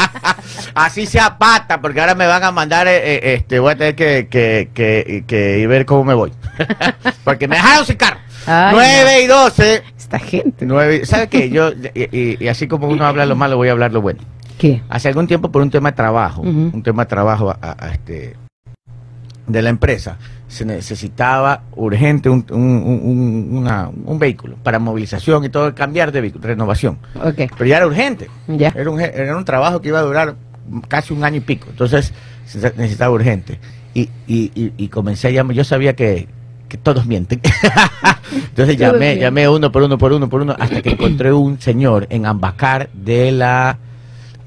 Así 0.75 1.05
sea 1.07 1.37
pata, 1.37 1.81
porque 1.81 1.99
ahora 1.99 2.13
me 2.15 2.27
van 2.27 2.43
a 2.43 2.51
mandar, 2.51 2.87
eh, 2.87 2.97
eh, 3.15 3.33
este, 3.35 3.59
voy 3.59 3.73
a 3.73 3.75
tener 3.77 3.95
que, 3.95 4.27
que, 4.29 4.69
que, 4.73 5.23
que 5.25 5.59
ir 5.59 5.67
ver 5.67 5.85
cómo 5.85 6.03
me 6.03 6.13
voy. 6.13 6.31
porque 7.23 7.47
me 7.47 7.55
dejaron 7.55 7.85
sin 7.85 7.95
carro. 7.97 8.19
Ay, 8.45 8.71
9 8.75 9.21
y 9.23 9.27
12. 9.27 9.83
Esta 9.97 10.19
gente. 10.19 10.65
9, 10.65 11.05
¿Sabe 11.05 11.27
qué? 11.27 11.49
Yo, 11.49 11.71
y, 11.93 12.17
y- 12.17 12.37
y 12.39 12.47
así 12.47 12.67
como 12.67 12.87
uno 12.87 13.05
habla 13.05 13.25
lo 13.25 13.35
malo, 13.35 13.57
voy 13.57 13.69
a 13.69 13.71
hablar 13.71 13.91
lo 13.91 14.01
bueno. 14.01 14.21
¿Qué? 14.59 14.81
Hace 14.89 15.07
algún 15.09 15.27
tiempo 15.27 15.51
por 15.51 15.61
un 15.61 15.69
tema 15.71 15.91
de 15.91 15.95
trabajo, 15.97 16.41
un 16.41 16.81
tema 16.83 17.03
de 17.03 17.09
trabajo 17.09 17.49
a- 17.49 17.57
a- 17.61 17.75
a 17.85 17.89
este, 17.89 18.35
de 19.47 19.61
la 19.61 19.69
empresa, 19.69 20.17
se 20.47 20.63
necesitaba 20.65 21.63
urgente 21.75 22.29
un, 22.29 22.45
un, 22.51 22.61
un- 22.61 23.47
una- 23.57 23.89
un 24.05 24.17
vehículo 24.19 24.55
para 24.63 24.79
movilización 24.79 25.43
y 25.43 25.49
todo, 25.49 25.73
cambiar 25.75 26.11
de 26.11 26.21
vehículo, 26.21 26.47
renovación. 26.47 26.97
Pero 27.57 27.65
ya 27.69 27.77
era 27.77 27.87
urgente. 27.87 28.29
Era 28.75 28.89
un, 28.89 28.99
era 29.01 29.35
un 29.35 29.43
trabajo 29.45 29.81
que 29.81 29.89
iba 29.89 29.99
a 29.99 30.03
durar 30.03 30.35
casi 30.87 31.13
un 31.13 31.23
año 31.23 31.37
y 31.37 31.41
pico. 31.41 31.67
Entonces 31.69 32.13
se 32.45 32.59
necesitaba 32.77 33.11
urgente. 33.13 33.59
Y, 33.93 34.09
y, 34.27 34.51
y, 34.55 34.73
y 34.77 34.87
comencé 34.89 35.27
a 35.27 35.31
llamar. 35.31 35.55
Yo 35.55 35.63
sabía 35.63 35.95
que, 35.95 36.27
que 36.69 36.77
todos 36.77 37.05
mienten. 37.05 37.41
Entonces 38.49 38.77
llamé, 38.77 39.17
llamé 39.17 39.49
uno 39.49 39.71
por 39.71 39.83
uno, 39.83 39.97
por 39.97 40.11
uno, 40.13 40.29
por 40.29 40.41
uno, 40.41 40.55
hasta 40.59 40.81
que 40.81 40.91
encontré 40.91 41.33
un 41.33 41.59
señor 41.59 42.07
en 42.09 42.25
Ambacar 42.25 42.89
de 42.93 43.31
la 43.31 43.77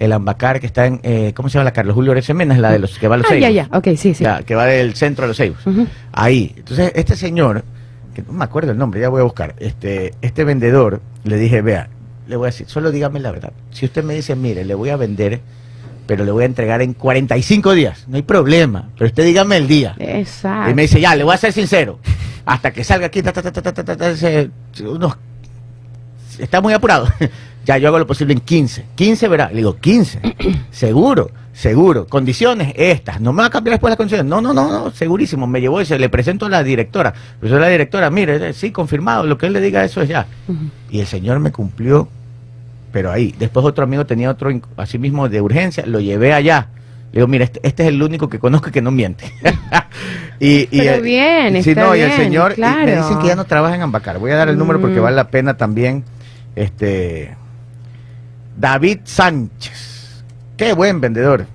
el 0.01 0.13
Ambacar 0.13 0.59
que 0.59 0.67
está 0.67 0.87
en, 0.87 0.99
eh, 1.05 1.33
¿cómo 1.35 1.49
se 1.49 1.55
llama 1.55 1.65
la 1.65 1.73
Carlos 1.73 1.95
Julio 1.95 2.11
Oresemenas? 2.11 2.59
La 2.59 2.73
de 2.73 2.81
los 2.81 2.99
que 2.99 3.07
va 3.07 3.15
a 3.15 3.19
los 3.19 3.31
ah, 3.31 3.37
Ya, 3.37 3.51
ya, 3.51 3.69
ok, 3.73 3.89
sí, 3.97 4.15
sí. 4.15 4.25
Que 4.47 4.55
va 4.55 4.67
del 4.67 4.95
centro 4.95 5.27
a 5.27 5.29
los 5.29 5.37
Seibos. 5.37 5.61
Ahí. 6.13 6.55
Entonces, 6.57 6.91
este 6.97 7.15
señor, 7.15 7.63
que 8.15 8.23
no 8.23 8.33
me 8.33 8.45
acuerdo 8.45 8.73
el 8.73 8.79
nombre, 8.79 9.01
ya 9.01 9.09
voy 9.09 9.21
a 9.21 9.25
buscar, 9.25 9.55
este, 9.59 10.15
este 10.23 10.45
vendedor, 10.45 11.01
le 11.25 11.37
dije, 11.37 11.63
vea, 11.63 11.89
le 12.27 12.37
voy 12.37 12.47
a 12.47 12.51
decir, 12.51 12.67
solo 12.69 12.91
dígame 12.91 13.21
la 13.21 13.31
verdad. 13.31 13.53
Si 13.71 13.85
usted 13.85 14.03
me 14.03 14.15
dice, 14.15 14.35
mire, 14.35 14.65
le 14.65 14.75
voy 14.75 14.89
a 14.89 14.97
vender 14.97 15.41
pero 16.11 16.25
le 16.25 16.33
voy 16.33 16.43
a 16.43 16.47
entregar 16.47 16.83
en 16.83 16.93
45 16.93 17.73
días. 17.73 18.09
No 18.09 18.17
hay 18.17 18.23
problema. 18.23 18.89
Pero 18.99 19.07
usted 19.07 19.25
dígame 19.25 19.57
el 19.57 19.69
día. 19.69 19.95
Exacto. 19.97 20.69
Y 20.69 20.75
me 20.75 20.83
dice, 20.83 21.01
ya, 21.01 21.15
le 21.15 21.23
voy 21.23 21.35
a 21.35 21.37
ser 21.37 21.53
sincero. 21.53 22.01
Hasta 22.47 22.73
que 22.73 22.83
salga 22.83 23.07
aquí, 23.07 23.23
ta, 23.23 23.33
ta, 23.33 23.43
ta, 23.53 24.13
unos... 24.83 25.17
Está 26.37 26.61
muy 26.61 26.73
apurado 26.73 27.07
ya, 27.65 27.79
yo 27.79 27.89
hago 27.89 27.99
lo 27.99 28.07
posible 28.07 28.33
en 28.35 28.41
15. 28.41 28.87
15 28.95 29.29
verá. 29.29 29.49
Le 29.51 29.57
digo, 29.59 29.77
15. 29.77 30.21
seguro, 30.71 31.31
seguro. 31.53 32.07
Condiciones 32.07 32.73
estas. 32.77 33.21
No 33.21 33.33
me 33.33 33.43
va 33.43 33.47
a 33.47 33.51
cambiar 33.51 33.75
después 33.75 33.91
las 33.91 33.97
condiciones. 33.97 34.27
No, 34.27 34.41
no, 34.41 34.53
no, 34.55 34.71
no, 34.71 34.91
segurísimo. 34.91 35.47
Me 35.47 35.61
llevó 35.61 35.81
ese, 35.81 35.99
le 35.99 36.09
presento 36.09 36.47
a 36.47 36.49
la 36.49 36.63
directora. 36.63 37.13
Pues 37.39 37.53
la 37.53 37.69
directora, 37.69 38.11
mire, 38.11 38.49
eh, 38.49 38.53
sí, 38.53 38.71
confirmado. 38.71 39.25
Lo 39.25 39.37
que 39.39 39.47
él 39.47 39.53
le 39.53 39.61
diga, 39.61 39.85
eso 39.85 40.01
es 40.03 40.09
ya. 40.09 40.27
Y 40.91 41.01
el 41.01 41.07
señor 41.07 41.39
me 41.41 41.53
cumplió, 41.53 42.09
pero 42.93 43.11
ahí. 43.13 43.35
Después 43.39 43.65
otro 43.67 43.85
amigo 43.85 44.07
tenía 44.07 44.31
otro, 44.31 44.51
así 44.77 44.99
mismo 44.99 45.29
de 45.29 45.41
urgencia, 45.41 45.85
lo 45.87 46.01
llevé 46.01 46.33
allá. 46.33 46.69
Le 47.13 47.19
digo, 47.19 47.27
mira, 47.27 47.45
este, 47.45 47.61
este 47.65 47.83
es 47.83 47.89
el 47.89 48.01
único 48.03 48.29
que 48.29 48.39
conozco 48.39 48.71
que 48.71 48.81
no 48.81 48.91
miente. 48.93 49.25
y, 50.41 50.69
y 50.71 50.79
Pero 50.79 51.03
bien, 51.03 51.63
sí, 51.63 51.71
está 51.71 51.83
no, 51.83 51.97
y 51.97 52.01
el 52.01 52.07
bien, 52.07 52.21
señor, 52.21 52.55
y 52.57 52.61
me 52.61 52.97
dicen 52.97 53.19
que 53.19 53.27
ya 53.27 53.35
no 53.37 53.45
trabaja 53.45 53.75
en 53.75 53.83
Ambacar. 53.83 54.19
Voy 54.19 54.31
a 54.31 54.37
dar 54.37 54.49
el 54.49 54.57
número 54.57 54.81
porque 54.81 55.01
Mm. 55.01 55.03
vale 55.03 55.17
la 55.17 55.29
pena 55.29 55.57
también. 55.57 56.05
Este 56.57 57.37
David 58.61 59.01
Sánchez. 59.05 60.23
Qué 60.57 60.75
buen 60.75 61.01
vendedor. 61.01 61.47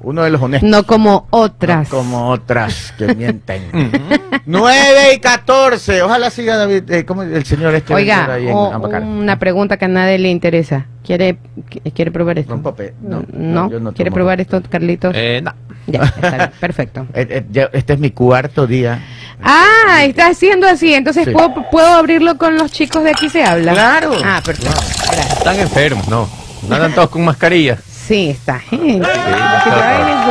Uno 0.00 0.22
de 0.22 0.30
los 0.30 0.40
honestos. 0.42 0.68
No 0.68 0.82
como 0.84 1.26
otras. 1.30 1.90
No 1.90 1.98
como 1.98 2.28
otras 2.30 2.92
que 2.98 3.14
mienten. 3.14 3.62
9 4.46 5.14
y 5.14 5.18
14. 5.18 6.02
Ojalá 6.02 6.30
siga 6.30 6.56
David, 6.56 6.90
eh, 6.90 7.04
¿cómo 7.06 7.22
el 7.22 7.44
señor 7.44 7.74
este 7.74 7.94
Oiga, 7.94 8.32
ahí 8.34 8.48
en 8.48 8.54
o- 8.54 8.78
una 8.78 9.38
pregunta 9.38 9.76
que 9.78 9.86
a 9.86 9.88
nadie 9.88 10.18
le 10.18 10.30
interesa. 10.30 10.86
¿Quiere, 11.04 11.38
qu- 11.70 11.92
quiere 11.94 12.10
probar 12.10 12.38
esto? 12.38 12.52
Rompope. 12.52 12.94
No, 13.02 13.22
No, 13.32 13.64
no, 13.64 13.70
yo 13.70 13.80
no 13.80 13.92
¿Quiere 13.92 14.10
probar 14.10 14.40
esto, 14.42 14.62
Carlitos? 14.68 15.14
Eh, 15.16 15.40
no. 15.42 15.52
Ya, 15.86 16.02
está 16.04 16.30
bien, 16.36 16.50
perfecto. 16.60 17.06
Eh, 17.14 17.44
eh, 17.54 17.68
este 17.72 17.92
es 17.94 17.98
mi 17.98 18.10
cuarto 18.10 18.66
día. 18.66 19.02
Ah, 19.42 20.02
está 20.04 20.28
haciendo 20.28 20.66
así. 20.66 20.92
Entonces, 20.94 21.24
Sí. 21.26 21.30
¿puedo, 21.30 21.54
¿puedo 21.70 21.88
abrirlo 21.88 22.36
con 22.38 22.56
los 22.56 22.72
chicos 22.72 23.04
de 23.04 23.10
aquí 23.10 23.28
se 23.30 23.42
habla? 23.44 23.72
Claro. 23.72 24.12
Ah, 24.24 24.40
perfecto. 24.44 24.70
Gracias. 25.06 25.38
Están 25.38 25.60
enfermos, 25.60 26.08
no. 26.08 26.28
No 26.68 26.74
andan 26.76 26.92
todos 26.94 27.10
con 27.10 27.24
mascarillas. 27.24 27.80
Sí, 27.84 28.30
está 28.30 28.58
gente. 28.58 29.06
Sí, 29.06 29.20
Que 29.24 29.30
no 29.30 29.74
traen 29.74 30.08
en 30.08 30.24
su 30.24 30.30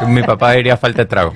ca- 0.00 0.06
Mi 0.08 0.22
papá 0.22 0.52
diría 0.52 0.76
falta 0.76 0.98
de 1.02 1.06
trago. 1.06 1.34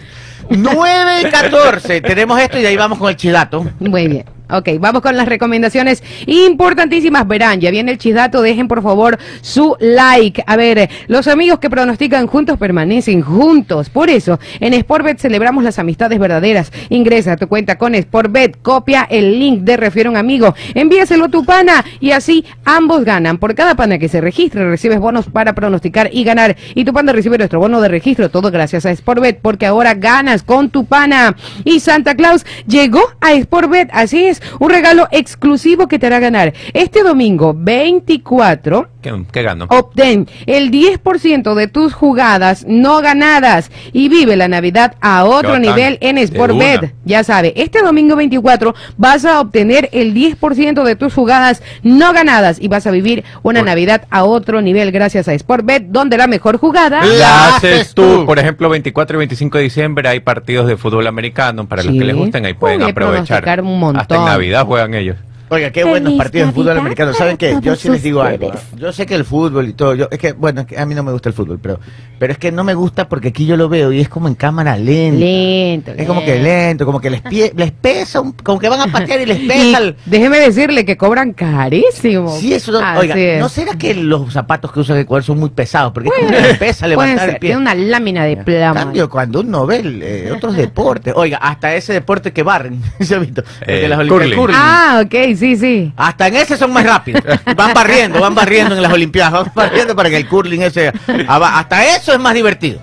9 0.48 1.20
y 1.22 1.30
14. 1.30 2.00
Tenemos 2.00 2.40
esto 2.40 2.58
y 2.58 2.62
de 2.62 2.68
ahí 2.68 2.76
vamos 2.76 2.98
con 2.98 3.08
el 3.10 3.16
chidato. 3.16 3.66
Muy 3.80 4.08
bien. 4.08 4.24
Ok, 4.48 4.68
vamos 4.78 5.02
con 5.02 5.16
las 5.16 5.28
recomendaciones 5.28 6.04
importantísimas. 6.26 7.26
Verán, 7.26 7.60
ya 7.60 7.72
viene 7.72 7.90
el 7.90 7.98
chisdato. 7.98 8.42
Dejen 8.42 8.68
por 8.68 8.80
favor 8.80 9.18
su 9.40 9.76
like. 9.80 10.44
A 10.46 10.56
ver, 10.56 10.88
los 11.08 11.26
amigos 11.26 11.58
que 11.58 11.68
pronostican 11.68 12.28
juntos 12.28 12.56
permanecen 12.56 13.22
juntos. 13.22 13.90
Por 13.90 14.08
eso, 14.08 14.38
en 14.60 14.78
Sportbet 14.80 15.18
celebramos 15.18 15.64
las 15.64 15.80
amistades 15.80 16.18
verdaderas. 16.18 16.72
Ingresa 16.90 17.32
a 17.32 17.36
tu 17.36 17.48
cuenta 17.48 17.76
con 17.76 17.94
Sportbet, 17.94 18.62
copia 18.62 19.06
el 19.10 19.38
link 19.40 19.62
de 19.62 19.76
Refiero 19.76 20.10
a 20.10 20.12
un 20.12 20.16
amigo, 20.16 20.54
envíaselo 20.74 21.24
a 21.24 21.28
tu 21.28 21.44
pana 21.44 21.84
y 21.98 22.12
así 22.12 22.44
ambos 22.64 23.04
ganan. 23.04 23.38
Por 23.38 23.54
cada 23.54 23.74
pana 23.74 23.98
que 23.98 24.08
se 24.08 24.20
registre, 24.20 24.68
recibes 24.68 25.00
bonos 25.00 25.26
para 25.26 25.54
pronosticar 25.54 26.08
y 26.12 26.22
ganar. 26.22 26.56
Y 26.74 26.84
tu 26.84 26.92
pana 26.92 27.12
recibe 27.12 27.36
nuestro 27.38 27.58
bono 27.58 27.80
de 27.80 27.88
registro, 27.88 28.30
todo 28.30 28.50
gracias 28.50 28.86
a 28.86 28.94
Sportbet, 28.94 29.40
porque 29.40 29.66
ahora 29.66 29.94
ganas 29.94 30.42
con 30.44 30.70
tu 30.70 30.84
pana. 30.84 31.36
Y 31.64 31.80
Santa 31.80 32.14
Claus 32.14 32.46
llegó 32.66 33.02
a 33.20 33.34
Sportbet, 33.40 33.90
así 33.92 34.24
es, 34.24 34.35
un 34.60 34.70
regalo 34.70 35.08
exclusivo 35.10 35.88
que 35.88 35.98
te 35.98 36.06
hará 36.06 36.18
ganar. 36.18 36.54
Este 36.72 37.02
domingo 37.02 37.54
24 37.56 38.88
¿Qué, 39.06 39.22
qué 39.32 39.42
gano? 39.42 39.66
Obtén 39.68 40.28
el 40.46 40.70
10% 40.70 41.54
de 41.54 41.68
tus 41.68 41.94
jugadas 41.94 42.64
no 42.68 43.00
ganadas 43.00 43.70
y 43.92 44.08
vive 44.08 44.36
la 44.36 44.48
Navidad 44.48 44.96
a 45.00 45.24
otro 45.24 45.58
nivel 45.58 45.98
en 46.00 46.18
Sportbet. 46.26 46.94
Ya 47.04 47.22
sabe, 47.22 47.52
este 47.56 47.82
domingo 47.82 48.16
24 48.16 48.74
vas 48.96 49.24
a 49.24 49.40
obtener 49.40 49.88
el 49.92 50.12
10% 50.14 50.82
de 50.82 50.96
tus 50.96 51.14
jugadas 51.14 51.62
no 51.82 52.12
ganadas 52.12 52.58
y 52.60 52.68
vas 52.68 52.86
a 52.86 52.90
vivir 52.90 53.22
una 53.42 53.60
Por- 53.60 53.66
Navidad 53.66 54.06
a 54.10 54.24
otro 54.24 54.60
nivel 54.60 54.90
gracias 54.90 55.28
a 55.28 55.38
Sportbet, 55.38 55.84
donde 55.88 56.16
la 56.18 56.26
mejor 56.26 56.58
jugada 56.58 57.04
La 57.04 57.14
La 57.14 57.56
haces 57.56 57.94
tú. 57.94 58.02
tú. 58.20 58.26
Por 58.26 58.38
ejemplo, 58.38 58.68
24 58.68 59.16
y 59.16 59.18
25 59.18 59.58
de 59.58 59.64
diciembre 59.64 60.08
hay 60.08 60.20
partidos 60.20 60.66
de 60.66 60.76
fútbol 60.76 61.06
americano. 61.06 61.66
Para 61.68 61.82
los 61.82 61.92
que 61.92 62.04
les 62.04 62.16
gusten, 62.16 62.44
ahí 62.44 62.54
pueden 62.54 62.78
Puede 62.80 62.90
aprovechar. 62.90 63.60
un 63.62 63.78
montón. 63.78 64.00
Hasta 64.00 64.16
en 64.16 64.24
Navidad 64.24 64.66
juegan 64.66 64.94
ellos. 64.94 65.16
Oiga, 65.48 65.70
qué 65.70 65.84
buenos 65.84 66.14
partidos 66.14 66.48
de 66.48 66.52
fútbol 66.54 66.76
americano. 66.78 67.12
¿Saben 67.14 67.36
qué? 67.36 67.56
Yo 67.62 67.76
sí 67.76 67.88
les 67.88 68.02
digo 68.02 68.20
algo. 68.20 68.48
ustedes. 68.48 68.64
Yo 68.76 68.92
sé 68.92 69.06
que 69.06 69.14
el 69.14 69.24
fútbol 69.24 69.68
y 69.68 69.74
todo, 69.74 69.94
yo, 69.94 70.08
es 70.10 70.18
que, 70.18 70.32
bueno, 70.32 70.62
es 70.62 70.66
que 70.66 70.76
a 70.76 70.84
mí 70.86 70.94
no 70.94 71.04
me 71.04 71.12
gusta 71.12 71.28
el 71.28 71.34
fútbol, 71.36 71.60
pero, 71.62 71.78
pero 72.18 72.32
es 72.32 72.38
que 72.38 72.50
no 72.50 72.64
me 72.64 72.74
gusta 72.74 73.08
porque 73.08 73.28
aquí 73.28 73.46
yo 73.46 73.56
lo 73.56 73.68
veo 73.68 73.92
y 73.92 74.00
es 74.00 74.08
como 74.08 74.26
en 74.26 74.34
cámara 74.34 74.76
lenta. 74.76 75.20
lento. 75.20 75.92
Es 75.96 76.04
como 76.08 76.24
que 76.24 76.40
lento, 76.40 76.84
como 76.84 77.00
que 77.00 77.10
les, 77.10 77.22
pie- 77.22 77.52
les 77.56 77.70
pesa, 77.70 78.20
un- 78.22 78.32
como 78.32 78.58
que 78.58 78.68
van 78.68 78.80
a 78.80 78.86
patear 78.92 79.20
y 79.20 79.26
les 79.26 79.40
Y 79.40 79.46
pesa. 79.46 79.78
el- 79.78 79.96
déjeme 80.04 80.40
decirle 80.40 80.84
que 80.84 80.96
cobran 80.96 81.32
carísimo. 81.32 82.36
Sí, 82.36 82.52
eso. 82.52 82.72
no- 82.72 82.98
oiga, 82.98 83.14
es. 83.16 83.38
¿no 83.40 83.48
será 83.48 83.74
que 83.78 83.94
los 83.94 84.32
zapatos 84.32 84.72
que 84.72 84.80
usan 84.80 84.96
el 84.98 85.06
cuadro 85.06 85.26
son 85.26 85.38
muy 85.38 85.50
pesados? 85.50 85.92
Porque 85.92 86.08
es 86.08 86.14
como 86.16 86.28
que 86.28 86.40
les 86.40 86.58
pesa 86.58 86.88
levantar 86.88 87.18
ser, 87.20 87.28
el 87.30 87.36
pie. 87.36 87.48
tiene 87.50 87.62
una 87.62 87.74
lámina 87.76 88.24
de 88.24 88.32
En 88.32 88.44
plomo. 88.44 88.74
cambio, 88.74 89.08
cuando 89.08 89.40
uno 89.42 89.64
ve 89.64 89.76
el, 89.76 90.02
eh, 90.02 90.32
otros 90.32 90.56
deportes, 90.56 91.12
oiga, 91.16 91.38
hasta 91.38 91.72
ese 91.76 91.92
deporte 91.92 92.32
que 92.32 92.42
barren, 92.42 92.80
¿se 93.00 93.14
ha 93.14 93.18
visto? 93.18 93.44
El 93.60 93.66
de 93.66 93.84
Eh, 93.84 93.88
las 93.88 94.08
curling. 94.08 94.40
Ah, 94.52 95.02
ok, 95.04 95.35
sí, 95.36 95.56
sí. 95.56 95.92
Hasta 95.96 96.28
en 96.28 96.36
ese 96.36 96.56
son 96.56 96.72
más 96.72 96.84
rápidos. 96.84 97.22
Van 97.56 97.72
barriendo, 97.74 98.20
van 98.20 98.34
barriendo 98.34 98.74
en 98.74 98.82
las 98.82 98.92
Olimpiadas, 98.92 99.32
van 99.32 99.52
barriendo 99.54 99.94
para 99.94 100.10
que 100.10 100.16
el 100.16 100.28
curling 100.28 100.62
ese. 100.62 100.92
Hasta 101.28 101.96
eso 101.96 102.12
es 102.12 102.18
más 102.18 102.34
divertido. 102.34 102.80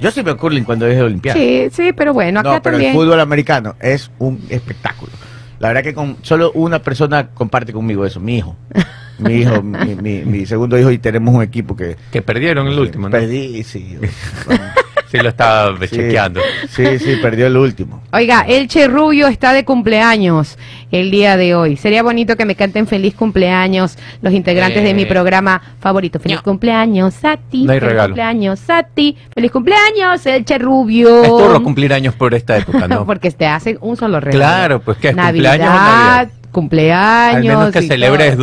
Yo 0.00 0.10
sí 0.10 0.20
veo 0.22 0.36
curling 0.36 0.64
cuando 0.64 0.86
es 0.86 0.96
de 0.96 1.02
Olimpiadas. 1.02 1.40
Sí, 1.40 1.68
sí, 1.72 1.92
pero 1.92 2.12
bueno, 2.12 2.40
acá 2.40 2.52
no, 2.54 2.62
pero 2.62 2.74
también. 2.74 2.90
el 2.92 2.96
fútbol 2.96 3.18
americano 3.20 3.74
es 3.80 4.10
un 4.18 4.44
espectáculo. 4.50 5.12
La 5.58 5.68
verdad 5.68 5.82
que 5.82 5.94
con 5.94 6.18
solo 6.20 6.52
una 6.52 6.80
persona 6.80 7.28
comparte 7.28 7.72
conmigo 7.72 8.04
eso, 8.04 8.20
mi 8.20 8.36
hijo. 8.36 8.54
Mi 9.18 9.36
hijo, 9.36 9.62
mi, 9.62 9.94
mi- 9.94 10.22
mi 10.26 10.44
segundo 10.44 10.78
hijo, 10.78 10.90
y 10.90 10.98
tenemos 10.98 11.34
un 11.34 11.40
equipo 11.42 11.74
que. 11.74 11.96
Que 12.12 12.20
perdieron 12.20 12.66
el 12.68 12.78
último, 12.78 13.08
¿no? 13.08 13.12
Perdí, 13.12 13.64
sí. 13.64 13.96
Sí, 15.16 15.22
lo 15.22 15.28
estaba 15.28 15.76
Sí. 15.80 15.96
chequeando. 15.96 16.40
Sí, 16.68 16.98
sí, 16.98 17.16
perdió 17.22 17.46
el 17.46 17.56
último. 17.56 18.02
Oiga, 18.12 18.42
Elche 18.48 18.88
Rubio 18.88 19.26
está 19.26 19.52
de 19.52 19.64
cumpleaños 19.64 20.58
el 20.90 21.10
día 21.10 21.36
de 21.36 21.54
hoy. 21.54 21.76
Sería 21.76 22.02
bonito 22.02 22.36
que 22.36 22.44
me 22.44 22.54
canten 22.54 22.86
feliz 22.86 23.14
cumpleaños 23.14 23.98
los 24.22 24.32
integrantes 24.32 24.82
de 24.84 24.94
mi 24.94 25.02
Eh. 25.02 25.06
programa 25.06 25.60
favorito. 25.80 26.18
Feliz 26.20 26.38
No. 26.38 26.42
cumpleaños 26.42 27.24
a 27.24 27.36
ti. 27.36 27.64
No 27.64 27.72
hay 27.72 27.78
feliz 27.80 27.90
regalo. 27.92 28.08
cumpleaños 28.10 28.70
a 28.70 28.82
ti. 28.82 29.16
Feliz 29.34 29.50
cumpleaños, 29.50 30.24
Elche 30.26 30.58
Rubio. 30.58 31.22
Es 31.22 31.28
turro 31.28 31.62
cumplir 31.62 31.92
años 31.92 32.14
por 32.14 32.34
esta 32.34 32.56
época, 32.56 32.88
¿no? 32.88 33.04
Porque 33.06 33.30
te 33.30 33.46
hacen 33.46 33.78
un 33.80 33.96
solo 33.96 34.20
regalo. 34.20 34.38
Claro, 34.38 34.80
pues 34.80 34.98
que 34.98 35.08
es 35.08 35.16
Navidad, 35.16 35.52
cumpleaños 35.52 35.68
o 35.68 35.78
Navidad. 35.78 36.18
Al 36.18 36.50
cumpleaños. 36.52 37.58
menos 37.58 37.72
que 37.72 37.80
y 37.80 37.88
celebres 37.88 38.36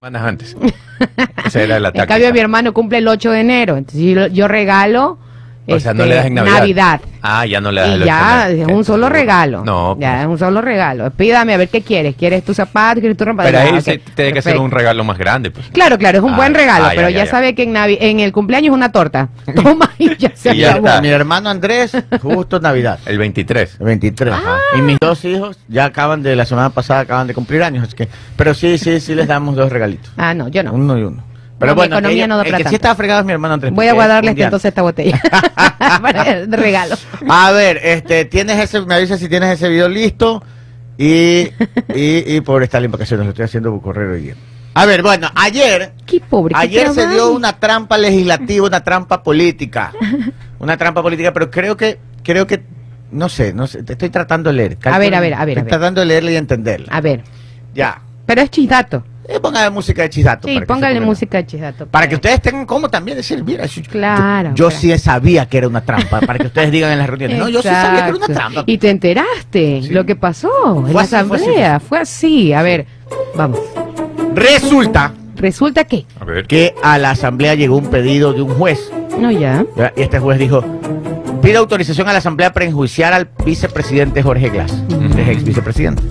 semanas 0.00 0.22
antes. 0.26 0.56
Esa 1.46 1.62
era 1.62 1.78
la 1.80 1.88
En 1.88 1.94
táctica. 1.94 2.06
cambio, 2.06 2.32
mi 2.32 2.40
hermano 2.40 2.72
cumple 2.72 2.98
el 2.98 3.08
8 3.08 3.30
de 3.30 3.40
enero. 3.40 3.76
Entonces 3.76 4.02
yo, 4.02 4.26
yo 4.28 4.48
regalo. 4.48 5.18
O 5.66 5.78
sea, 5.78 5.94
no 5.94 6.04
le 6.04 6.16
das 6.16 6.26
en 6.26 6.34
Navidad. 6.34 7.00
Ah, 7.22 7.46
ya 7.46 7.60
no 7.60 7.70
le 7.70 7.80
das 7.80 7.90
Y 7.90 7.92
el 7.94 8.04
ya, 8.04 8.50
es 8.50 8.66
un 8.66 8.84
solo 8.84 9.08
regalo. 9.08 9.64
No, 9.64 9.96
Ya, 9.98 10.10
pues. 10.14 10.20
es 10.22 10.26
un 10.26 10.38
solo 10.38 10.60
regalo. 10.60 11.10
Pídame 11.12 11.54
a 11.54 11.56
ver 11.56 11.68
qué 11.68 11.82
quieres. 11.82 12.16
¿Quieres 12.16 12.44
tu 12.44 12.52
zapato? 12.52 12.98
¿Quieres 12.98 13.16
tu 13.16 13.24
ropa? 13.24 13.44
Pero 13.44 13.58
Ya, 13.58 13.64
ahí 13.64 13.70
ok, 13.74 13.80
se 13.80 13.98
tiene 13.98 14.32
que 14.32 14.42
ser 14.42 14.58
un 14.58 14.72
regalo 14.72 15.04
más 15.04 15.16
grande, 15.18 15.52
pues. 15.52 15.68
Claro, 15.68 15.98
claro, 15.98 16.18
es 16.18 16.24
un 16.24 16.32
Ah, 16.34 16.36
buen 16.36 16.52
regalo, 16.54 16.86
ah, 16.86 16.88
ya, 16.90 16.96
pero 16.96 17.08
ya, 17.10 17.18
ya, 17.18 17.24
ya. 17.26 17.30
sabe 17.30 17.54
que 17.54 17.62
en, 17.62 17.74
Navi- 17.74 17.98
en 18.00 18.18
el 18.18 18.32
cumpleaños 18.32 18.70
es 18.70 18.74
una 18.74 18.90
torta. 18.90 19.28
Toma 19.54 19.88
y 19.98 20.16
ya 20.16 20.32
se 20.34 20.52
Y 20.54 20.58
ya 20.58 20.72
está. 20.72 21.00
Mi 21.00 21.08
hermano 21.10 21.48
Andrés, 21.48 21.92
justo 22.20 22.58
Navidad. 22.58 22.98
El 23.06 23.18
23. 23.18 23.76
El 23.78 23.86
23. 23.86 24.34
Ah. 24.36 24.58
Y 24.76 24.82
mis 24.82 24.98
dos 24.98 25.24
hijos 25.24 25.58
ya 25.68 25.84
acaban 25.84 26.22
de 26.24 26.34
la 26.34 26.44
semana 26.44 26.70
pasada 26.70 27.00
acaban 27.00 27.28
de 27.28 27.34
cumplir 27.34 27.62
años, 27.62 27.84
así 27.86 27.94
que 27.96 28.08
pero 28.36 28.52
sí, 28.54 28.78
sí, 28.78 28.98
sí 28.98 29.14
les 29.14 29.28
damos 29.28 29.54
dos 29.54 29.70
regalitos. 29.70 30.10
Ah, 30.16 30.34
no, 30.34 30.48
yo 30.48 30.64
no. 30.64 30.72
Uno 30.72 30.98
y 30.98 31.02
uno. 31.04 31.22
Pero 31.62 31.70
No, 31.70 31.74
mi 31.74 31.80
bueno, 31.80 31.96
economía 31.98 32.24
que 32.24 32.28
no 32.28 32.36
da 32.36 32.42
el 32.42 32.50
para 32.50 32.64
que 32.64 32.68
sí 32.70 32.74
estaba 32.74 32.94
fregado 32.96 33.20
es 33.20 33.26
mi 33.26 33.32
hermano 33.32 33.54
Andrés. 33.54 33.72
Voy 33.72 33.86
a 33.86 33.92
guardarle 33.92 34.30
este 34.32 34.42
entonces 34.42 34.68
esta 34.68 34.82
botella 34.82 35.20
para 36.02 36.22
el 36.30 36.52
regalo. 36.52 36.96
A 37.28 37.52
ver, 37.52 37.78
este, 37.82 38.24
tienes 38.24 38.58
ese, 38.58 38.80
me 38.82 38.94
avisas 38.96 39.20
si 39.20 39.28
tienes 39.28 39.50
ese 39.50 39.68
video 39.68 39.88
listo. 39.88 40.42
Y, 40.98 41.48
y, 41.94 42.34
y 42.36 42.40
por 42.42 42.62
estar 42.62 42.84
en 42.84 42.90
vacaciones, 42.90 43.24
lo 43.26 43.30
estoy 43.30 43.44
haciendo 43.44 43.70
por 43.70 43.80
correo 43.80 44.12
hoy. 44.12 44.34
A 44.74 44.86
ver, 44.86 45.02
bueno, 45.02 45.28
ayer, 45.34 45.92
Qué 46.06 46.20
pobre. 46.20 46.54
ayer 46.56 46.88
se 46.90 47.06
dio 47.08 47.30
una 47.32 47.58
trampa 47.58 47.96
legislativa, 47.98 48.66
una 48.66 48.82
trampa 48.82 49.22
política. 49.22 49.92
Una 50.58 50.76
trampa 50.76 51.02
política, 51.02 51.32
pero 51.32 51.50
creo 51.50 51.76
que, 51.76 51.98
creo 52.22 52.46
que, 52.46 52.62
no 53.10 53.28
sé, 53.28 53.52
no 53.52 53.66
sé, 53.66 53.82
te 53.82 53.92
estoy 53.92 54.10
tratando 54.10 54.50
de 54.50 54.56
leer. 54.56 54.78
A 54.84 54.98
ver, 54.98 55.14
a 55.14 55.20
ver, 55.20 55.34
a 55.34 55.44
ver, 55.44 55.58
Estoy 55.58 55.60
a 55.60 55.64
ver. 55.64 55.68
tratando 55.68 56.00
de 56.00 56.06
leerla 56.06 56.30
y 56.32 56.36
entenderla. 56.36 56.88
A 56.92 57.00
ver, 57.00 57.22
Ya. 57.74 58.00
pero 58.26 58.40
es 58.42 58.50
chisdato. 58.50 59.04
Eh, 59.28 59.38
póngale 59.40 59.70
música 59.70 60.02
de 60.02 60.10
chisato. 60.10 60.48
Sí, 60.48 60.60
póngale 60.66 61.00
música 61.00 61.38
de 61.38 61.46
chisdato. 61.46 61.86
Para 61.86 62.08
que 62.08 62.16
ustedes 62.16 62.42
tengan 62.42 62.66
como 62.66 62.88
también 62.88 63.16
decir, 63.16 63.42
mira, 63.44 63.66
yo- 63.66 63.82
Claro, 63.90 64.50
yo, 64.50 64.54
yo 64.54 64.68
claro. 64.68 64.80
sí 64.80 64.98
sabía 64.98 65.46
que 65.48 65.58
era 65.58 65.68
una 65.68 65.80
trampa, 65.80 66.20
para 66.20 66.38
que 66.40 66.46
ustedes 66.48 66.70
digan 66.72 66.90
en 66.92 66.98
las 66.98 67.08
reuniones. 67.08 67.38
No, 67.38 67.48
yo 67.48 67.62
sí 67.62 67.68
sabía 67.68 68.02
que 68.02 68.08
era 68.08 68.16
una 68.16 68.26
trampa. 68.26 68.64
Y 68.66 68.78
te 68.78 68.90
enteraste 68.90 69.82
Sí. 69.82 69.88
lo 69.90 70.04
que 70.04 70.16
pasó 70.16 70.50
en 70.76 70.86
Fue 70.86 70.94
la 70.94 71.00
así, 71.02 71.10
fue 71.10 71.18
así, 71.36 71.44
asamblea. 71.44 71.80
Fue 71.80 71.98
así. 72.00 72.52
A 72.52 72.62
ver, 72.62 72.86
vamos. 73.36 73.60
Resulta 74.34 75.12
Resulta 75.36 75.84
que. 75.84 76.04
A 76.20 76.24
ver. 76.24 76.46
que 76.46 76.74
a 76.82 76.98
la 76.98 77.10
asamblea 77.10 77.54
llegó 77.54 77.76
un 77.76 77.86
pedido 77.90 78.32
de 78.32 78.42
un 78.42 78.54
juez. 78.54 78.92
No, 79.18 79.30
ya. 79.30 79.64
¿verdad? 79.76 79.92
Y 79.96 80.02
este 80.02 80.18
juez 80.20 80.38
dijo, 80.38 80.62
pide 81.42 81.56
autorización 81.56 82.08
a 82.08 82.12
la 82.12 82.18
asamblea 82.18 82.52
para 82.52 82.66
enjuiciar 82.66 83.12
al 83.12 83.28
vicepresidente 83.44 84.22
Jorge 84.22 84.50
Glass, 84.50 84.72
que 85.14 85.22
es 85.22 85.28
ex 85.28 85.44
vicepresidente. 85.44 86.02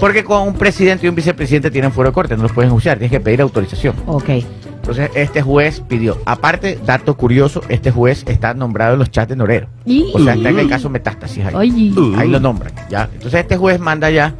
Porque 0.00 0.22
con 0.24 0.46
un 0.46 0.54
presidente 0.54 1.06
y 1.06 1.08
un 1.08 1.14
vicepresidente 1.14 1.70
tienen 1.70 1.92
fuero 1.92 2.10
de 2.10 2.14
corte, 2.14 2.36
no 2.36 2.42
los 2.44 2.52
pueden 2.52 2.68
enjuiciar, 2.68 2.98
tienes 2.98 3.10
que 3.10 3.20
pedir 3.20 3.40
autorización. 3.40 3.96
Ok. 4.06 4.28
Entonces 4.76 5.10
este 5.14 5.42
juez 5.42 5.80
pidió, 5.86 6.16
aparte, 6.24 6.78
dato 6.86 7.16
curioso, 7.16 7.60
este 7.68 7.90
juez 7.90 8.24
está 8.26 8.54
nombrado 8.54 8.94
en 8.94 9.00
los 9.00 9.10
chats 9.10 9.28
de 9.28 9.36
Norero. 9.36 9.66
Y- 9.84 10.10
O 10.14 10.20
sea, 10.22 10.34
está 10.34 10.48
en 10.50 10.58
el 10.60 10.68
caso 10.68 10.88
Metástasis 10.88 11.44
ahí. 11.44 11.54
Oye. 11.54 11.92
Ahí 12.16 12.28
lo 12.28 12.40
nombran, 12.40 12.72
¿ya? 12.88 13.08
Entonces 13.12 13.40
este 13.40 13.56
juez 13.56 13.80
manda 13.80 14.08
ya, 14.08 14.34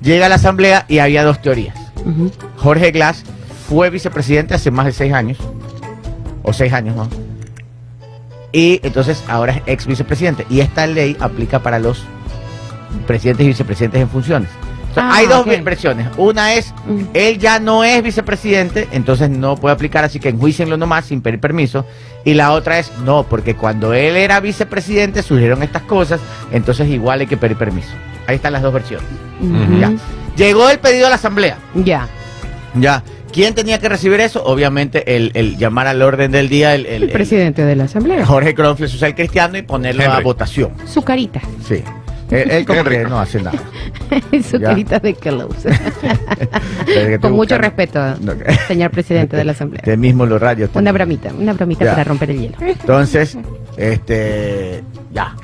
llega 0.00 0.26
a 0.26 0.28
la 0.28 0.36
asamblea 0.36 0.86
y 0.88 0.98
había 1.00 1.24
dos 1.24 1.42
teorías. 1.42 1.76
Jorge 2.56 2.92
Glass 2.92 3.24
fue 3.68 3.90
vicepresidente 3.90 4.54
hace 4.54 4.70
más 4.70 4.86
de 4.86 4.92
seis 4.92 5.12
años, 5.12 5.36
o 6.42 6.52
seis 6.54 6.72
años, 6.72 6.96
¿no? 6.96 7.08
Y 8.52 8.80
entonces 8.82 9.22
ahora 9.28 9.52
es 9.56 9.62
ex 9.66 9.86
vicepresidente. 9.86 10.46
Y 10.48 10.60
esta 10.60 10.86
ley 10.86 11.16
aplica 11.20 11.58
para 11.58 11.78
los 11.78 12.02
presidentes 13.06 13.44
y 13.44 13.48
vicepresidentes 13.48 14.00
en 14.00 14.08
funciones. 14.08 14.48
O 14.90 14.94
sea, 14.94 15.04
Ah, 15.10 15.14
hay 15.16 15.26
dos 15.26 15.46
ok. 15.46 15.62
versiones. 15.62 16.08
Una 16.16 16.54
es, 16.54 16.74
Mm. 16.86 17.02
él 17.14 17.38
ya 17.38 17.60
no 17.60 17.84
es 17.84 18.02
vicepresidente, 18.02 18.88
entonces 18.92 19.30
no 19.30 19.56
puede 19.56 19.74
aplicar, 19.74 20.04
así 20.04 20.18
que 20.18 20.30
enjuicienlo 20.30 20.76
nomás 20.76 21.04
sin 21.06 21.20
pedir 21.22 21.38
permiso. 21.40 21.86
Y 22.24 22.34
la 22.34 22.52
otra 22.52 22.78
es, 22.78 22.90
no, 23.04 23.22
porque 23.22 23.54
cuando 23.54 23.94
él 23.94 24.16
era 24.16 24.40
vicepresidente 24.40 25.22
surgieron 25.22 25.62
estas 25.62 25.82
cosas, 25.82 26.20
entonces 26.52 26.88
igual 26.88 27.20
hay 27.20 27.26
que 27.26 27.36
pedir 27.36 27.56
permiso. 27.56 27.90
Ahí 28.26 28.36
están 28.36 28.52
las 28.52 28.62
dos 28.62 28.72
versiones. 28.74 29.06
Ya. 29.80 29.92
Llegó 30.36 30.68
el 30.70 30.78
pedido 30.78 31.06
a 31.06 31.10
la 31.10 31.16
asamblea. 31.16 31.56
Ya. 31.74 32.08
Ya. 32.74 33.02
¿Quién 33.32 33.54
tenía 33.54 33.78
que 33.78 33.88
recibir 33.88 34.18
eso? 34.20 34.42
Obviamente 34.44 35.16
el, 35.16 35.30
el 35.34 35.56
llamar 35.56 35.86
al 35.86 36.02
orden 36.02 36.32
del 36.32 36.48
día, 36.48 36.74
el, 36.74 36.84
el- 36.86 37.04
El 37.04 37.10
presidente 37.10 37.64
de 37.64 37.76
la 37.76 37.84
asamblea. 37.84 38.26
Jorge 38.26 38.54
Cronfle, 38.56 38.88
social 38.88 39.14
cristiano, 39.14 39.56
y 39.56 39.62
ponerlo 39.62 40.02
a 40.10 40.18
votación. 40.20 40.72
Su 40.84 41.02
carita. 41.02 41.40
Sí. 41.66 41.82
Él, 42.30 42.50
él 42.50 42.64
como 42.66 42.84
que 42.84 43.04
no 43.04 43.18
hace 43.20 43.40
nada. 43.42 43.58
Su 44.48 44.58
Ya. 44.58 44.68
carita 44.68 44.98
de 45.00 45.14
Kelos. 45.14 45.54
Desde 45.64 45.78
que 46.86 47.14
estoy 47.14 47.18
Con 47.18 47.32
mucho 47.32 47.56
buscando- 47.56 47.58
respeto, 47.58 48.00
No, 48.20 48.32
señor 48.68 48.90
presidente 48.90 49.36
de 49.36 49.44
la 49.44 49.52
asamblea. 49.52 49.80
Usted 49.82 49.98
mismo 49.98 50.26
los 50.26 50.40
radios. 50.40 50.70
Una 50.74 50.92
bromita, 50.92 51.30
una 51.36 51.52
bromita 51.52 51.84
Ya. 51.84 51.90
para 51.92 52.04
romper 52.04 52.30
el 52.30 52.40
hielo. 52.40 52.56
Entonces, 52.60 53.36
este. 53.76 54.82
Ya. 55.12 55.34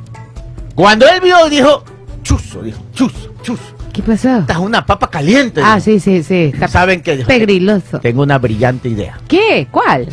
Cuando 0.74 1.06
él 1.08 1.20
vio, 1.22 1.48
dijo: 1.48 1.84
Chuzo, 2.22 2.62
dijo: 2.62 2.78
Chuzo, 2.92 3.32
chuzo. 3.42 3.62
¿Qué 3.92 4.02
pasó? 4.02 4.38
Esta 4.38 4.52
es 4.52 4.58
una 4.58 4.84
papa 4.84 5.08
caliente. 5.10 5.60
Ah, 5.64 5.76
dijo. 5.76 5.84
sí, 5.86 6.00
sí, 6.00 6.22
sí. 6.22 6.50
Está 6.52 6.68
¿Saben 6.68 7.00
qué? 7.02 7.16
Dijo, 7.16 7.28
pegriloso. 7.28 7.98
Tengo 8.00 8.22
una 8.22 8.36
brillante 8.38 8.88
idea. 8.90 9.18
¿Qué? 9.26 9.66
¿Cuál? 9.70 10.06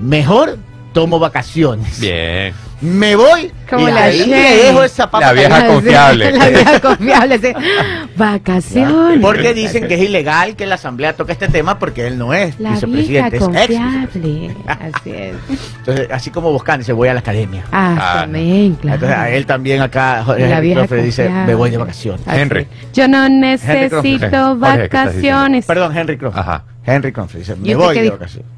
Mejor 0.00 0.56
tomo 0.92 1.18
vacaciones. 1.18 1.98
Bien. 2.00 2.54
Me 2.80 3.16
voy 3.16 3.50
Como 3.68 3.88
y 3.88 3.92
la 3.92 4.04
ahí 4.04 4.24
le 4.26 4.36
dejo 4.36 4.84
esa 4.84 5.10
papa 5.10 5.26
La 5.26 5.32
vieja 5.32 5.48
caliente. 5.48 5.74
confiable. 5.74 6.32
La 6.38 6.48
vieja 6.48 6.80
confiable, 6.80 7.38
sí. 7.40 7.52
Vacaciones. 8.16 9.20
Porque 9.20 9.52
dicen 9.54 9.88
que 9.88 9.94
es 9.94 10.00
ilegal 10.02 10.54
que 10.54 10.64
la 10.66 10.76
asamblea 10.76 11.14
toque 11.14 11.32
este 11.32 11.48
tema 11.48 11.78
porque 11.78 12.06
él 12.06 12.18
no 12.18 12.32
es 12.34 12.58
La 12.60 12.70
vieja 12.70 12.86
vicepresidente, 12.86 13.36
es 13.36 13.42
ex. 13.42 13.44
confiable. 13.44 14.54
Así 14.66 15.10
es. 15.10 15.34
Entonces, 15.78 16.08
así 16.12 16.30
como 16.30 16.52
Boscan 16.52 16.84
se 16.84 16.92
voy 16.92 17.08
a 17.08 17.14
la 17.14 17.20
academia. 17.20 17.64
Ah, 17.72 17.96
Ah, 18.00 18.20
también, 18.20 18.74
claro. 18.76 18.94
Entonces, 18.94 19.18
a 19.18 19.30
él 19.30 19.46
también 19.46 19.82
acá, 19.82 20.22
Jorge 20.24 20.48
La 20.48 20.60
vieja 20.60 20.78
Cronfle 20.86 21.02
dice, 21.02 21.28
me 21.28 21.54
voy 21.54 21.70
de 21.70 21.78
vacaciones. 21.78 22.20
Así 22.26 22.40
Henry. 22.40 22.60
es. 22.62 22.92
Yo 22.92 23.08
no 23.08 23.28
necesito 23.28 23.96
Jorge, 23.96 24.18
¿qué 24.18 24.24
estás 24.26 24.58
vacaciones. 24.60 25.66
Perdón, 25.66 25.96
Henry 25.96 26.16
Cronfle. 26.16 26.40
Ajá. 26.40 26.64
Henry 26.84 27.12
Cronfle 27.12 27.40
dice, 27.40 27.56
me 27.56 27.74
voy 27.74 27.98
de 27.98 28.10
vacaciones. 28.10 28.48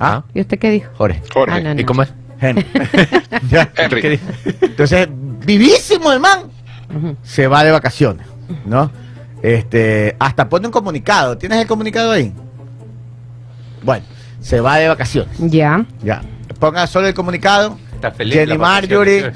¿Ah? 0.00 0.22
¿Y 0.34 0.40
usted 0.40 0.58
qué 0.58 0.70
dijo? 0.70 0.90
Jorge. 0.94 1.22
Jorge. 1.32 1.54
Ah, 1.56 1.60
no, 1.60 1.74
no. 1.74 1.80
¿Y 1.80 1.84
cómo 1.84 2.02
es? 2.02 2.12
Henry. 2.40 2.66
Ya. 3.50 3.70
Henry. 3.76 4.20
Entonces, 4.60 5.08
vivísimo 5.44 6.12
el 6.12 6.20
man. 6.20 6.50
Se 7.22 7.46
va 7.46 7.64
de 7.64 7.70
vacaciones, 7.70 8.26
¿no? 8.64 8.90
Este, 9.42 10.16
hasta 10.18 10.48
pone 10.48 10.66
un 10.66 10.72
comunicado. 10.72 11.36
¿Tienes 11.38 11.60
el 11.60 11.66
comunicado 11.66 12.12
ahí? 12.12 12.32
Bueno, 13.82 14.04
se 14.40 14.60
va 14.60 14.76
de 14.76 14.88
vacaciones. 14.88 15.36
Ya. 15.38 15.84
Ya. 16.02 16.22
Ponga 16.58 16.86
solo 16.86 17.06
el 17.06 17.14
comunicado. 17.14 17.78
Está 17.94 18.10
feliz. 18.10 18.34
Jenny 18.34 18.58
Marjorie. 18.58 19.32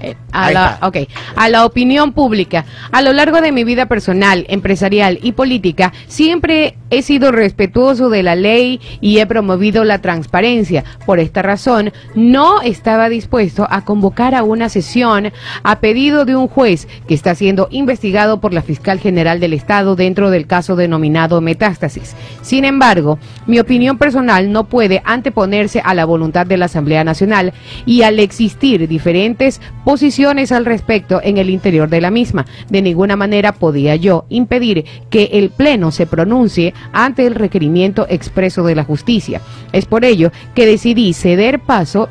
Eh, 0.00 0.14
a 0.30 0.52
la, 0.52 0.70
está. 0.74 0.86
ok, 0.86 0.96
a 1.34 1.48
la 1.48 1.64
opinión 1.64 2.12
pública. 2.12 2.64
A 2.92 3.02
lo 3.02 3.12
largo 3.12 3.40
de 3.40 3.50
mi 3.50 3.64
vida 3.64 3.86
personal, 3.86 4.46
empresarial 4.48 5.18
y 5.22 5.32
política, 5.32 5.92
siempre 6.06 6.76
he 6.90 7.02
sido 7.02 7.32
respetuoso 7.32 8.08
de 8.08 8.22
la 8.22 8.36
ley 8.36 8.80
y 9.00 9.18
he 9.18 9.26
promovido 9.26 9.82
la 9.82 10.00
transparencia. 10.00 10.84
Por 11.04 11.18
esta 11.18 11.42
razón, 11.42 11.92
no 12.14 12.62
estaba 12.62 13.08
dispuesto 13.08 13.66
a 13.68 13.84
convocar 13.84 14.36
a 14.36 14.44
una 14.44 14.68
sesión 14.68 15.32
a 15.64 15.80
pedido 15.80 16.24
de 16.24 16.36
un 16.36 16.46
juez 16.46 16.86
que 17.08 17.14
está 17.14 17.34
siendo 17.34 17.66
investigado 17.70 18.40
por 18.40 18.54
la 18.54 18.62
fiscal 18.62 19.00
general 19.00 19.40
del 19.40 19.52
Estado 19.52 19.96
dentro 19.96 20.30
del 20.30 20.46
caso 20.46 20.76
denominado 20.76 21.40
Metástasis. 21.40 22.14
Sin 22.42 22.64
embargo, 22.64 23.18
mi 23.46 23.58
opinión 23.58 23.98
personal 23.98 24.52
no 24.52 24.64
puede 24.64 25.02
anteponerse 25.04 25.80
a 25.84 25.94
la 25.94 26.04
voluntad 26.04 26.46
de 26.46 26.56
la 26.56 26.66
Asamblea 26.66 27.02
Nacional 27.02 27.52
y 27.84 28.02
al 28.02 28.20
existir 28.20 28.86
diferentes 28.86 29.60
posiciones 29.88 30.52
al 30.52 30.66
respecto 30.66 31.18
en 31.24 31.38
el 31.38 31.48
interior 31.48 31.88
de 31.88 32.02
la 32.02 32.10
misma. 32.10 32.44
De 32.68 32.82
ninguna 32.82 33.16
manera 33.16 33.52
podía 33.52 33.96
yo 33.96 34.26
impedir 34.28 34.84
que 35.08 35.30
el 35.32 35.48
Pleno 35.48 35.92
se 35.92 36.04
pronuncie 36.04 36.74
ante 36.92 37.26
el 37.26 37.34
requerimiento 37.34 38.06
expreso 38.10 38.64
de 38.64 38.74
la 38.74 38.84
justicia. 38.84 39.40
Es 39.72 39.86
por 39.86 40.04
ello 40.04 40.30
que 40.54 40.66
decidí 40.66 41.14
ceder 41.14 41.60
paso 41.60 42.10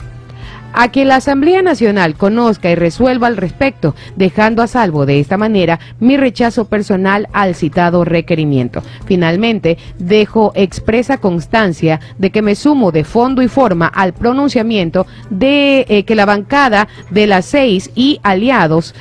a 0.74 0.92
que 0.92 1.06
la 1.06 1.18
Asamblea 1.18 1.62
Nacional 1.62 2.16
conozca 2.16 2.70
y 2.70 2.76
resuelva 2.76 3.28
al 3.28 3.38
respecto, 3.38 3.96
dejando 4.16 4.62
a 4.62 4.68
salvo 4.68 5.06
de 5.06 5.20
esta 5.20 5.38
manera 5.38 5.80
mi 6.00 6.18
rechazo 6.18 6.66
personal 6.66 7.28
al 7.34 7.56
citado 7.56 8.04
requerimiento. 8.06 8.82
Finalmente, 9.06 9.78
dejo 9.98 10.52
expresa 10.56 11.18
constancia 11.18 12.00
de 12.18 12.32
que 12.32 12.42
me 12.42 12.56
sumo 12.56 12.92
de 12.92 13.04
fondo 13.04 13.42
y 13.42 13.48
forma 13.48 13.88
al 13.88 14.14
pronunciamiento 14.14 15.06
de 15.30 15.86
eh, 15.90 16.04
que 16.04 16.16
la 16.16 16.26
bancada 16.26 16.88
de 17.10 17.28
las 17.28 17.46
seis 17.46 17.92
y 17.96 18.20
aliados 18.24 18.94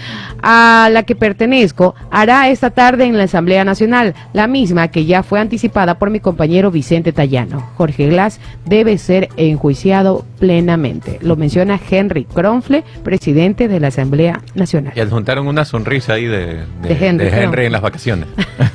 a 0.43 0.89
la 0.93 1.03
que 1.03 1.17
pertenezco 1.17 1.95
hará 2.11 2.49
esta 2.49 2.71
tarde 2.71 3.05
en 3.05 3.17
la 3.17 3.25
Asamblea 3.25 3.65
Nacional, 3.65 4.15
la 4.33 4.47
misma 4.47 4.89
que 4.89 5.05
ya 5.05 5.23
fue 5.23 5.41
anticipada 5.41 5.99
por 5.99 6.11
mi 6.11 6.21
compañero 6.21 6.71
Vicente 6.71 7.13
Tallano. 7.13 7.61
Jorge 7.77 8.09
Glass 8.09 8.41
debe 8.65 8.99
ser 8.99 9.29
enjuiciado 9.37 10.25
plenamente. 10.39 11.19
Lo 11.23 11.37
menciona 11.37 11.79
Henry 11.91 12.25
Cronfle, 12.25 12.85
presidente 13.03 13.69
de 13.69 13.81
la 13.81 13.89
Asamblea 13.89 14.41
Nacional. 14.55 14.93
Y 14.97 15.01
adjuntaron 15.01 15.47
una 15.49 15.65
sonrisa 15.65 16.15
ahí 16.15 16.27
de, 16.27 16.65
de, 16.83 16.89
De 16.95 17.07
Henry, 17.07 17.25
de 17.25 17.31
creo. 17.31 17.43
Henry 17.45 17.67
en 17.67 17.73
las 17.73 17.83
vacaciones. 17.83 18.29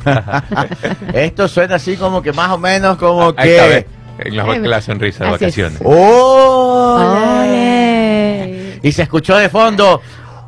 Esto 1.14 1.48
suena 1.48 1.76
así 1.76 1.96
como 1.96 2.22
que 2.22 2.34
más 2.34 2.50
o 2.52 2.58
menos 2.58 2.98
como 2.98 3.34
que... 3.36 3.86
en 4.20 4.36
las 4.38 4.60
la 4.60 4.82
sonrisa 4.82 5.24
de 5.26 5.30
Así 5.32 5.36
es. 5.36 5.42
vacaciones. 5.42 5.80
¡Oh! 5.84 7.42
¡Ole! 7.44 8.80
Y 8.84 8.92
se 8.92 9.04
escuchó 9.04 9.38
de 9.38 9.50
fondo. 9.50 10.02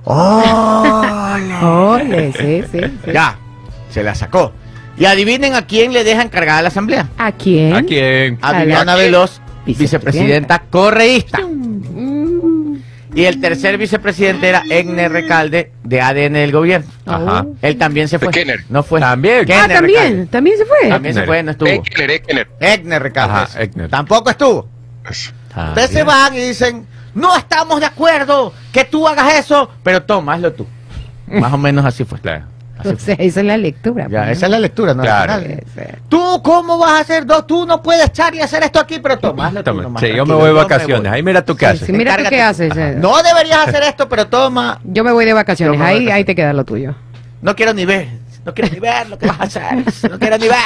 ¡Ole! 0.06 1.56
¡Ole! 1.64 2.34
Sí, 2.34 2.64
sí, 2.72 2.80
sí. 3.06 3.12
Ya, 3.14 3.38
se 3.90 4.04
la 4.04 4.16
sacó. 4.16 4.52
Y 4.98 5.06
adivinen 5.06 5.56
a 5.56 5.64
quién 5.66 5.92
le 5.92 6.04
dejan 6.04 6.30
cargada 6.30 6.62
la 6.62 6.68
asamblea. 6.68 7.10
¿A 7.18 7.32
quién? 7.32 7.74
¿A 7.74 7.82
quién? 7.84 8.38
A 8.42 8.50
A 8.50 8.60
Viviana 8.62 8.96
Veloz, 8.96 9.42
Vicepresidenta. 9.66 10.58
vicepresidenta 10.58 10.60
correísta. 10.70 11.40
Y 13.16 13.26
el 13.26 13.40
tercer 13.40 13.78
vicepresidente 13.78 14.50
era 14.50 14.64
Egner 14.70 15.12
Recalde, 15.12 15.72
de 15.84 16.02
ADN 16.02 16.34
del 16.34 16.52
gobierno. 16.52 16.88
Ajá. 17.06 17.46
Él 17.62 17.78
también 17.78 18.08
se 18.08 18.18
fue. 18.18 18.32
Kenner. 18.32 18.62
No 18.70 18.82
fue. 18.82 19.00
También. 19.00 19.42
Ah, 19.42 19.46
Kenner 19.46 19.78
también, 19.78 20.02
Recalde. 20.02 20.26
también 20.28 20.58
se 20.58 20.66
fue. 20.66 20.90
También 20.90 21.14
se 21.14 21.20
Egner. 21.20 21.28
fue, 21.28 21.44
no 21.44 21.52
estuvo. 21.52 21.70
Eckner, 21.70 22.10
Eckner. 22.12 22.48
Egner 22.60 23.04
Recalde. 23.04 23.34
Ajá, 23.36 23.62
Egner. 23.62 23.90
Tampoco 23.90 24.32
estuvo. 24.32 24.68
Ah, 25.54 25.68
Ustedes 25.70 25.92
se 25.92 26.04
van 26.04 26.34
y 26.34 26.40
dicen, 26.40 26.88
no 27.14 27.38
estamos 27.38 27.80
de 27.80 27.86
acuerdo 27.86 28.52
que 28.72 28.84
tú 28.86 29.08
hagas 29.08 29.36
eso, 29.36 29.70
pero 29.84 30.02
toma, 30.02 30.34
hazlo 30.34 30.52
tú. 30.54 30.66
Más 31.28 31.54
o 31.54 31.58
menos 31.60 31.86
así 31.86 32.06
fue. 32.06 32.20
Claro. 32.20 32.46
O 32.94 33.00
sea, 33.00 33.16
esa 33.16 33.40
es 33.40 33.46
la 33.46 33.58
lectura. 33.58 34.08
Ya, 34.10 34.24
pues, 34.24 34.38
esa 34.38 34.46
es 34.46 34.52
la 34.52 34.60
lectura, 34.60 34.94
¿no? 34.94 35.04
Claro. 35.04 35.44
Tú, 36.10 36.42
¿cómo 36.44 36.78
vas 36.78 36.92
a 36.92 37.00
hacer 37.00 37.26
dos? 37.26 37.46
Tú 37.48 37.66
no 37.66 37.82
puedes 37.82 38.06
echar 38.08 38.34
y 38.36 38.40
hacer 38.42 38.64
esto 38.64 38.80
aquí, 38.80 39.00
pero 39.02 39.18
toma, 39.20 39.52
tú 39.64 39.74
nomás, 39.82 40.02
sí, 40.02 40.10
yo 40.16 40.26
me 40.26 40.34
voy 40.34 40.46
de 40.46 40.52
voy. 40.54 40.62
vacaciones. 40.64 41.12
Ahí 41.12 41.24
mira 41.24 41.44
tú 41.44 41.56
qué 41.56 41.66
Sí, 41.68 41.72
haces. 41.72 41.86
sí, 41.88 41.94
mira 41.94 42.18
tú 42.18 42.24
qué 42.30 42.42
haces. 42.42 42.72
Ajá. 42.72 42.92
No 42.92 43.22
deberías 43.24 43.68
hacer 43.68 43.84
esto, 43.84 44.08
pero 44.10 44.28
toma. 44.28 44.80
Yo 44.84 45.04
me 45.04 45.12
voy 45.12 45.26
de 45.26 45.34
vacaciones, 45.34 45.80
ahí, 45.82 46.10
ahí 46.10 46.24
te 46.24 46.36
queda 46.36 46.54
lo 46.54 46.64
tuyo. 46.66 46.96
No 47.42 47.56
quiero 47.56 47.74
ni 47.74 47.86
ver. 47.86 48.08
No 48.46 48.54
quiero 48.54 48.74
ni 48.74 48.80
ver 48.80 49.10
lo 49.10 49.18
que 49.18 49.26
vas 49.28 49.40
a 49.40 49.44
hacer. 49.44 49.86
No 50.12 50.20
quiero 50.20 50.38
ni 50.38 50.48
ver. 50.48 50.58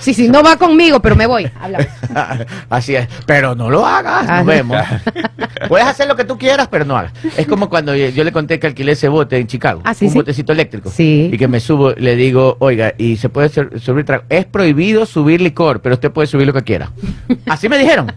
Sí, 0.00 0.12
sí, 0.12 0.28
no 0.28 0.42
va 0.42 0.56
conmigo, 0.56 1.00
pero 1.00 1.16
me 1.16 1.26
voy. 1.26 1.50
Hablamos. 1.60 1.86
Así 2.70 2.94
es. 2.94 3.08
Pero 3.26 3.54
no 3.54 3.70
lo 3.70 3.86
hagas. 3.86 4.26
Ah, 4.28 4.38
Nos 4.38 4.46
vemos. 4.46 4.76
Puedes 5.68 5.86
hacer 5.86 6.08
lo 6.08 6.16
que 6.16 6.24
tú 6.24 6.36
quieras, 6.36 6.68
pero 6.68 6.84
no 6.84 6.96
hagas. 6.96 7.12
Es 7.36 7.46
como 7.46 7.68
cuando 7.70 7.94
yo, 7.94 8.08
yo 8.10 8.24
le 8.24 8.32
conté 8.32 8.58
que 8.60 8.66
alquilé 8.66 8.92
ese 8.92 9.08
bote 9.08 9.38
en 9.38 9.46
Chicago. 9.46 9.80
Ah, 9.84 9.94
sí, 9.94 10.06
un 10.06 10.10
sí. 10.12 10.18
botecito 10.18 10.52
eléctrico. 10.52 10.90
Sí. 10.90 11.30
Y 11.32 11.38
que 11.38 11.48
me 11.48 11.60
subo, 11.60 11.92
le 11.92 12.16
digo, 12.16 12.56
oiga, 12.60 12.94
y 12.98 13.16
se 13.16 13.28
puede 13.28 13.48
subir 13.48 14.04
trago. 14.04 14.24
Es 14.28 14.44
prohibido 14.44 15.06
subir 15.06 15.40
licor, 15.40 15.80
pero 15.80 15.94
usted 15.94 16.10
puede 16.10 16.26
subir 16.26 16.46
lo 16.46 16.52
que 16.52 16.62
quiera. 16.62 16.90
Así 17.46 17.68
me 17.68 17.78
dijeron. 17.78 18.12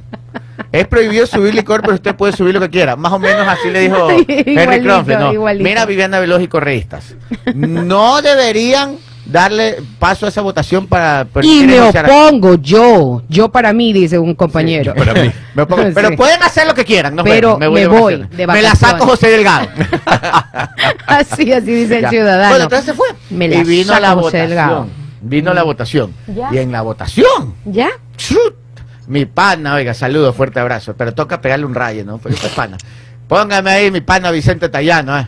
Es 0.72 0.88
prohibido 0.88 1.26
subir 1.26 1.54
licor, 1.56 1.82
pero 1.82 1.96
usted 1.96 2.16
puede 2.16 2.34
subir 2.34 2.54
lo 2.54 2.60
que 2.60 2.70
quiera. 2.70 2.96
Más 2.96 3.12
o 3.14 3.20
menos 3.20 3.48
así 3.48 3.70
le 3.70 3.80
dijo 3.82 4.10
Henry 4.28 4.82
Kronfle, 4.82 5.18
¿no? 5.18 5.34
Mira, 5.60 5.86
Viviana 5.86 6.20
Veloz 6.20 6.42
y 6.42 6.48
correístas. 6.48 7.16
No 7.56 8.22
deberían 8.22 8.98
darle 9.26 9.78
paso 9.98 10.26
a 10.28 10.30
esa 10.30 10.42
votación 10.42 10.86
para... 10.86 11.26
Y 11.42 11.66
me 11.66 11.80
a- 11.80 11.86
opongo 11.90 12.56
yo, 12.56 13.24
yo 13.28 13.50
para 13.50 13.74
mí, 13.74 13.92
dice 13.94 14.20
un 14.20 14.36
compañero. 14.36 14.94
Para 14.94 15.14
mí. 15.14 15.32
Me 15.56 15.64
opongo. 15.64 15.84
Pero 15.96 16.10
Sí. 16.10 16.16
pueden 16.16 16.44
hacer 16.44 16.68
lo 16.68 16.74
que 16.76 16.86
quieran. 16.86 17.16
nos 17.16 17.24
Pero 17.26 17.58
vemos, 17.58 17.74
me 17.74 17.80
de 17.82 17.88
voy 17.88 18.00
vacaciones. 18.18 18.38
de 18.38 18.48
Me 18.48 18.62
la 18.62 18.76
saco. 18.76 19.06
José 19.06 19.30
Delgado. 19.30 19.68
así, 21.08 21.52
así 21.54 21.72
dice 21.74 22.00
el 22.00 22.10
ciudadano. 22.10 22.50
Bueno, 22.50 22.64
entonces 22.66 22.86
se 22.86 22.94
fue. 22.94 23.08
Me 23.30 23.48
la 23.48 23.56
y 23.56 23.64
vino 23.64 23.86
saco 23.88 24.02
la 24.02 24.10
José 24.10 24.22
votación. 24.22 24.48
Delgado. 24.50 24.88
Vino 25.22 25.54
la 25.54 25.64
votación. 25.64 26.14
Ya. 26.28 26.50
Y 26.52 26.58
en 26.60 26.72
la 26.72 26.82
votación, 26.82 27.56
¿Ya? 27.66 27.90
¡chut! 28.18 28.54
Mi 29.08 29.26
pana, 29.26 29.76
oiga, 29.76 29.94
saludo, 29.94 30.34
fuerte 30.34 30.60
abrazo. 30.60 30.96
Pero 30.98 31.14
toca 31.14 31.42
pegarle 31.42 31.66
un 31.66 31.76
rayo, 31.76 32.04
¿no? 32.06 32.18
Porque 32.18 32.38
pana. 32.56 32.78
Póngame 33.28 33.70
ahí 33.72 33.92
mi 33.92 34.02
pana 34.02 34.32
Vicente 34.32 34.70
Tallano, 34.70 35.18
¿eh? 35.18 35.28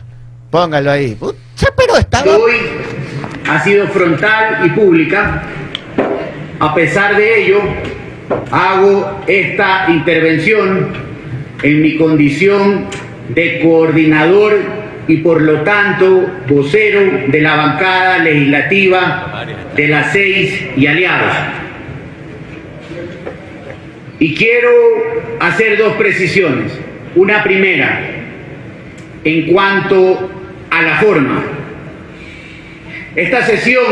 Póngalo 0.50 0.90
ahí. 0.90 1.14
Pucha, 1.14 1.68
pero 1.76 1.96
estaba... 1.96 2.36
Hoy 2.36 2.56
ha 3.48 3.62
sido 3.62 3.86
frontal 3.88 4.66
y 4.66 4.70
pública. 4.70 5.42
A 6.60 6.74
pesar 6.74 7.16
de 7.16 7.44
ello, 7.44 7.60
hago 8.50 9.22
esta 9.26 9.86
intervención 9.88 10.92
en 11.62 11.82
mi 11.82 11.96
condición 11.96 12.86
de 13.28 13.60
coordinador 13.60 14.58
y 15.06 15.18
por 15.18 15.40
lo 15.42 15.62
tanto 15.62 16.26
vocero 16.46 17.28
de 17.28 17.40
la 17.40 17.56
bancada 17.56 18.18
legislativa 18.18 19.44
de 19.74 19.88
las 19.88 20.12
seis 20.12 20.66
y 20.76 20.86
aliados. 20.86 21.34
Y 24.18 24.34
quiero 24.34 24.70
hacer 25.40 25.78
dos 25.78 25.94
precisiones. 25.94 26.72
Una 27.14 27.42
primera, 27.42 28.00
en 29.24 29.52
cuanto 29.52 30.30
a 30.70 30.82
la 30.82 30.98
forma. 30.98 31.44
Esta 33.14 33.44
sesión 33.46 33.84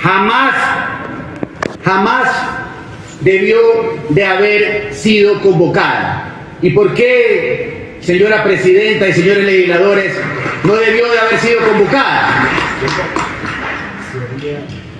jamás, 0.00 0.54
jamás 1.84 2.28
debió 3.20 3.58
de 4.10 4.24
haber 4.24 4.94
sido 4.94 5.40
convocada. 5.40 6.32
¿Y 6.62 6.70
por 6.70 6.94
qué, 6.94 7.96
señora 8.00 8.42
presidenta 8.44 9.08
y 9.08 9.12
señores 9.12 9.44
legisladores, 9.44 10.12
no 10.64 10.74
debió 10.76 11.10
de 11.10 11.18
haber 11.18 11.38
sido 11.38 11.60
convocada? 11.60 12.48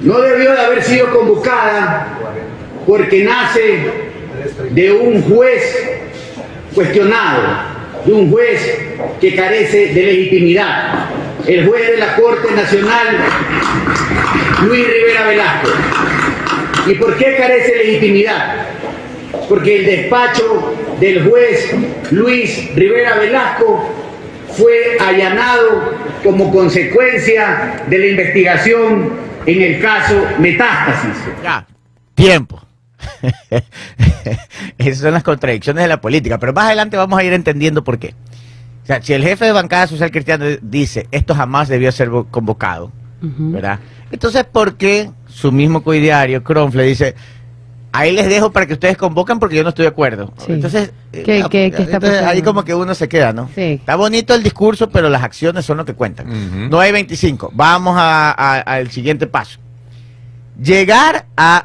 No 0.01 0.21
debió 0.21 0.53
de 0.53 0.61
haber 0.61 0.83
sido 0.83 1.11
convocada 1.11 2.19
porque 2.87 3.25
nace 3.25 3.91
de 4.71 4.93
un 4.93 5.23
juez 5.23 5.91
cuestionado, 6.75 7.43
de 8.05 8.13
un 8.13 8.31
juez 8.31 8.79
que 9.21 9.35
carece 9.35 9.89
de 9.89 10.03
legitimidad, 10.03 11.09
el 11.47 11.67
juez 11.67 11.91
de 11.91 11.97
la 11.97 12.17
Corte 12.17 12.53
Nacional, 12.53 13.19
Luis 14.67 14.87
Rivera 14.87 15.27
Velasco. 15.27 15.69
¿Y 16.87 16.95
por 16.95 17.17
qué 17.17 17.37
carece 17.37 17.73
de 17.73 17.85
legitimidad? 17.85 18.67
Porque 19.49 19.77
el 19.79 19.87
despacho 19.87 20.75
del 21.01 21.29
juez 21.29 21.75
Luis 22.11 22.75
Rivera 22.75 23.17
Velasco 23.17 23.91
fue 24.57 24.97
allanado 25.01 25.93
como 26.23 26.53
consecuencia 26.53 27.83
de 27.87 27.99
la 27.99 28.07
investigación 28.07 29.13
en 29.45 29.63
el 29.63 29.81
caso 29.81 30.27
Metástasis. 30.39 31.17
Ya, 31.43 31.67
tiempo. 32.15 32.66
Esas 34.79 34.99
son 35.03 35.13
las 35.13 35.23
contradicciones 35.23 35.83
de 35.85 35.89
la 35.89 36.01
política, 36.01 36.39
pero 36.39 36.53
más 36.53 36.67
adelante 36.67 36.97
vamos 36.97 37.19
a 37.19 37.25
ir 37.25 37.33
entendiendo 37.33 37.83
por 37.85 37.99
qué. 37.99 38.15
O 38.83 38.87
sea, 38.87 39.03
si 39.03 39.13
el 39.13 39.23
jefe 39.23 39.45
de 39.47 39.53
bancada 39.53 39.87
social 39.87 40.11
cristiana 40.11 40.47
dice 40.63 41.07
esto 41.11 41.35
jamás 41.35 41.69
debió 41.69 41.91
ser 41.93 42.11
vo- 42.11 42.27
convocado, 42.31 42.93
¿verdad? 43.21 43.81
Entonces, 44.13 44.45
¿por 44.45 44.77
qué 44.77 45.11
su 45.29 45.51
mismo 45.51 45.83
coidiario, 45.83 46.45
Kronfle, 46.45 46.85
dice 46.85 47.15
ahí 47.93 48.13
les 48.13 48.29
dejo 48.29 48.53
para 48.53 48.67
que 48.67 48.75
ustedes 48.75 48.97
convocan 48.99 49.39
porque 49.39 49.57
yo 49.57 49.63
no 49.63 49.71
estoy 49.71 49.85
de 49.85 49.89
acuerdo? 49.89 50.33
Sí. 50.39 50.53
Entonces, 50.53 50.93
¿Qué- 51.11 51.19
eh, 51.21 51.45
qué- 51.51 51.71
qué 51.75 51.83
está 51.83 51.97
entonces, 51.97 52.23
ahí 52.23 52.43
como 52.43 52.63
que 52.63 52.75
uno 52.75 52.95
se 52.95 53.09
queda, 53.09 53.33
¿no? 53.33 53.49
Sí. 53.55 53.63
Está 53.81 53.97
bonito 53.97 54.35
el 54.35 54.43
discurso, 54.43 54.89
pero 54.91 55.09
las 55.09 55.23
acciones 55.25 55.65
son 55.65 55.79
lo 55.79 55.85
que 55.85 55.95
cuentan. 55.95 56.29
Ujú. 56.31 56.69
No 56.71 56.79
hay 56.79 56.93
25. 56.93 57.51
Vamos 57.55 57.97
a- 57.99 58.31
a- 58.31 58.61
al 58.61 58.91
siguiente 58.91 59.27
paso. 59.27 59.59
Llegar 60.63 61.27
a, 61.37 61.65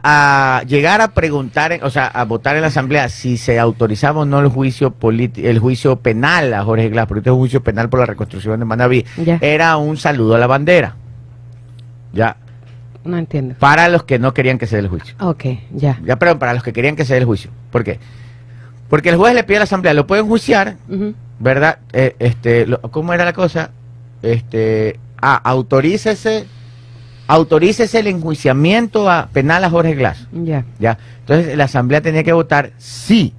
a- 0.59 0.63
llegar 0.63 0.99
a 0.99 1.13
preguntar, 1.13 1.79
o 1.81 1.89
sea, 1.89 2.07
a 2.07 2.25
votar 2.25 2.55
en 2.57 2.61
la 2.61 2.67
asamblea 2.67 3.07
si 3.07 3.37
se 3.37 3.57
autorizaba 3.57 4.21
o 4.21 4.25
no 4.25 4.39
el 4.41 4.49
juicio 4.49 4.93
politi- 4.93 5.45
el 5.45 5.59
juicio 5.59 5.95
penal 5.97 6.53
a 6.53 6.63
Jorge 6.65 6.89
Glass, 6.89 7.07
porque 7.07 7.19
este 7.19 7.29
es 7.29 7.33
un 7.33 7.39
juicio 7.39 7.63
penal 7.63 7.87
por 7.87 8.01
la 8.01 8.05
reconstrucción 8.05 8.59
de 8.59 8.65
Manaví, 8.65 9.05
Ya. 9.23 9.37
era 9.39 9.77
un 9.77 9.95
saludo 9.95 10.35
a 10.35 10.39
la 10.39 10.47
bandera. 10.47 10.95
Ya, 12.11 12.35
No 13.05 13.17
entiendo. 13.17 13.55
para 13.59 13.87
los 13.87 14.03
que 14.03 14.19
no 14.19 14.33
querían 14.33 14.57
que 14.57 14.67
se 14.67 14.75
dé 14.75 14.81
el 14.81 14.89
juicio. 14.89 15.15
Ok, 15.21 15.45
ya. 15.73 15.97
Ya, 16.03 16.17
perdón, 16.19 16.39
para 16.39 16.53
los 16.53 16.61
que 16.61 16.73
querían 16.73 16.97
que 16.97 17.05
se 17.05 17.13
dé 17.13 17.19
el 17.19 17.25
juicio. 17.25 17.49
¿Por 17.71 17.85
qué? 17.85 17.97
Porque 18.89 19.07
el 19.07 19.15
juez 19.15 19.33
le 19.33 19.45
pide 19.45 19.55
a 19.55 19.59
la 19.59 19.63
asamblea, 19.63 19.93
lo 19.93 20.05
pueden 20.05 20.27
juiciar. 20.27 20.75
¿verdad? 21.39 21.79
Eh, 21.93 22.15
este, 22.19 22.67
lo- 22.67 22.81
¿cómo 22.81 23.13
era 23.13 23.23
la 23.23 23.31
cosa? 23.33 23.71
Este, 24.21 24.99
ah, 25.21 25.39
autorícese, 25.43 26.45
autorícese 27.32 27.99
el 27.99 28.07
enjuiciamiento 28.07 29.09
a, 29.09 29.27
penal 29.32 29.63
a 29.63 29.69
Jorge 29.69 29.95
Glass, 29.95 30.27
Ya. 30.34 30.65
¿ya? 30.79 30.97
Entonces 31.21 31.55
la 31.55 31.63
asamblea 31.63 32.01
tenía 32.01 32.23
que 32.23 32.34
votar 32.34 32.71
sí, 32.77 33.34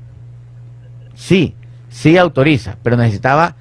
sí, 1.14 1.54
sí 1.90 2.16
autoriza, 2.16 2.76
pero 2.82 2.96
necesitaba 2.96 3.54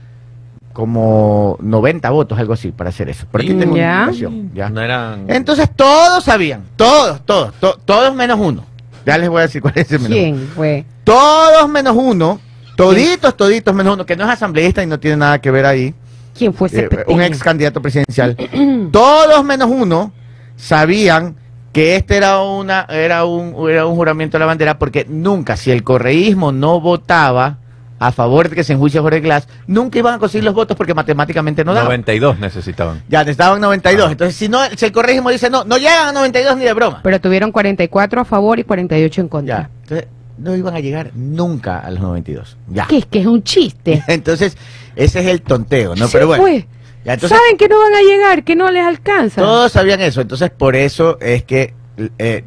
como 0.72 1.58
90 1.62 2.10
votos, 2.12 2.40
algo 2.40 2.54
así, 2.54 2.72
para 2.72 2.92
hacer 2.92 3.10
eso. 3.10 3.26
Porque 3.30 3.54
tengo 3.54 3.76
Ya. 3.76 4.10
¿ya? 4.54 4.70
No 4.70 4.82
eran. 4.82 5.26
Entonces 5.28 5.70
todos 5.76 6.24
sabían, 6.24 6.64
todos, 6.78 7.26
todos, 7.26 7.54
to- 7.56 7.78
todos 7.84 8.16
menos 8.16 8.40
uno. 8.40 8.64
Ya 9.06 9.18
les 9.18 9.28
voy 9.30 9.40
a 9.40 9.42
decir 9.44 9.62
cuál 9.62 9.74
es 9.76 9.92
el 9.92 10.00
menos 10.00 10.18
uno. 10.18 10.22
¿Quién 10.38 10.48
fue? 10.56 10.86
Todos 11.04 11.68
menos 11.68 11.94
uno, 11.98 12.40
toditos, 12.78 13.36
toditos 13.36 13.76
menos 13.76 13.96
uno, 13.96 14.06
que 14.06 14.16
no 14.16 14.24
es 14.24 14.30
asambleísta 14.30 14.82
y 14.82 14.88
no 14.88 14.98
tiene 14.98 15.18
nada 15.18 15.40
que 15.42 15.52
ver 15.52 15.66
ahí, 15.66 15.94
¿Quién 16.38 16.54
fue 16.54 16.70
ese 16.70 16.86
eh, 16.86 17.04
un 17.08 17.22
ex 17.22 17.40
candidato 17.44 17.82
presidencial. 17.82 18.38
todos 18.94 19.44
menos 19.44 19.70
uno 19.70 20.14
sabían 20.62 21.36
que 21.74 21.96
este 21.96 22.18
era 22.18 22.42
una 22.42 22.86
era 22.90 23.26
un 23.26 23.70
era 23.70 23.86
un 23.86 23.96
juramento 23.96 24.38
de 24.38 24.40
la 24.40 24.46
bandera 24.46 24.78
porque 24.78 25.06
nunca 25.10 25.58
si 25.58 25.72
el 25.72 25.84
correísmo 25.84 26.52
no 26.52 26.80
votaba 26.80 27.58
a 27.98 28.12
favor 28.12 28.50
de 28.50 28.56
que 28.56 28.64
se 28.64 28.74
enjuicie 28.74 29.00
a 29.00 29.04
Jorge 29.04 29.20
Glass, 29.20 29.48
nunca 29.68 30.00
iban 30.00 30.16
a 30.16 30.20
conseguir 30.20 30.44
los 30.44 30.56
votos 30.56 30.76
porque 30.76 30.96
matemáticamente 30.96 31.64
no 31.64 31.72
daban. 31.76 31.86
92 31.86 32.40
necesitaban. 32.40 33.04
Ya 33.08 33.20
necesitaban 33.20 33.62
92. 33.62 34.08
Ah. 34.08 34.12
Entonces, 34.12 34.36
si 34.36 34.50
no 34.50 34.60
si 34.76 34.86
el 34.86 34.92
correísmo 34.92 35.30
dice 35.30 35.52
no, 35.52 35.64
no 35.66 35.78
llegan 35.78 36.08
a 36.08 36.12
92 36.12 36.58
ni 36.58 36.64
de 36.64 36.74
broma. 36.74 37.02
Pero 37.04 37.22
tuvieron 37.22 37.52
44 37.52 38.22
a 38.22 38.26
favor 38.26 38.58
y 38.58 38.64
48 38.64 39.22
en 39.22 39.28
contra. 39.28 39.58
Ya. 39.58 39.70
Entonces, 39.84 40.08
no 40.40 40.56
iban 40.56 40.76
a 40.76 40.80
llegar 40.80 41.12
nunca 41.14 41.78
a 41.80 41.92
los 41.92 42.02
92. 42.02 42.58
Ya. 42.70 42.88
¿Qué 42.88 42.98
es 42.98 43.06
que 43.06 43.20
es 43.20 43.28
un 43.28 43.44
chiste? 43.44 44.04
Entonces, 44.08 44.58
ese 44.96 45.20
es 45.20 45.28
el 45.28 45.44
tonteo, 45.44 45.96
¿no? 45.96 46.08
Sí, 46.08 46.14
Pero 46.14 46.28
bueno. 46.28 46.44
pues. 46.44 46.66
Ya, 47.06 47.14
entonces, 47.14 47.38
Saben 47.38 47.58
que 47.58 47.68
no 47.68 47.80
van 47.80 47.94
a 47.94 48.02
llegar, 48.02 48.44
que 48.44 48.56
no 48.56 48.70
les 48.72 48.86
alcanza. 48.86 49.42
todos 49.42 49.72
sabían 49.72 50.02
eso. 50.02 50.22
Entonces, 50.22 50.50
por 50.50 50.76
eso 50.76 51.18
es 51.20 51.44
que 51.44 51.74
eh, 52.18 52.44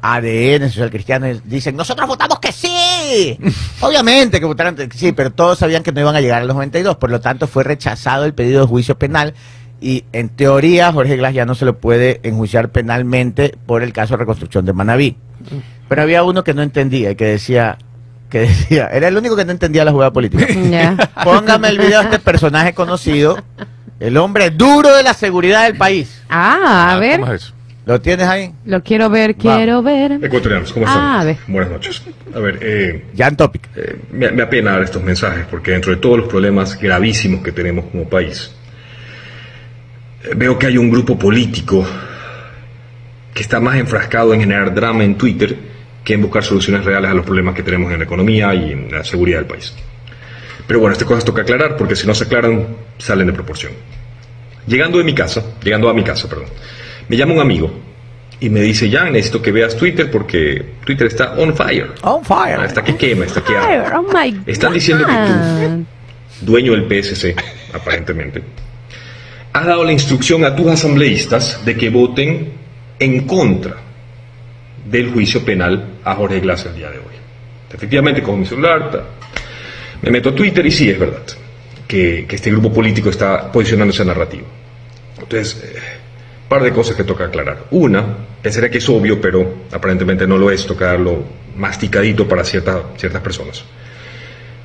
ADN, 0.00 0.70
Social 0.70 0.90
Cristiano, 0.90 1.26
dicen, 1.44 1.76
nosotros 1.76 2.08
votamos 2.08 2.38
que 2.38 2.52
sí. 2.52 3.38
Obviamente 3.80 4.40
que 4.40 4.46
votaron 4.46 4.76
que 4.76 4.88
sí, 4.96 5.12
pero 5.12 5.30
todos 5.32 5.58
sabían 5.58 5.82
que 5.82 5.92
no 5.92 6.00
iban 6.00 6.16
a 6.16 6.20
llegar 6.20 6.42
a 6.42 6.44
los 6.44 6.54
92, 6.54 6.96
por 6.96 7.10
lo 7.10 7.20
tanto 7.20 7.46
fue 7.46 7.64
rechazado 7.64 8.24
el 8.24 8.34
pedido 8.34 8.60
de 8.60 8.66
juicio 8.66 8.98
penal 8.98 9.34
y 9.80 10.04
en 10.12 10.28
teoría 10.28 10.92
Jorge 10.92 11.16
Glass 11.16 11.34
ya 11.34 11.46
no 11.46 11.54
se 11.54 11.64
lo 11.64 11.78
puede 11.78 12.20
enjuiciar 12.22 12.68
penalmente 12.68 13.56
por 13.66 13.82
el 13.82 13.92
caso 13.92 14.14
de 14.14 14.18
reconstrucción 14.18 14.66
de 14.66 14.72
Manabí. 14.72 15.16
Pero 15.88 16.02
había 16.02 16.22
uno 16.22 16.44
que 16.44 16.52
no 16.52 16.62
entendía 16.62 17.12
y 17.12 17.16
que 17.16 17.24
decía, 17.24 17.78
que 18.28 18.40
decía, 18.40 18.88
era 18.92 19.08
el 19.08 19.16
único 19.16 19.36
que 19.36 19.44
no 19.46 19.52
entendía 19.52 19.84
la 19.84 19.92
jugada 19.92 20.12
política. 20.12 20.46
Póngame 21.24 21.68
el 21.68 21.78
video 21.78 22.00
de 22.00 22.04
este 22.04 22.18
personaje 22.18 22.74
conocido, 22.74 23.42
el 24.00 24.16
hombre 24.16 24.50
duro 24.50 24.94
de 24.96 25.02
la 25.02 25.14
seguridad 25.14 25.64
del 25.64 25.76
país. 25.76 26.22
Ah, 26.28 26.92
a 26.94 26.98
ver, 26.98 27.20
¿Cómo 27.20 27.32
es 27.32 27.42
eso? 27.42 27.52
¿Lo 27.86 28.00
tienes 28.00 28.26
ahí? 28.26 28.52
lo 28.66 28.82
quiero 28.82 29.08
ver, 29.10 29.34
quiero 29.34 29.82
ver. 29.82 30.12
Ecuatorianos, 30.22 30.72
¿cómo 30.72 30.86
Ah, 30.86 30.90
están? 30.90 31.04
a 31.20 31.24
ver. 31.24 31.36
Buenas 31.48 31.70
noches. 31.72 32.02
A 32.34 32.38
ver, 32.38 32.58
eh, 32.60 33.04
Jan 33.16 33.36
Topic. 33.36 33.62
eh, 33.76 33.96
me, 34.12 34.30
me 34.30 34.42
apena 34.42 34.72
dar 34.72 34.82
estos 34.82 35.02
mensajes 35.02 35.44
porque 35.50 35.72
dentro 35.72 35.90
de 35.92 35.96
todos 35.98 36.18
los 36.18 36.28
problemas 36.28 36.78
gravísimos 36.78 37.42
que 37.42 37.52
tenemos 37.52 37.86
como 37.86 38.08
país, 38.08 38.52
eh, 40.24 40.30
veo 40.36 40.58
que 40.58 40.66
hay 40.66 40.78
un 40.78 40.90
grupo 40.90 41.18
político 41.18 41.84
que 43.34 43.42
está 43.42 43.60
más 43.60 43.76
enfrascado 43.76 44.34
en 44.34 44.40
generar 44.40 44.74
drama 44.74 45.02
en 45.04 45.16
Twitter 45.16 45.56
que 46.04 46.14
en 46.14 46.22
buscar 46.22 46.42
soluciones 46.44 46.84
reales 46.84 47.10
a 47.10 47.14
los 47.14 47.24
problemas 47.24 47.54
que 47.54 47.62
tenemos 47.62 47.90
en 47.92 47.98
la 47.98 48.04
economía 48.04 48.54
y 48.54 48.72
en 48.72 48.90
la 48.92 49.02
seguridad 49.04 49.38
del 49.38 49.46
país. 49.46 49.74
Pero 50.70 50.78
bueno, 50.78 50.92
estas 50.92 51.08
cosas 51.08 51.24
toca 51.24 51.42
aclarar 51.42 51.76
porque 51.76 51.96
si 51.96 52.06
no 52.06 52.14
se 52.14 52.22
aclaran, 52.22 52.64
salen 52.96 53.26
de 53.26 53.32
proporción. 53.32 53.72
Llegando 54.68 54.98
de 54.98 55.04
mi 55.04 55.12
casa, 55.12 55.42
llegando 55.64 55.90
a 55.90 55.92
mi 55.92 56.04
casa, 56.04 56.28
perdón, 56.28 56.46
me 57.08 57.16
llama 57.16 57.34
un 57.34 57.40
amigo 57.40 57.72
y 58.38 58.50
me 58.50 58.60
dice, 58.60 58.88
Jan, 58.88 59.12
necesito 59.12 59.42
que 59.42 59.50
veas 59.50 59.76
Twitter 59.76 60.08
porque 60.08 60.64
Twitter 60.84 61.08
está 61.08 61.32
on 61.32 61.56
fire. 61.56 61.88
On 62.02 62.24
fire. 62.24 62.64
Está 62.64 62.84
que 62.84 62.94
quema, 62.94 63.24
está 63.24 63.42
que 63.42 63.56
arde. 63.56 63.96
oh 63.96 64.02
my 64.14 64.42
Están 64.46 64.72
diciendo 64.72 65.04
que 65.04 65.12
God. 65.12 65.80
Dueño 66.42 66.76
del 66.76 66.86
PSC, 66.86 67.34
aparentemente, 67.74 68.40
has 69.52 69.66
dado 69.66 69.82
la 69.82 69.90
instrucción 69.90 70.44
a 70.44 70.54
tus 70.54 70.68
asambleístas 70.68 71.64
de 71.64 71.76
que 71.76 71.90
voten 71.90 72.52
en 73.00 73.26
contra 73.26 73.74
del 74.88 75.10
juicio 75.10 75.44
penal 75.44 75.84
a 76.04 76.14
Jorge 76.14 76.38
Glass 76.38 76.66
el 76.66 76.76
día 76.76 76.90
de 76.92 76.98
hoy. 76.98 77.14
Efectivamente, 77.74 78.22
con 78.22 78.38
mi 78.38 78.46
celular, 78.46 79.18
me 80.02 80.10
meto 80.10 80.30
a 80.30 80.34
Twitter 80.34 80.64
y 80.66 80.70
sí, 80.70 80.90
es 80.90 80.98
verdad 80.98 81.22
que, 81.86 82.24
que 82.28 82.36
este 82.36 82.50
grupo 82.50 82.72
político 82.72 83.10
está 83.10 83.50
posicionándose 83.50 84.04
narrativo. 84.04 84.46
Entonces, 85.18 85.62
eh, 85.62 85.78
par 86.48 86.62
de 86.62 86.72
cosas 86.72 86.96
que 86.96 87.04
toca 87.04 87.26
aclarar. 87.26 87.66
Una, 87.70 88.04
pensaría 88.42 88.70
que 88.70 88.78
es 88.78 88.88
obvio, 88.88 89.20
pero 89.20 89.54
aparentemente 89.72 90.26
no 90.26 90.36
lo 90.36 90.50
es, 90.50 90.66
toca 90.66 90.86
darlo 90.86 91.22
masticadito 91.56 92.26
para 92.26 92.44
ciertas 92.44 92.76
ciertas 92.96 93.22
personas. 93.22 93.64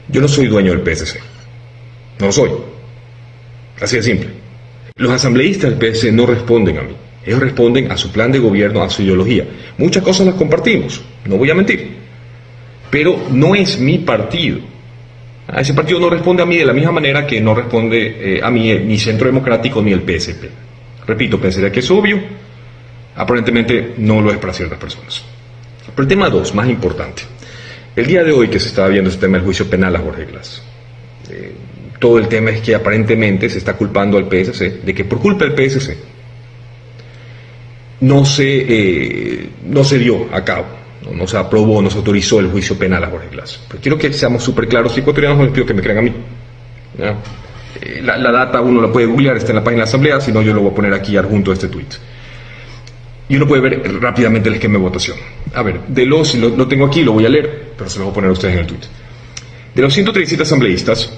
Yo 0.08 0.22
no 0.22 0.28
soy 0.28 0.48
dueño 0.48 0.72
del 0.72 0.84
PSC. 0.84 1.20
No 2.20 2.28
lo 2.28 2.32
soy. 2.32 2.52
Así 3.82 3.98
de 3.98 4.04
simple. 4.04 4.30
Los 4.96 5.12
asambleístas 5.12 5.78
del 5.78 5.94
PSC 5.94 6.12
no 6.12 6.26
responden 6.26 6.78
a 6.78 6.82
mí. 6.82 6.96
Ellos 7.26 7.40
responden 7.40 7.92
a 7.92 7.98
su 7.98 8.12
plan 8.12 8.32
de 8.32 8.40
gobierno, 8.40 8.84
a 8.84 8.90
su 8.90 9.02
ideología. 9.02 9.46
Muchas 9.78 10.04
cosas 10.04 10.28
las 10.28 10.36
compartimos, 10.36 11.04
no 11.26 11.38
voy 11.38 11.50
a 11.50 11.56
mentir. 11.56 11.90
Pero 12.92 13.28
no 13.32 13.56
es 13.56 13.80
mi 13.80 13.98
partido. 13.98 14.60
A 15.48 15.62
ese 15.62 15.74
partido 15.74 16.00
no 16.00 16.10
responde 16.10 16.42
a 16.42 16.46
mí 16.46 16.58
de 16.58 16.66
la 16.66 16.74
misma 16.74 16.92
manera 16.92 17.26
que 17.26 17.40
no 17.40 17.54
responde 17.54 18.38
eh, 18.38 18.42
a 18.44 18.50
mí 18.50 18.72
eh, 18.72 18.80
ni 18.80 18.98
Centro 18.98 19.28
Democrático 19.28 19.82
ni 19.82 19.92
el 19.92 20.02
PSP. 20.02 20.46
Repito, 21.06 21.40
pensaría 21.40 21.72
que 21.72 21.82
es 21.82 21.92
obvio. 21.92 22.20
Aparentemente 23.16 23.94
no 23.98 24.22
lo 24.22 24.32
es 24.32 24.38
para 24.38 24.54
ciertas 24.54 24.80
personas. 24.80 25.24
Pero 25.86 26.02
el 26.02 26.08
tema 26.08 26.30
dos, 26.30 26.54
más 26.56 26.68
importante. 26.68 27.24
El 27.96 28.08
día 28.08 28.24
de 28.24 28.32
hoy 28.32 28.50
que 28.50 28.60
se 28.60 28.68
estaba 28.68 28.90
viendo 28.90 29.10
este 29.10 29.22
tema 29.22 29.38
del 29.38 29.46
juicio 29.46 29.70
penal 29.70 29.96
a 29.96 30.00
Jorge 30.00 30.26
Glass, 30.26 30.62
eh, 31.30 31.54
todo 32.00 32.18
el 32.18 32.28
tema 32.28 32.50
es 32.50 32.62
que 32.62 32.76
aparentemente 32.76 33.50
se 33.50 33.60
está 33.60 33.74
culpando 33.74 34.18
al 34.18 34.26
PSC 34.26 34.82
de 34.84 34.94
que 34.94 35.06
por 35.06 35.20
culpa 35.20 35.46
del 35.46 35.56
PSC 35.56 35.96
no 38.02 38.26
se, 38.26 38.66
eh, 38.68 39.50
no 39.66 39.84
se 39.84 40.00
dio 40.00 40.28
a 40.34 40.44
cabo, 40.44 40.66
no, 41.14 41.28
se 41.28 41.38
aprobó, 41.38 41.82
no 41.82 41.90
se 41.90 41.98
autorizó 41.98 42.40
el 42.40 42.48
juicio 42.48 42.78
penal 42.78 43.04
a 43.04 43.08
Jorge 43.08 43.30
Glass. 43.30 43.60
Pero 43.68 43.82
quiero 43.82 43.98
que 43.98 44.12
seamos 44.14 44.44
súper 44.44 44.68
claros, 44.68 44.98
ecuatorianos 44.98 45.38
no 45.38 45.44
les 45.46 45.54
pido 45.54 45.66
que 45.66 45.74
me 45.74 45.82
crean 45.82 46.00
a 46.00 46.02
mí. 46.02 46.14
Eh, 47.82 48.02
la, 48.02 48.18
la 48.18 48.32
data 48.32 48.62
uno 48.62 48.82
la 48.82 48.92
puede 48.92 49.06
googlear, 49.06 49.38
está 49.38 49.52
en 49.52 49.58
la 49.58 49.64
página 49.64 49.82
de 49.82 49.86
la 49.86 49.90
Asamblea, 49.90 50.22
si 50.22 50.32
no 50.32 50.42
yo 50.42 50.54
lo 50.54 50.62
voy 50.62 50.72
a 50.72 50.76
poner 50.76 50.94
aquí 50.94 51.18
adjunto 51.18 51.52
a 51.52 51.54
este 51.54 51.68
tweet. 51.68 51.88
Y 53.28 53.36
uno 53.36 53.48
puede 53.48 53.62
ver 53.62 54.02
rápidamente 54.02 54.50
el 54.50 54.56
esquema 54.56 54.78
de 54.78 54.84
votación. 54.84 55.18
A 55.54 55.64
ver, 55.64 55.82
de 55.88 56.06
los, 56.06 56.36
lo, 56.36 56.50
lo 56.50 56.68
tengo 56.68 56.86
aquí, 56.86 57.04
lo 57.04 57.14
voy 57.14 57.26
a 57.26 57.30
leer, 57.30 57.74
pero 57.78 57.90
se 57.90 58.00
lo 58.00 58.06
voy 58.06 58.12
a 58.12 58.16
poner 58.16 58.30
a 58.30 58.34
ustedes 58.34 58.54
en 58.54 58.60
el 58.62 58.68
tweet. 58.68 58.82
De 59.74 59.82
los 59.82 59.94
137 59.94 60.44
asambleístas, 60.44 61.12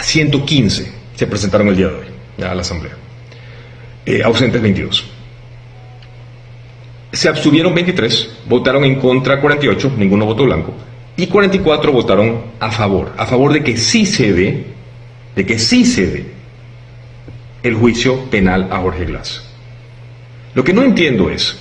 115 0.00 0.92
se 1.14 1.26
presentaron 1.26 1.68
el 1.68 1.76
día 1.76 1.88
de 1.88 1.94
hoy 1.94 2.44
a 2.44 2.54
la 2.54 2.62
asamblea. 2.62 2.96
Eh, 4.04 4.22
ausentes 4.24 4.60
22. 4.60 5.04
Se 7.12 7.28
abstuvieron 7.28 7.74
23, 7.74 8.30
votaron 8.48 8.84
en 8.84 8.98
contra 8.98 9.40
48, 9.40 9.92
ninguno 9.98 10.24
votó 10.24 10.44
blanco, 10.44 10.72
y 11.16 11.26
44 11.26 11.92
votaron 11.92 12.40
a 12.58 12.70
favor, 12.70 13.12
a 13.18 13.26
favor 13.26 13.52
de 13.52 13.62
que 13.62 13.76
sí 13.76 14.06
se 14.06 14.32
dé, 14.32 14.66
de 15.36 15.46
que 15.46 15.58
sí 15.58 15.84
se 15.84 16.06
dé 16.06 16.26
el 17.62 17.74
juicio 17.74 18.24
penal 18.30 18.68
a 18.72 18.78
Jorge 18.78 19.04
Glass. 19.04 19.42
Lo 20.54 20.64
que 20.64 20.72
no 20.72 20.82
entiendo 20.82 21.30
es, 21.30 21.56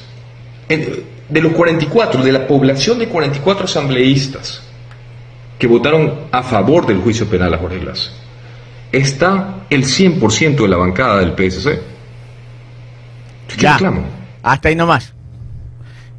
de 0.68 1.42
los 1.42 1.52
44, 1.54 2.24
de 2.24 2.32
la 2.32 2.48
población 2.48 2.98
de 3.00 3.08
44 3.08 3.66
asambleístas 3.66 4.64
que 5.60 5.68
votaron 5.68 6.22
a 6.32 6.44
favor 6.44 6.88
del 6.88 6.98
juicio 7.00 7.28
penal 7.28 7.54
a 7.54 7.58
Jorge 7.58 7.80
Glass, 7.80 8.12
está 8.92 9.66
el 9.70 9.84
100% 9.84 10.56
de 10.62 10.68
la 10.68 10.78
bancada 10.78 11.20
del 11.20 11.32
PSC. 11.34 11.80
¿Qué 13.48 13.58
Ya. 13.62 13.74
reclamo? 13.74 14.06
Hasta 14.44 14.70
ahí 14.70 14.76
nomás. 14.76 15.14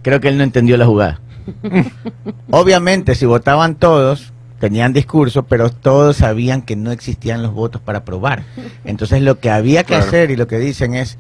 Creo 0.03 0.21
que 0.21 0.29
él 0.29 0.37
no 0.39 0.45
entendió 0.45 0.77
la 0.77 0.87
jugada. 0.87 1.21
Obviamente, 2.51 3.15
si 3.15 3.27
votaban 3.27 3.75
todos, 3.77 4.33
tenían 4.61 4.93
discurso, 4.93 5.45
pero 5.45 5.71
todos 5.71 6.19
sabían 6.19 6.63
que 6.63 6.77
no 6.77 6.93
existían 6.93 7.43
los 7.43 7.53
votos 7.53 7.81
para 7.81 7.99
aprobar. 7.99 8.45
Entonces, 8.85 9.23
lo 9.23 9.39
que 9.41 9.51
había 9.51 9.83
que 9.83 9.89
Claro. 9.95 10.05
hacer 10.05 10.31
y 10.31 10.37
lo 10.37 10.47
que 10.47 10.59
dicen 10.59 10.95
es, 10.95 11.19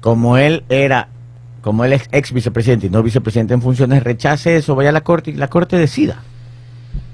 como 0.00 0.36
él 0.36 0.64
era, 0.68 1.08
como 1.62 1.84
él 1.84 1.92
es 1.92 2.08
ex 2.12 2.32
vicepresidente 2.32 2.86
y 2.86 2.90
no 2.90 3.02
vicepresidente 3.02 3.54
en 3.54 3.62
funciones, 3.62 4.02
rechace 4.02 4.56
eso, 4.56 4.74
vaya 4.74 4.90
a 4.90 4.92
la 4.92 5.02
corte 5.02 5.30
y 5.30 5.34
la 5.34 5.48
corte 5.48 5.76
decida. 5.76 6.22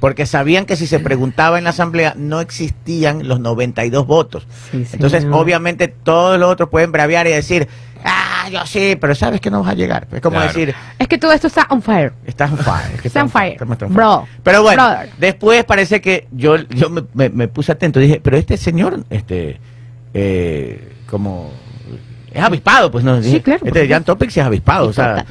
Porque 0.01 0.27
sabían 0.27 0.67
que 0.67 0.77
si 0.77 0.87
se 0.87 1.01
preguntaba 1.01 1.59
en 1.59 1.65
la 1.65 1.71
asamblea 1.71 2.15
no 2.17 2.41
existían 2.41 3.27
los 3.29 3.41
92 3.41 4.07
votos. 4.07 4.47
Sí, 4.71 4.85
Entonces, 4.93 5.23
señor. 5.23 5.41
obviamente, 5.41 5.89
todos 5.89 6.39
los 6.39 6.51
otros 6.51 6.69
pueden 6.69 6.93
braviar 6.93 7.27
y 7.27 7.31
decir, 7.31 7.69
ah, 8.05 8.49
yo 8.53 8.67
sí, 8.67 8.97
pero 9.01 9.15
sabes 9.15 9.41
que 9.41 9.51
no 9.51 9.61
vas 9.63 9.71
a 9.71 9.75
llegar. 9.75 10.07
Es 10.13 10.21
como 10.21 10.37
Claro. 10.37 10.53
decir, 10.53 10.75
Es 10.99 11.09
que 11.09 11.17
todo 11.19 11.33
esto 11.33 11.47
está 11.47 11.67
on 11.71 11.81
fire. 11.83 12.13
estás 12.27 12.51
on 12.53 12.59
fire. 12.59 12.95
es 12.95 13.01
que 13.03 13.09
Está 13.09 13.23
on 13.23 13.31
fire. 13.31 13.57
Bro. 13.89 14.27
Pero 14.43 14.63
bueno, 14.63 14.83
Brother. 14.91 15.11
después 15.19 15.65
parece 15.65 16.01
que 16.01 16.27
yo, 16.33 16.57
yo 16.57 16.91
me, 16.91 17.03
me- 17.15 17.31
me 17.31 17.49
puse 17.49 17.73
atento. 17.73 17.99
Dije, 18.01 18.21
pero 18.23 18.37
este 18.37 18.57
señor, 18.57 19.05
este, 19.11 19.59
eh, 20.13 20.93
como, 21.09 21.51
es 22.35 22.43
avispado, 22.43 22.91
pues 22.91 23.05
no. 23.05 23.17
Sí, 23.23 23.29
Dije, 23.29 23.43
claro, 23.43 23.65
Este 23.65 23.81
Jan 23.81 24.01
supuesto. 24.03 24.13
Topic 24.13 24.31
sí 24.31 24.41
es 24.41 24.47
avispado. 24.47 24.89
O 24.89 24.93
sea. 24.93 25.25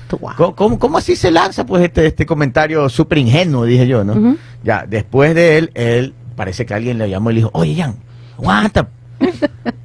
¿cómo, 0.55 0.79
cómo, 0.79 0.97
así 0.97 1.15
se 1.15 1.31
lanza, 1.31 1.65
pues, 1.65 1.83
este, 1.83 2.05
este 2.07 2.25
comentario 2.25 2.87
súper 2.89 3.17
ingenuo, 3.17 3.65
dije 3.65 3.85
yo, 3.87 4.03
¿no? 4.03 4.37
Ya, 4.63 4.85
después 4.87 5.35
de 5.35 5.57
él, 5.57 5.71
él, 5.73 6.13
parece 6.35 6.65
que 6.65 6.73
alguien 6.73 6.97
le 6.97 7.09
llamó 7.09 7.29
y 7.31 7.33
le 7.33 7.39
dijo, 7.41 7.51
oye, 7.53 7.75
Jan, 7.75 7.95
aguanta. 8.37 8.87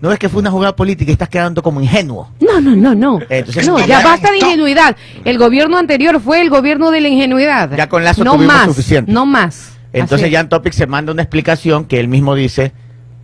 No 0.01 0.12
es 0.12 0.19
que 0.21 0.29
fue 0.29 0.41
una 0.41 0.51
jugada 0.51 0.77
política 0.77 1.11
y 1.11 1.12
estás 1.12 1.29
quedando 1.29 1.61
como 1.61 1.81
ingenuo. 1.81 2.29
No, 2.41 2.61
no, 2.61 2.77
no, 2.77 2.95
no. 2.95 3.19
Entonces, 3.29 3.66
no, 3.66 3.85
ya- 3.85 4.03
basta 4.03 4.31
de 4.31 4.39
ingenuidad. 4.39 4.97
El 5.25 5.39
gobierno 5.39 5.77
anterior 5.77 6.21
fue 6.21 6.41
el 6.41 6.51
gobierno 6.51 6.93
de 6.93 7.01
la 7.01 7.09
ingenuidad. 7.09 7.77
Ya 7.77 7.89
con 7.89 8.05
Lazo 8.05 8.23
no 8.23 8.35
tuvimos 8.35 8.55
más, 8.55 8.64
suficiente. 8.66 9.11
No 9.11 9.27
más. 9.27 9.73
Entonces. 9.93 10.31
Jan 10.31 10.49
Topic 10.49 10.73
se 10.73 10.87
manda 10.87 11.12
una 11.12 11.23
explicación 11.23 11.85
que 11.85 11.99
él 11.99 12.07
mismo 12.07 12.35
dice, 12.37 12.73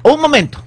un 0.03 0.21
momento. 0.21 0.59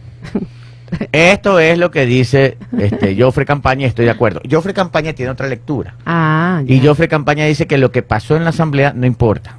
Esto 1.12 1.60
es 1.60 1.78
lo 1.78 1.92
que 1.92 2.06
dice 2.06 2.58
este, 2.78 3.16
Joffre 3.22 3.46
Campaña 3.46 3.84
y 3.84 3.86
estoy 3.90 4.06
de 4.06 4.12
acuerdo. 4.12 4.42
Joffre 4.50 4.74
Campaña 4.74 5.14
tiene 5.14 5.32
otra 5.32 5.48
lectura. 5.48 5.96
Ah, 6.06 6.62
Y. 6.66 6.80
Joffre 6.86 7.08
Campaña 7.08 7.46
dice 7.46 7.68
que 7.68 7.78
lo 7.78 7.92
que 7.92 8.04
pasó 8.04 8.36
en 8.36 8.44
la 8.44 8.52
asamblea 8.52 8.94
no 8.94 9.06
importa. 9.06 9.56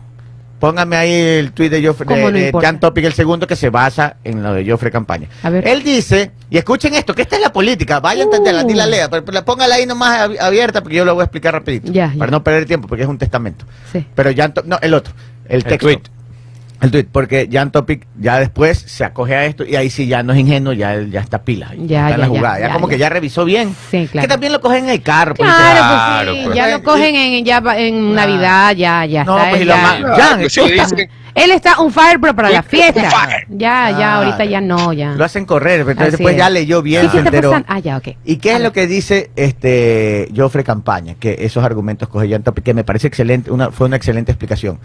Póngame 0.58 0.96
ahí 0.96 1.12
el 1.12 1.52
tuit 1.52 1.70
de, 1.70 1.86
Joffre, 1.86 2.04
¿Cómo 2.04 2.32
de, 2.32 2.50
no 2.50 2.58
de? 2.58 2.66
Jan 2.66 2.80
Topic 2.80 3.04
el 3.04 3.12
segundo 3.12 3.46
que 3.46 3.54
se 3.54 3.70
basa 3.70 4.16
en 4.24 4.42
lo 4.42 4.54
de 4.54 4.68
Joffre 4.68 4.90
Campaña. 4.90 5.28
A 5.44 5.50
ver. 5.50 5.68
Él 5.68 5.84
dice, 5.84 6.32
y 6.50 6.58
escuchen 6.58 6.94
esto, 6.96 7.14
que 7.14 7.22
esta 7.22 7.36
es 7.36 7.42
la 7.42 7.52
política, 7.52 8.00
vaya 8.00 8.22
a 8.22 8.24
entenderla, 8.24 8.64
ni 8.64 8.74
la 8.74 8.86
Uh. 8.86 8.90
lea, 8.90 9.08
pero, 9.08 9.24
pero 9.24 9.44
póngala 9.44 9.76
ahí 9.76 9.86
nomás 9.86 10.18
ab- 10.28 10.40
abierta 10.40 10.80
porque 10.82 10.96
yo 10.96 11.04
lo 11.04 11.14
voy 11.14 11.20
a 11.20 11.24
explicar 11.26 11.52
rapidito. 11.54 11.92
Ya, 11.92 12.10
ya. 12.12 12.18
Para 12.18 12.32
no 12.32 12.42
perder 12.42 12.64
tiempo 12.66 12.88
porque 12.88 13.04
es 13.04 13.08
un 13.08 13.18
testamento. 13.18 13.66
Sí. 13.92 14.04
Pero 14.16 14.30
Jan 14.36 14.52
no, 14.64 14.78
el 14.82 14.94
otro, 14.94 15.14
el 15.48 15.62
texto. 15.62 15.86
tweet. 15.86 16.00
El 16.80 16.90
tweet, 16.92 17.06
porque 17.10 17.48
Jan 17.50 17.72
Topic 17.72 18.06
ya 18.20 18.38
después 18.38 18.78
se 18.78 19.02
acoge 19.04 19.34
a 19.34 19.44
esto 19.46 19.64
y 19.64 19.74
ahí 19.74 19.90
sí 19.90 20.06
ya 20.06 20.22
no 20.22 20.32
es 20.32 20.38
ingenuo, 20.38 20.72
ya 20.72 20.94
él 20.94 21.10
ya 21.10 21.20
está 21.20 21.42
pila. 21.42 21.72
Ya, 21.76 22.10
está 22.10 22.14
en 22.14 22.20
la 22.20 22.26
ya, 22.28 22.32
ya, 22.32 22.38
jugada. 22.38 22.60
Ya, 22.60 22.66
ya, 22.68 22.72
como 22.74 22.86
ya. 22.86 22.90
que 22.92 22.98
ya 22.98 23.08
revisó 23.08 23.44
bien. 23.44 23.74
Sí, 23.90 24.08
claro. 24.10 24.24
Que 24.24 24.28
también 24.28 24.52
lo 24.52 24.60
cogen 24.60 24.84
en 24.84 24.90
el 24.90 25.02
carro. 25.02 25.34
pues, 25.34 25.48
Claro, 25.50 25.74
dice, 25.74 25.88
Claro, 25.88 26.30
pues 26.30 26.38
sí, 26.38 26.44
pues. 26.46 26.56
ya 26.56 26.68
lo 26.76 26.82
cogen 26.84 27.14
en, 27.16 27.44
ya 27.44 27.62
en 27.78 28.14
Navidad, 28.14 28.76
ya, 28.76 29.04
ya 29.06 29.24
No, 29.24 29.36
está. 29.38 29.50
pues, 29.50 29.60
y 29.60 29.62
él 29.62 29.68
ya- 29.68 30.14
Jan, 30.16 30.50
sí, 30.50 30.60
Él 31.34 31.50
está 31.52 31.80
un 31.80 31.92
fire, 31.92 32.18
pero 32.20 32.34
para 32.34 32.50
la 32.50 32.62
fiesta. 32.64 33.00
Ya, 33.48 33.90
ya, 33.90 34.14
Ah. 34.14 34.16
ahorita 34.16 34.44
ya 34.44 34.60
no, 34.60 34.92
ya. 34.92 35.12
Lo 35.12 35.24
hacen 35.24 35.44
correr, 35.46 35.80
pero 35.80 35.90
entonces 35.92 36.14
Así 36.14 36.22
después 36.22 36.36
ya 36.36 36.50
leyó 36.50 36.82
bien, 36.82 37.02
¿Qué 37.06 37.10
se 37.10 37.18
enteró. 37.18 37.62
Ah, 37.68 37.78
ya, 37.78 37.96
ok. 37.96 38.08
¿Y 38.24 38.36
qué 38.38 38.54
es 38.54 38.60
lo 38.60 38.72
que 38.72 38.86
dice 38.88 39.30
este 39.36 40.28
Joffre 40.36 40.64
Campaña? 40.64 41.14
Que 41.18 41.36
esos 41.40 41.62
argumentos 41.64 42.08
coge 42.08 42.28
Jan 42.28 42.42
Topic, 42.42 42.64
que 42.64 42.74
me 42.74 42.82
parece 42.84 43.06
excelente, 43.08 43.50
una, 43.52 43.70
fue 43.70 43.86
una 43.86 43.96
excelente 43.96 44.32
explicación. 44.32 44.78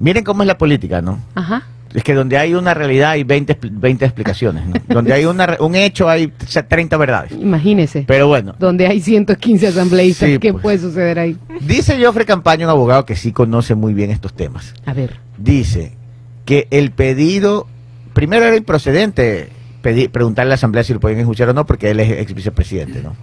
Miren 0.00 0.24
cómo 0.24 0.42
es 0.42 0.46
la 0.46 0.58
política, 0.58 1.00
¿no? 1.02 1.18
Ajá. 1.34 1.62
Es 1.94 2.02
que 2.02 2.12
donde 2.14 2.36
hay 2.36 2.54
una 2.54 2.74
realidad 2.74 3.10
hay 3.10 3.22
20, 3.22 3.60
expl- 3.60 3.70
20 3.72 4.04
explicaciones, 4.04 4.66
¿no? 4.66 4.74
donde 4.88 5.12
hay 5.12 5.26
una, 5.26 5.46
re- 5.46 5.56
un 5.60 5.76
hecho 5.76 6.08
hay 6.08 6.26
30 6.68 6.96
verdades. 6.96 7.30
Imagínese. 7.32 8.04
Pero 8.08 8.26
bueno, 8.26 8.56
donde 8.58 8.88
hay 8.88 9.00
115 9.00 9.68
asambleístas, 9.68 10.28
Sí, 10.28 10.38
¿qué 10.40 10.50
pues. 10.52 10.62
puede 10.62 10.78
suceder 10.78 11.20
ahí? 11.20 11.36
dice 11.60 12.04
Joffre 12.04 12.24
Campaña, 12.26 12.66
un 12.66 12.70
abogado 12.70 13.04
que 13.06 13.14
sí 13.14 13.30
conoce 13.30 13.76
muy 13.76 13.94
bien 13.94 14.10
estos 14.10 14.34
temas. 14.34 14.74
A 14.86 14.92
ver. 14.92 15.18
Dice 15.38 15.92
que 16.44 16.66
el 16.72 16.90
pedido, 16.90 17.68
primero 18.12 18.44
era 18.44 18.56
improcedente 18.56 19.50
pedi- 19.80 20.08
preguntarle 20.10 20.48
a 20.48 20.50
la 20.50 20.54
Asamblea 20.56 20.82
si 20.82 20.94
lo 20.94 20.98
podían 21.00 21.20
enjuiciar 21.20 21.48
o 21.50 21.54
no, 21.54 21.64
porque 21.64 21.90
él 21.92 22.00
es 22.00 22.10
ex 22.10 22.34
vicepresidente, 22.34 23.02
¿no? 23.02 23.14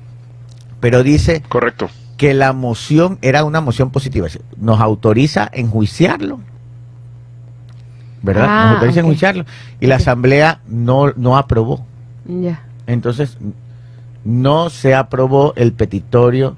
Pero 0.79 1.03
dice 1.03 1.43
Correcto. 1.49 1.89
que 2.15 2.33
la 2.33 2.53
moción 2.53 3.17
era 3.21 3.43
una 3.43 3.59
moción 3.59 3.91
positiva. 3.91 4.27
Nos 4.57 4.79
autoriza 4.79 5.43
a 5.43 5.49
enjuiciarlo. 5.53 6.39
¿Verdad? 8.21 8.45
Ah, 8.47 8.63
Nos 8.65 8.73
autoriza 8.75 8.99
a 8.99 9.03
ok. 9.03 9.05
enjuiciarlo. 9.05 9.45
Y 9.79 9.87
la. 9.87 9.95
Asamblea 9.95 10.59
no, 10.67 11.11
no 11.15 11.37
aprobó. 11.37 11.85
Ya. 12.25 12.61
Entonces, 12.87 13.37
no 14.23 14.69
se 14.69 14.93
aprobó 14.95 15.53
el 15.55 15.73
petitorio 15.73 16.55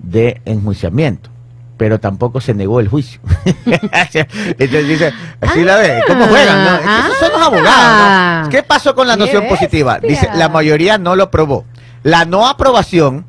de 0.00 0.40
enjuiciamiento, 0.44 1.30
pero 1.76 1.98
tampoco 2.00 2.40
se 2.40 2.54
negó 2.54 2.80
el 2.80 2.88
juicio. 2.88 3.20
Entonces 3.64 4.88
dice, 4.88 5.12
así 5.40 5.62
la 5.62 5.76
ve, 5.76 6.00
¿cómo 6.06 6.26
juegan? 6.26 6.64
no? 6.64 6.76
Esos 6.76 7.18
son 7.18 7.32
los 7.32 7.42
abogados. 7.42 7.70
Ah. 7.72 8.42
¿no? 8.44 8.50
¿Qué 8.50 8.62
pasó 8.62 8.94
con 8.94 9.06
la 9.06 9.16
noción 9.16 9.46
positiva? 9.48 9.98
Dice, 10.00 10.28
la 10.34 10.48
mayoría 10.48 10.98
no 10.98 11.16
lo 11.16 11.24
aprobó. 11.24 11.64
La 12.02 12.24
no 12.24 12.46
aprobación, 12.46 13.24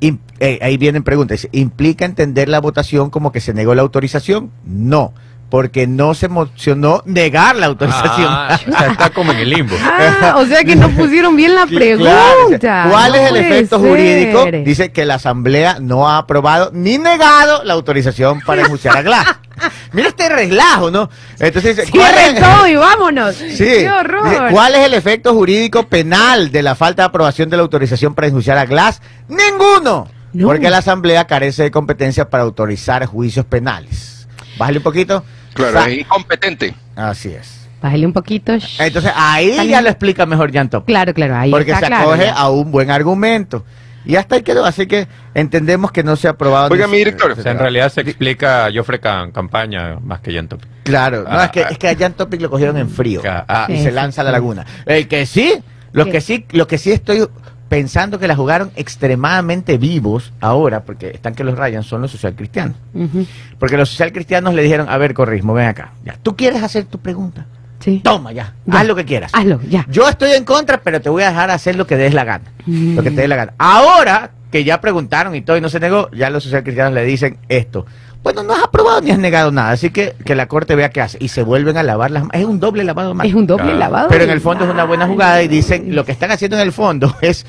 eh, 0.00 0.58
ahí 0.62 0.76
vienen 0.76 1.02
preguntas, 1.02 1.38
dice, 1.38 1.48
¿implica 1.52 2.04
entender 2.04 2.48
la 2.48 2.60
votación 2.60 3.10
como 3.10 3.32
que 3.32 3.40
se 3.40 3.54
negó 3.54 3.74
la 3.74 3.82
autorización? 3.82 4.50
No, 4.64 5.12
porque 5.50 5.86
no 5.86 6.14
se 6.14 6.28
mocionó 6.28 7.02
negar 7.04 7.56
la 7.56 7.66
autorización. 7.66 8.28
Ah, 8.28 8.58
o 8.66 8.70
sea, 8.72 8.86
está 8.92 9.10
como 9.10 9.32
en 9.32 9.38
el 9.38 9.50
limbo. 9.50 9.76
Ah, 10.22 10.36
o 10.38 10.46
sea 10.46 10.62
que 10.64 10.76
no 10.76 10.88
pusieron 10.90 11.34
bien 11.36 11.54
la 11.54 11.66
pregunta. 11.66 12.58
Claro, 12.60 12.90
¿Cuál 12.90 13.12
No 13.12 13.18
es 13.18 13.30
el 13.30 13.36
efecto 13.36 13.78
ser. 13.80 13.88
jurídico? 13.88 14.46
Dice 14.64 14.92
que 14.92 15.04
la 15.04 15.14
Asamblea 15.16 15.78
no 15.80 16.08
ha 16.08 16.18
aprobado 16.18 16.70
ni 16.72 16.98
negado 16.98 17.64
la 17.64 17.74
autorización 17.74 18.40
para 18.40 18.62
enjuiciar 18.62 18.96
a 18.96 19.02
Glass. 19.02 19.26
Mira 19.92 20.08
este 20.08 20.28
relajo, 20.28 20.90
¿no? 20.90 21.10
Entonces 21.38 21.76
dice, 21.76 21.90
¿cuál 21.90 22.12
Cierren 22.14 22.36
es- 22.36 22.42
todo 22.42 22.66
y 22.66 22.76
vámonos. 22.76 23.34
Sí. 23.34 23.56
Qué 23.58 23.90
horror. 23.90 24.24
Dice, 24.30 24.42
¿Cuál 24.52 24.74
es 24.76 24.86
el 24.86 24.94
efecto 24.94 25.34
jurídico 25.34 25.86
penal 25.88 26.50
de 26.52 26.62
la 26.62 26.74
falta 26.74 27.02
de 27.02 27.06
aprobación 27.08 27.50
de 27.50 27.56
la 27.56 27.62
autorización 27.62 28.14
para 28.14 28.28
enjuiciar 28.28 28.56
a 28.56 28.64
Glass? 28.66 29.02
Ninguno. 29.28 30.08
No. 30.32 30.46
Porque 30.46 30.70
la 30.70 30.78
Asamblea 30.78 31.26
carece 31.26 31.64
de 31.64 31.70
competencia 31.70 32.30
para 32.30 32.44
autorizar 32.44 33.04
juicios 33.06 33.44
penales. 33.46 34.28
Bájale 34.58 34.78
un 34.78 34.84
poquito. 34.84 35.24
Claro, 35.54 35.72
Sa- 35.80 35.88
es 35.88 35.98
incompetente. 36.00 36.74
Así 36.96 37.30
es. 37.30 37.68
Bájale 37.82 38.04
un 38.06 38.12
poquito. 38.12 38.52
Entonces 38.78 39.10
ahí 39.14 39.68
ya 39.68 39.80
lo 39.80 39.88
explica 39.88 40.26
mejor 40.26 40.52
Jan 40.52 40.68
Top. 40.68 40.84
Claro, 40.86 41.14
claro, 41.14 41.36
ahí 41.36 41.50
porque 41.50 41.70
está 41.70 41.80
se 41.80 41.86
claro, 41.86 42.10
acoge 42.12 42.26
ya. 42.26 42.34
a 42.34 42.50
un 42.50 42.70
buen 42.70 42.90
argumento. 42.90 43.64
Y 44.04 44.16
hasta 44.16 44.36
ahí 44.36 44.42
quedó, 44.42 44.64
así 44.64 44.86
que 44.86 45.06
entendemos 45.34 45.92
que 45.92 46.02
no 46.02 46.16
se 46.16 46.26
ha 46.26 46.30
aprobado. 46.32 46.72
Oiga, 46.72 46.86
mi 46.86 46.96
director. 46.98 47.32
O 47.32 47.36
sea, 47.36 47.52
en 47.52 47.58
realidad 47.58 47.90
se 47.92 48.00
explica 48.00 48.68
Joffre 48.74 48.98
Cam- 49.00 49.30
Campaña 49.32 49.98
más 50.02 50.20
que 50.20 50.32
Yanto. 50.32 50.58
Claro, 50.84 51.22
no, 51.24 51.28
Ah, 51.30 51.44
es, 51.46 51.50
que, 51.50 51.64
ah. 51.64 51.68
es 51.70 51.78
que 51.78 51.88
a 51.88 51.96
Jan 51.96 52.14
Topic 52.14 52.40
lo 52.40 52.48
cogieron 52.50 52.76
en 52.78 52.88
frío 52.88 53.20
Ah, 53.26 53.66
y 53.68 53.76
sí, 53.76 53.82
se 53.84 53.88
sí, 53.90 53.94
lanza 53.94 54.22
a 54.22 54.24
la 54.24 54.32
laguna. 54.32 54.64
El 54.86 55.06
que 55.06 55.26
sí, 55.26 55.54
lo 55.92 56.06
que 56.06 56.20
sí, 56.22 56.46
lo 56.52 56.66
que 56.66 56.78
sí 56.78 56.92
estoy 56.92 57.26
pensando 57.70 58.18
que 58.18 58.26
la 58.28 58.34
jugaron 58.34 58.72
extremadamente 58.74 59.78
vivos 59.78 60.32
ahora, 60.40 60.82
porque 60.82 61.10
están 61.10 61.34
que 61.36 61.44
los 61.44 61.56
rayan, 61.56 61.84
son 61.84 62.02
los 62.02 62.10
socialcristianos. 62.10 62.76
Ujú. 62.92 63.24
Porque 63.60 63.76
los 63.78 63.88
socialcristianos 63.88 64.52
le 64.54 64.62
dijeron, 64.62 64.88
a 64.90 64.98
ver, 64.98 65.14
corrismo, 65.14 65.54
ven 65.54 65.68
acá. 65.68 65.92
Ya, 66.04 66.16
¿Tú 66.20 66.36
quieres 66.36 66.62
hacer 66.64 66.84
tu 66.84 66.98
pregunta? 66.98 67.46
Sí. 67.78 68.00
Toma 68.04 68.32
ya, 68.32 68.54
Ya. 68.66 68.80
haz 68.80 68.86
lo 68.88 68.96
que 68.96 69.04
quieras. 69.04 69.30
Hazlo, 69.32 69.60
ya. 69.68 69.86
Yo 69.88 70.06
estoy 70.08 70.32
en 70.32 70.44
contra, 70.44 70.78
pero 70.82 71.00
te 71.00 71.08
voy 71.08 71.22
a 71.22 71.28
dejar 71.30 71.50
hacer 71.50 71.76
lo 71.76 71.86
que 71.86 71.96
des 71.96 72.12
la 72.12 72.24
gana. 72.24 72.44
Mm. 72.66 72.96
Lo 72.96 73.02
que 73.04 73.10
te 73.12 73.20
dé 73.22 73.28
la 73.28 73.36
gana. 73.36 73.54
Ahora 73.56 74.32
que 74.50 74.64
ya 74.64 74.80
preguntaron 74.80 75.34
y 75.36 75.42
todo 75.42 75.56
y 75.56 75.60
no 75.60 75.68
se 75.68 75.78
negó, 75.78 76.10
ya 76.10 76.28
los 76.28 76.42
socialcristianos 76.42 76.92
le 76.92 77.04
dicen 77.04 77.38
esto. 77.48 77.86
Bueno, 78.22 78.42
no 78.42 78.52
has 78.52 78.62
aprobado 78.64 79.00
ni 79.00 79.10
has 79.10 79.18
negado 79.18 79.50
nada, 79.50 79.70
así 79.70 79.90
que 79.90 80.14
que 80.24 80.34
la 80.34 80.46
corte 80.46 80.74
vea 80.74 80.90
qué 80.90 81.00
hace. 81.00 81.16
Y 81.20 81.28
se 81.28 81.42
vuelven 81.42 81.76
a 81.78 81.82
lavar 81.82 82.10
las 82.10 82.24
manos. 82.24 82.36
Es 82.40 82.44
un 82.46 82.60
doble 82.60 82.84
lavado 82.84 83.08
de 83.08 83.14
manos. 83.14 83.30
Es 83.30 83.34
un 83.36 83.46
doble 83.46 83.64
Claro. 83.64 83.78
lavado. 83.78 84.08
Pero 84.10 84.24
en 84.24 84.30
el 84.30 84.40
fondo 84.40 84.64
es 84.64 84.70
una 84.70 84.84
buena 84.84 85.06
jugada 85.06 85.42
y 85.42 85.48
dicen, 85.48 85.94
lo 85.94 86.04
que 86.04 86.12
están 86.12 86.30
haciendo 86.30 86.56
en 86.56 86.62
el 86.62 86.72
fondo 86.72 87.14
es, 87.22 87.46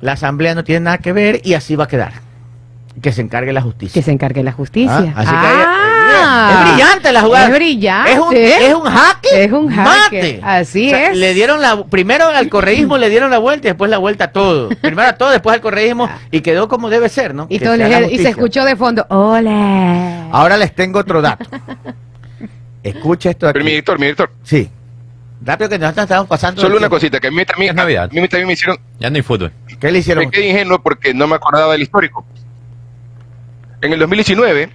la 0.00 0.12
asamblea 0.12 0.54
no 0.54 0.64
tiene 0.64 0.80
nada 0.80 0.98
que 0.98 1.12
ver 1.12 1.40
y 1.44 1.54
así 1.54 1.76
va 1.76 1.84
a 1.84 1.88
quedar. 1.88 2.25
Que 3.02 3.12
se 3.12 3.20
encargue 3.20 3.52
la 3.52 3.60
justicia. 3.62 3.92
Que 4.00 4.02
se 4.04 4.10
encargue 4.10 4.42
la 4.42 4.52
justicia. 4.52 5.12
Ah, 5.14 5.20
así 5.20 5.30
que 5.30 5.86
Ah. 6.08 6.50
es 6.64 6.70
brillante 6.72 7.12
la 7.12 7.20
jugada. 7.22 7.46
Es 7.46 7.52
brillante. 7.54 8.12
Es 8.12 8.18
un, 8.18 8.34
es 8.36 8.74
un 8.74 8.82
jaque. 8.84 9.44
Es 9.44 9.52
un 9.52 9.68
jaque. 9.70 10.16
mate. 10.22 10.40
Así 10.42 10.86
O 10.86 10.90
sea, 10.90 11.10
es. 11.10 11.16
Le 11.18 11.34
dieron 11.34 11.60
la, 11.60 11.84
primero 11.84 12.26
al 12.28 12.48
correísmo 12.48 12.96
le 12.96 13.10
dieron 13.10 13.30
la 13.30 13.38
vuelta 13.38 13.66
y 13.68 13.70
después 13.70 13.90
la 13.90 13.98
vuelta 13.98 14.24
a 14.24 14.32
todo. 14.32 14.68
Primero 14.80 15.08
a 15.08 15.12
todo, 15.14 15.30
después 15.30 15.54
al 15.54 15.60
correísmo 15.60 16.08
y 16.30 16.40
quedó 16.40 16.68
como 16.68 16.88
debe 16.90 17.08
ser, 17.08 17.34
¿no? 17.34 17.46
Y, 17.50 17.58
todo 17.58 17.74
se 17.76 18.28
escuchó 18.28 18.64
de 18.64 18.76
fondo, 18.76 19.04
¡Hola! 19.10 20.28
Ahora 20.30 20.56
les 20.56 20.74
tengo 20.74 21.00
otro 21.00 21.20
dato. 21.20 21.44
Escucha 22.82 23.30
esto 23.30 23.46
Pero 23.52 23.64
mi 23.64 23.70
aquí. 23.70 23.70
director, 23.72 23.98
mi 23.98 24.04
director. 24.06 24.30
Sí. 24.44 24.70
Rápido 25.44 25.68
que 25.68 25.78
nosotros 25.78 26.04
estamos 26.04 26.28
pasando. 26.28 26.60
Solo 26.60 26.74
una 26.74 26.80
tiempo. 26.82 26.96
cosita, 26.96 27.20
que 27.20 27.26
a 27.28 27.30
mí 27.30 27.44
también, 27.44 27.70
Es 27.70 27.76
Navidad. 27.76 28.04
a 28.04 28.14
mí 28.14 28.28
también 28.28 28.46
me 28.46 28.52
hicieron, 28.54 28.78
Ya 29.00 29.10
no 29.10 29.16
hay 29.16 29.22
fútbol. 29.22 29.52
¿Qué 29.80 29.90
le 29.90 29.98
hicieron? 29.98 30.24
me 30.24 30.30
quedé 30.30 30.48
ingenuo 30.50 30.80
porque 30.80 31.12
no 31.12 31.26
me 31.26 31.34
acordaba 31.34 31.72
del 31.72 31.82
histórico. 31.82 32.24
En 33.80 33.92
el 33.92 33.98
2019 33.98 34.70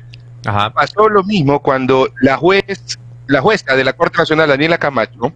Ajá. 0.46 0.72
pasó 0.72 1.10
lo 1.10 1.24
mismo 1.24 1.62
cuando 1.62 2.08
la 2.22 2.38
juez, 2.38 3.00
la 3.28 3.42
jueza 3.42 3.76
de 3.76 3.84
la 3.84 3.94
Corte 3.94 4.18
Nacional, 4.18 4.50
Daniela 4.50 4.78
Camacho, 4.78 5.34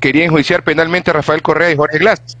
quería 0.00 0.24
enjuiciar 0.24 0.62
penalmente 0.62 1.10
a 1.10 1.14
Rafael 1.14 1.42
Correa 1.42 1.70
y 1.70 1.76
Jorge 1.76 1.98
Glass. 1.98 2.36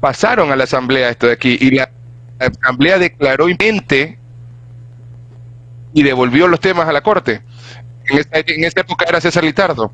Pasaron 0.00 0.50
a 0.52 0.56
la 0.56 0.64
asamblea 0.64 1.08
esto 1.10 1.26
de 1.26 1.32
aquí 1.32 1.58
y 1.60 1.70
la, 1.70 1.90
la 2.38 2.46
asamblea 2.46 2.98
declaró 2.98 3.48
impente 3.48 4.18
y 5.92 6.02
devolvió 6.02 6.48
los 6.48 6.60
temas 6.60 6.88
a 6.88 6.92
la 6.92 7.00
Corte. 7.02 7.42
En 8.06 8.18
esa, 8.18 8.30
en 8.32 8.64
esa 8.64 8.80
época 8.80 9.04
era 9.08 9.20
César 9.20 9.44
Litardo. 9.44 9.92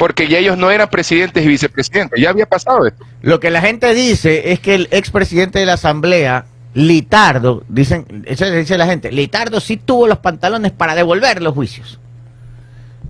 Porque 0.00 0.28
ya 0.28 0.38
ellos 0.38 0.56
no 0.56 0.70
eran 0.70 0.88
presidentes 0.88 1.44
y 1.44 1.46
vicepresidentes, 1.46 2.18
ya 2.18 2.30
había 2.30 2.46
pasado 2.46 2.86
esto. 2.86 3.04
Lo 3.20 3.38
que 3.38 3.50
la 3.50 3.60
gente 3.60 3.92
dice 3.92 4.50
es 4.50 4.58
que 4.58 4.74
el 4.74 4.88
expresidente 4.92 5.58
de 5.58 5.66
la 5.66 5.74
asamblea, 5.74 6.46
Litardo, 6.72 7.64
dicen, 7.68 8.24
eso 8.26 8.50
dice 8.50 8.78
la 8.78 8.86
gente, 8.86 9.12
Litardo 9.12 9.60
sí 9.60 9.76
tuvo 9.76 10.06
los 10.06 10.16
pantalones 10.16 10.72
para 10.72 10.94
devolver 10.94 11.42
los 11.42 11.52
juicios. 11.52 12.00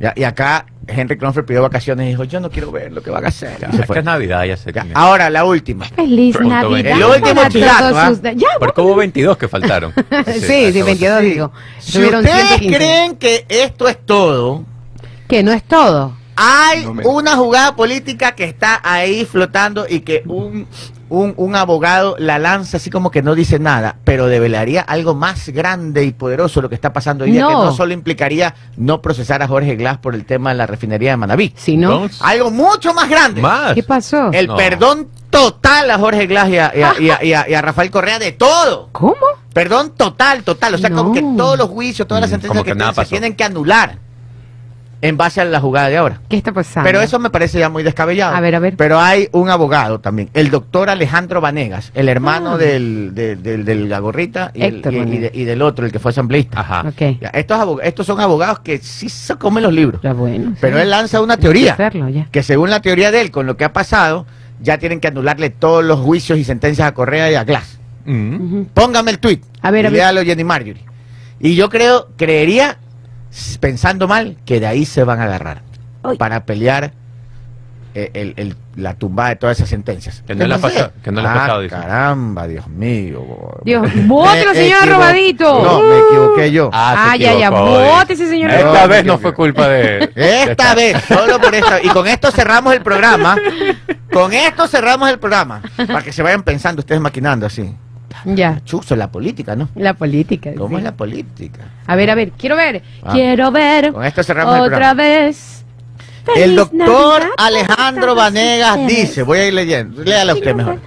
Ya, 0.00 0.14
y 0.16 0.24
acá 0.24 0.66
Henry 0.88 1.16
Cronford 1.16 1.44
pidió 1.44 1.62
vacaciones 1.62 2.06
y 2.06 2.08
dijo, 2.08 2.24
yo 2.24 2.40
no 2.40 2.50
quiero 2.50 2.72
ver 2.72 2.90
lo 2.90 3.02
que 3.04 3.10
van 3.10 3.24
a 3.24 3.28
hacer. 3.28 3.52
Y 3.72 3.76
se 3.76 3.82
Es 3.82 3.86
fue. 3.86 3.94
que 3.94 3.98
es 4.00 4.04
Navidad, 4.04 4.44
ya 4.44 4.56
sé. 4.56 4.72
Ya, 4.72 4.84
Ahora, 4.94 5.30
la 5.30 5.44
última. 5.44 5.84
Feliz 5.84 6.34
Pronto 6.36 6.54
Navidad. 6.54 6.82
ven. 6.82 6.96
El 6.96 7.04
último 7.04 7.42
todos 7.42 7.96
¿ah? 8.24 8.32
Ya, 8.34 8.48
Porque 8.58 8.80
hubo 8.80 8.96
22 8.96 9.36
que 9.36 9.46
faltaron. 9.46 9.92
Sí, 10.26 10.72
sí, 10.72 10.80
acabó. 10.80 10.86
22 10.86 11.20
Sí. 11.20 11.26
digo. 11.30 11.52
Si 11.78 12.02
ustedes 12.02 12.24
115. 12.58 12.76
creen 12.76 13.16
que 13.16 13.44
esto 13.48 13.86
es 13.86 13.98
todo, 14.04 14.64
Que 15.28 15.44
no 15.44 15.52
es 15.52 15.62
todo. 15.62 16.16
Hay 16.42 16.84
No 16.86 16.94
me- 16.94 17.06
una 17.06 17.36
jugada 17.36 17.76
política 17.76 18.32
que 18.32 18.44
está 18.44 18.80
ahí 18.82 19.26
flotando 19.26 19.84
y 19.88 20.00
que 20.00 20.22
un, 20.26 20.66
un, 21.10 21.34
un 21.36 21.54
abogado 21.56 22.16
la 22.18 22.38
lanza 22.38 22.78
así 22.78 22.88
como 22.88 23.10
que 23.10 23.20
no 23.22 23.34
dice 23.34 23.58
nada, 23.58 23.96
pero 24.04 24.26
develaría 24.26 24.80
algo 24.80 25.14
más 25.14 25.50
grande 25.50 26.04
y 26.04 26.12
poderoso 26.12 26.62
lo 26.62 26.68
que 26.70 26.74
está 26.76 26.92
pasando 26.94 27.24
hoy 27.24 27.32
día, 27.32 27.42
No. 27.42 27.48
que 27.48 27.54
no 27.54 27.72
solo 27.74 27.92
implicaría 27.92 28.54
no 28.78 29.02
procesar 29.02 29.42
a 29.42 29.48
Jorge 29.48 29.76
Glass 29.76 29.98
por 29.98 30.14
el 30.14 30.24
tema 30.24 30.50
de 30.50 30.56
la 30.56 30.66
refinería 30.66 31.10
de 31.10 31.16
Manabí. 31.18 31.52
Si 31.56 31.76
no, 31.76 31.92
Entonces, 31.92 32.22
Algo 32.22 32.50
mucho 32.50 32.94
más 32.94 33.08
grande. 33.10 33.42
Más. 33.42 33.74
¿qué 33.74 33.82
pasó? 33.82 34.30
El 34.32 34.46
No. 34.46 34.56
perdón 34.56 35.08
total 35.28 35.90
a 35.90 35.98
Jorge 35.98 36.26
Glass 36.26 36.48
y 36.48 36.56
a, 36.58 36.72
y 36.74 36.82
a- 36.82 36.94
y 37.00 37.10
a- 37.10 37.24
y 37.24 37.32
a- 37.34 37.48
y 37.50 37.54
a 37.54 37.60
Rafael 37.62 37.90
Correa 37.90 38.18
de 38.18 38.32
todo. 38.32 38.88
¿Cómo? 38.92 39.14
Perdón 39.52 39.90
total, 39.96 40.42
total. 40.42 40.74
O 40.74 40.78
sea, 40.78 40.90
como 40.90 41.08
No. 41.10 41.12
que 41.12 41.22
todos 41.36 41.58
los 41.58 41.68
juicios, 41.68 42.06
todas 42.08 42.20
las 42.22 42.30
Mm, 42.30 42.34
sentencias 42.34 42.52
como 42.52 42.64
que, 42.64 42.70
que 42.72 42.76
tienen, 42.78 42.94
se 42.94 43.04
tienen 43.06 43.34
que 43.36 43.44
anular. 43.44 43.98
En 45.02 45.16
base 45.16 45.40
a 45.40 45.44
la 45.46 45.60
jugada 45.60 45.88
de 45.88 45.96
ahora. 45.96 46.20
¿Qué 46.28 46.36
está 46.36 46.52
pasando? 46.52 46.86
Pero 46.86 47.00
eso 47.00 47.18
me 47.18 47.30
parece 47.30 47.58
ya 47.58 47.68
muy 47.70 47.82
descabellado. 47.82 48.34
A 48.36 48.40
ver, 48.40 48.54
a 48.54 48.58
ver. 48.58 48.76
Pero 48.76 49.00
hay 49.00 49.28
un 49.32 49.48
abogado 49.48 49.98
también, 50.00 50.28
el 50.34 50.50
doctor 50.50 50.90
Alejandro 50.90 51.40
Vanegas, 51.40 51.90
el 51.94 52.08
hermano 52.08 52.52
Ah. 52.52 52.58
del, 52.58 53.12
del, 53.14 53.42
del, 53.42 53.64
del 53.64 53.88
la 53.88 53.98
gorrita 53.98 54.50
y, 54.54 54.62
el- 54.62 54.76
Héctor 54.76 54.92
y- 54.92 54.96
y 54.96 54.98
Vanegas. 55.00 55.32
de- 55.32 55.38
y 55.40 55.44
del 55.44 55.62
otro, 55.62 55.86
el 55.86 55.92
que 55.92 55.98
fue 55.98 56.10
asambleísta. 56.10 56.60
Ajá. 56.60 56.84
Ok. 56.88 57.18
Ya, 57.20 57.28
estos, 57.28 57.58
abog- 57.58 57.80
estos 57.82 58.06
son 58.06 58.20
abogados 58.20 58.60
que 58.60 58.78
sí 58.78 59.08
se 59.08 59.36
comen 59.36 59.62
los 59.62 59.72
libros. 59.72 60.00
Ya 60.02 60.12
bueno. 60.12 60.54
Pero 60.60 60.76
sí. 60.76 60.82
él 60.82 60.90
lanza 60.90 61.20
una 61.20 61.36
que 61.36 61.42
teoría, 61.42 61.72
hacerlo 61.72 62.08
ya. 62.08 62.26
que 62.30 62.42
según 62.42 62.68
la 62.70 62.80
teoría 62.80 63.10
de 63.10 63.20
él, 63.22 63.30
con 63.30 63.46
lo 63.46 63.56
que 63.56 63.64
ha 63.64 63.72
pasado, 63.72 64.26
ya 64.62 64.76
tienen 64.78 65.00
que 65.00 65.08
anularle 65.08 65.48
todos 65.50 65.82
los 65.82 65.98
juicios 66.00 66.38
y 66.38 66.44
sentencias 66.44 66.86
a 66.86 66.92
Correa 66.92 67.30
y 67.30 67.34
a 67.34 67.44
Glass. 67.44 67.78
Mm. 68.04 68.62
Póngame 68.74 69.10
el 69.12 69.18
tweet. 69.18 69.40
A 69.62 69.70
ver, 69.70 69.84
y 69.84 69.88
a 69.88 69.90
ver. 69.90 69.98
léalo 69.98 70.22
Jenny 70.22 70.44
Marjorie. 70.44 70.84
Y 71.38 71.54
yo 71.54 71.70
creo, 71.70 72.08
creería, 72.18 72.76
pensando 73.60 74.08
mal, 74.08 74.36
que 74.44 74.60
de 74.60 74.66
ahí 74.66 74.84
se 74.84 75.04
van 75.04 75.20
a 75.20 75.24
agarrar 75.24 75.62
para 76.18 76.44
pelear 76.44 76.92
eh, 77.92 78.08
el- 78.14 78.34
el- 78.36 78.56
la 78.76 78.94
tumbada 78.94 79.30
de 79.30 79.36
todas 79.36 79.56
esas 79.58 79.68
sentencias. 79.68 80.22
Que 80.24 80.36
no 80.36 80.46
le 80.46 80.54
ha 80.54 80.58
pasado- 80.58 80.92
que 81.02 81.10
no 81.10 81.20
le 81.20 81.26
ha 81.26 81.32
Ah, 81.32 81.34
pasado, 81.34 81.60
dice. 81.60 81.74
Caramba, 81.74 82.46
Dios 82.46 82.68
mío. 82.68 83.20
Dios, 83.64 83.82
Me 83.96 84.06
¡bótelo, 84.06 84.54
señor 84.54 84.88
Robadito! 84.88 85.62
No, 85.64 85.82
me 85.82 85.98
equivoqué 85.98 86.52
yo. 86.52 86.70
Ah, 86.72 87.10
se 87.14 87.18
ya, 87.18 87.32
ya, 87.34 87.46
equivocó, 87.48 87.66
dice. 87.78 87.90
bote 87.90 88.12
ese 88.12 88.28
señor 88.28 88.50
Esta 88.52 88.86
vez 88.86 89.04
no 89.04 89.18
fue 89.18 89.34
culpa 89.34 89.66
de. 89.66 90.06
de 90.14 90.42
Esta 90.44 90.74
vez, 90.76 91.02
solo 91.08 91.40
por 91.40 91.52
esta. 91.52 91.82
Y 91.82 91.88
con 91.88 92.06
esto 92.06 92.30
cerramos 92.30 92.74
el 92.74 92.80
programa. 92.82 93.36
Con 94.12 94.32
esto 94.32 94.66
cerramos 94.68 95.08
el 95.10 95.18
programa. 95.20 95.60
Para 95.76 96.02
que 96.02 96.12
se 96.12 96.22
vayan 96.22 96.42
pensando 96.44 96.80
ustedes 96.80 97.00
maquinando 97.00 97.46
así. 97.46 97.72
Ya, 98.24 98.60
Chuzo, 98.64 98.96
la 98.96 99.10
política, 99.10 99.56
¿no? 99.56 99.68
la 99.74 99.94
política. 99.94 100.50
¿Cómo 100.56 100.76
sí. 100.76 100.80
es 100.80 100.82
la 100.84 100.92
política? 100.92 101.60
A 101.86 101.96
ver, 101.96 102.10
a 102.10 102.14
ver, 102.14 102.32
quiero 102.32 102.56
ver. 102.56 102.82
Ah. 103.02 103.12
Quiero 103.12 103.50
ver 103.50 103.92
Con 103.92 104.04
esto 104.04 104.22
cerramos 104.22 104.54
el 104.56 104.60
otra 104.62 104.70
programa. 104.70 105.02
vez. 105.02 105.64
El 106.36 106.54
doctor 106.54 106.78
Navidad 106.78 107.28
Alejandro 107.38 108.14
Vanegas 108.14 108.86
dice, 108.86 109.22
voy 109.22 109.38
a 109.38 109.46
ir 109.46 109.54
leyendo, 109.54 110.02
léala 110.04 110.34
usted 110.34 110.54
mejor. 110.54 110.78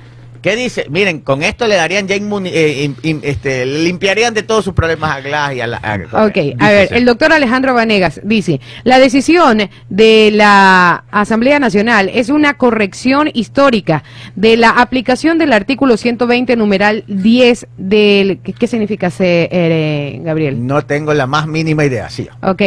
¿Qué 0.44 0.56
dice? 0.58 0.86
Miren, 0.90 1.22
con 1.22 1.42
esto 1.42 1.68
le 1.68 1.76
darían 1.76 2.06
ya 2.06 2.18
inmuni- 2.18 2.52
eh, 2.54 2.92
este, 3.24 3.66
limpiarían 3.66 4.34
de 4.34 4.44
todos 4.44 4.66
sus 4.66 4.74
problemas 4.74 5.16
a 5.16 5.22
Glass 5.22 5.56
y 5.56 5.62
a 5.62 5.68
la... 5.68 5.78
a- 5.78 6.26
Ok, 6.26 6.38
a 6.60 6.70
ver, 6.70 6.90
el 6.92 7.06
doctor 7.06 7.32
Alejandro 7.32 7.74
Vanegas 7.74 8.20
dice, 8.26 8.60
la 8.84 9.00
decisión 9.00 9.70
de 9.90 10.32
la 10.34 11.06
Asamblea 11.12 11.60
Nacional 11.60 12.12
es 12.14 12.28
una 12.28 12.56
corrección 12.56 13.30
histórica 13.34 14.04
de 14.36 14.58
la 14.58 14.72
aplicación 14.72 15.38
del 15.38 15.54
artículo 15.54 15.96
120, 15.96 16.58
numeral 16.58 17.06
10 17.08 17.68
del... 17.78 18.40
¿Qué, 18.44 18.52
qué 18.52 18.68
significa 18.68 19.08
ese, 19.08 19.48
eh, 19.50 20.20
Gabriel? 20.24 20.68
No 20.68 20.82
tengo 20.86 21.14
la 21.14 21.26
más 21.26 21.48
mínima 21.48 21.86
idea, 21.86 22.10
sí. 22.10 22.28
Ok, 22.42 22.62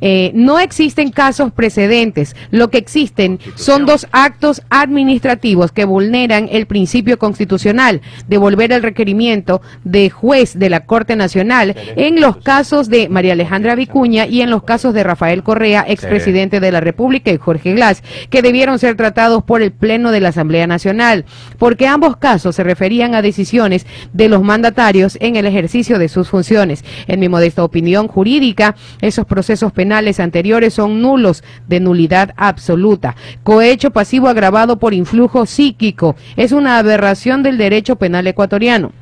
eh, 0.00 0.30
no 0.34 0.58
existen 0.58 1.10
casos 1.10 1.52
precedentes. 1.52 2.34
Lo 2.50 2.70
que 2.70 2.78
existen 2.78 3.38
son 3.54 3.84
dos 3.84 4.06
actos 4.12 4.62
administrativos 4.70 5.72
que 5.72 5.84
vulneran 5.84 6.48
el 6.50 6.66
principio 6.66 7.17
constitucional, 7.18 8.00
devolver 8.28 8.72
el 8.72 8.82
requerimiento 8.82 9.60
de 9.84 10.10
juez 10.10 10.58
de 10.58 10.70
la 10.70 10.86
Corte 10.86 11.16
Nacional 11.16 11.74
en 11.96 12.20
los 12.20 12.38
casos 12.38 12.88
de 12.88 13.08
María 13.08 13.32
Alejandra 13.32 13.74
Vicuña 13.74 14.26
y 14.26 14.40
en 14.42 14.50
los 14.50 14.62
casos 14.62 14.94
de 14.94 15.04
Rafael 15.04 15.42
Correa, 15.42 15.84
expresidente 15.86 16.60
de 16.60 16.72
la 16.72 16.80
República, 16.80 17.30
y 17.30 17.38
Jorge 17.38 17.74
Glass, 17.74 18.02
que 18.30 18.42
debieron 18.42 18.78
ser 18.78 18.96
tratados 18.96 19.42
por 19.42 19.62
el 19.62 19.72
Pleno 19.72 20.10
de 20.10 20.20
la 20.20 20.28
Asamblea 20.28 20.66
Nacional, 20.66 21.24
porque 21.58 21.86
ambos 21.86 22.16
casos 22.16 22.56
se 22.56 22.64
referían 22.64 23.14
a 23.14 23.22
decisiones 23.22 23.86
de 24.12 24.28
los 24.28 24.42
mandatarios 24.42 25.18
en 25.20 25.36
el 25.36 25.46
ejercicio 25.46 25.98
de 25.98 26.08
sus 26.08 26.28
funciones. 26.28 26.84
En 27.06 27.20
mi 27.20 27.28
modesta 27.28 27.64
opinión 27.64 28.08
jurídica, 28.08 28.76
esos 29.00 29.26
procesos 29.26 29.72
penales 29.72 30.20
anteriores 30.20 30.74
son 30.74 31.02
nulos, 31.02 31.42
de 31.66 31.80
nulidad 31.80 32.34
absoluta. 32.36 33.16
Cohecho 33.42 33.90
pasivo 33.90 34.28
agravado 34.28 34.78
por 34.78 34.94
influjo 34.94 35.46
psíquico 35.46 36.16
es 36.36 36.52
una 36.52 36.78
aberración 36.78 37.07
del 37.42 37.58
derecho 37.58 37.96
penal 37.96 38.26
ecuatoriano. 38.26 38.92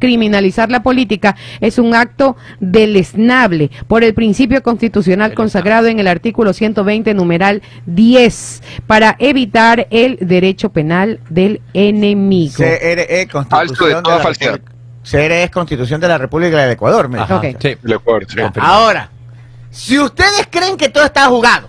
Criminalizar 0.00 0.70
la 0.70 0.82
política 0.82 1.34
es 1.60 1.78
un 1.78 1.94
acto 1.94 2.36
deleznable 2.60 3.70
por 3.86 4.04
el 4.04 4.12
principio 4.12 4.62
constitucional 4.62 5.32
consagrado 5.34 5.86
en 5.86 5.98
el 5.98 6.08
artículo 6.08 6.52
120, 6.52 7.14
numeral 7.14 7.62
10, 7.86 8.62
para 8.86 9.16
evitar 9.18 9.86
el 9.90 10.18
derecho 10.20 10.70
penal 10.70 11.20
del 11.30 11.62
enemigo. 11.72 12.54
CRE, 12.56 13.28
Falso 13.48 13.86
de 13.86 13.88
Constitución 13.88 14.02
toda 14.02 14.16
la 14.18 14.22
falsedad. 14.22 14.52
República- 14.54 14.74
CRE 15.10 15.42
es 15.44 15.50
Constitución 15.50 16.00
de 16.00 16.08
la 16.08 16.18
República 16.18 16.58
del 16.62 16.72
Ecuador. 16.72 17.08
me 17.08 17.18
Ajá, 17.20 17.40
dijo. 17.40 17.56
Ok. 17.56 17.62
sí. 17.62 17.76
El 17.84 17.92
Ecuador, 17.92 18.26
sí. 18.28 18.36
Ya, 18.36 18.52
Ahora, 18.60 19.10
si 19.70 19.98
ustedes 19.98 20.48
creen 20.50 20.76
que 20.76 20.88
todo 20.90 21.04
está 21.04 21.26
jugado, 21.26 21.68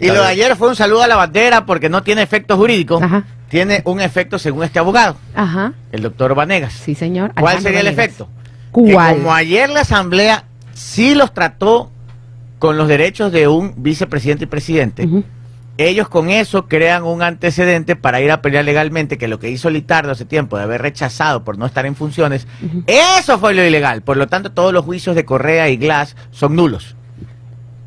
y 0.00 0.08
lo 0.08 0.14
de 0.22 0.26
ayer 0.28 0.56
fue 0.56 0.68
un 0.68 0.76
saludo 0.76 1.02
a 1.02 1.06
la 1.06 1.16
bandera 1.16 1.64
porque 1.64 1.88
no 1.88 2.02
tiene 2.02 2.22
efecto 2.22 2.56
jurídico, 2.56 3.00
Ajá. 3.02 3.24
Tiene 3.54 3.82
un 3.84 4.00
efecto 4.00 4.36
según 4.40 4.64
este 4.64 4.80
abogado, 4.80 5.16
Ajá, 5.32 5.74
el 5.92 6.02
doctor 6.02 6.34
Vanegas. 6.34 6.72
sí 6.72 6.96
señor. 6.96 7.30
¿Cuál 7.34 7.54
Alejandro 7.58 7.62
sería 7.62 7.80
el 7.82 7.86
Vanegas. 7.86 8.04
efecto? 8.06 8.28
Como 8.72 9.32
ayer 9.32 9.70
la 9.70 9.82
Asamblea 9.82 10.42
sí 10.72 11.14
los 11.14 11.32
trató 11.32 11.88
con 12.58 12.76
los 12.76 12.88
derechos 12.88 13.30
de 13.30 13.46
un 13.46 13.72
vicepresidente 13.76 14.42
y 14.42 14.46
presidente, 14.48 15.06
Ujú. 15.06 15.22
ellos 15.78 16.08
con 16.08 16.30
eso 16.30 16.66
crean 16.66 17.04
un 17.04 17.22
antecedente 17.22 17.94
para 17.94 18.20
ir 18.20 18.32
a 18.32 18.42
pelear 18.42 18.64
legalmente, 18.64 19.18
que 19.18 19.28
lo 19.28 19.38
que 19.38 19.50
hizo 19.50 19.70
Litardo 19.70 20.10
hace 20.10 20.24
tiempo 20.24 20.56
de 20.56 20.64
haber 20.64 20.82
rechazado 20.82 21.44
por 21.44 21.56
no 21.56 21.64
estar 21.64 21.86
en 21.86 21.94
funciones, 21.94 22.48
eso 22.88 23.38
fue 23.38 23.54
lo 23.54 23.64
ilegal. 23.64 24.02
Por 24.02 24.16
lo 24.16 24.26
tanto, 24.26 24.50
todos 24.50 24.72
los 24.72 24.84
juicios 24.84 25.14
de 25.14 25.24
Correa 25.24 25.68
y 25.68 25.76
Glass 25.76 26.16
son 26.32 26.56
nulos 26.56 26.96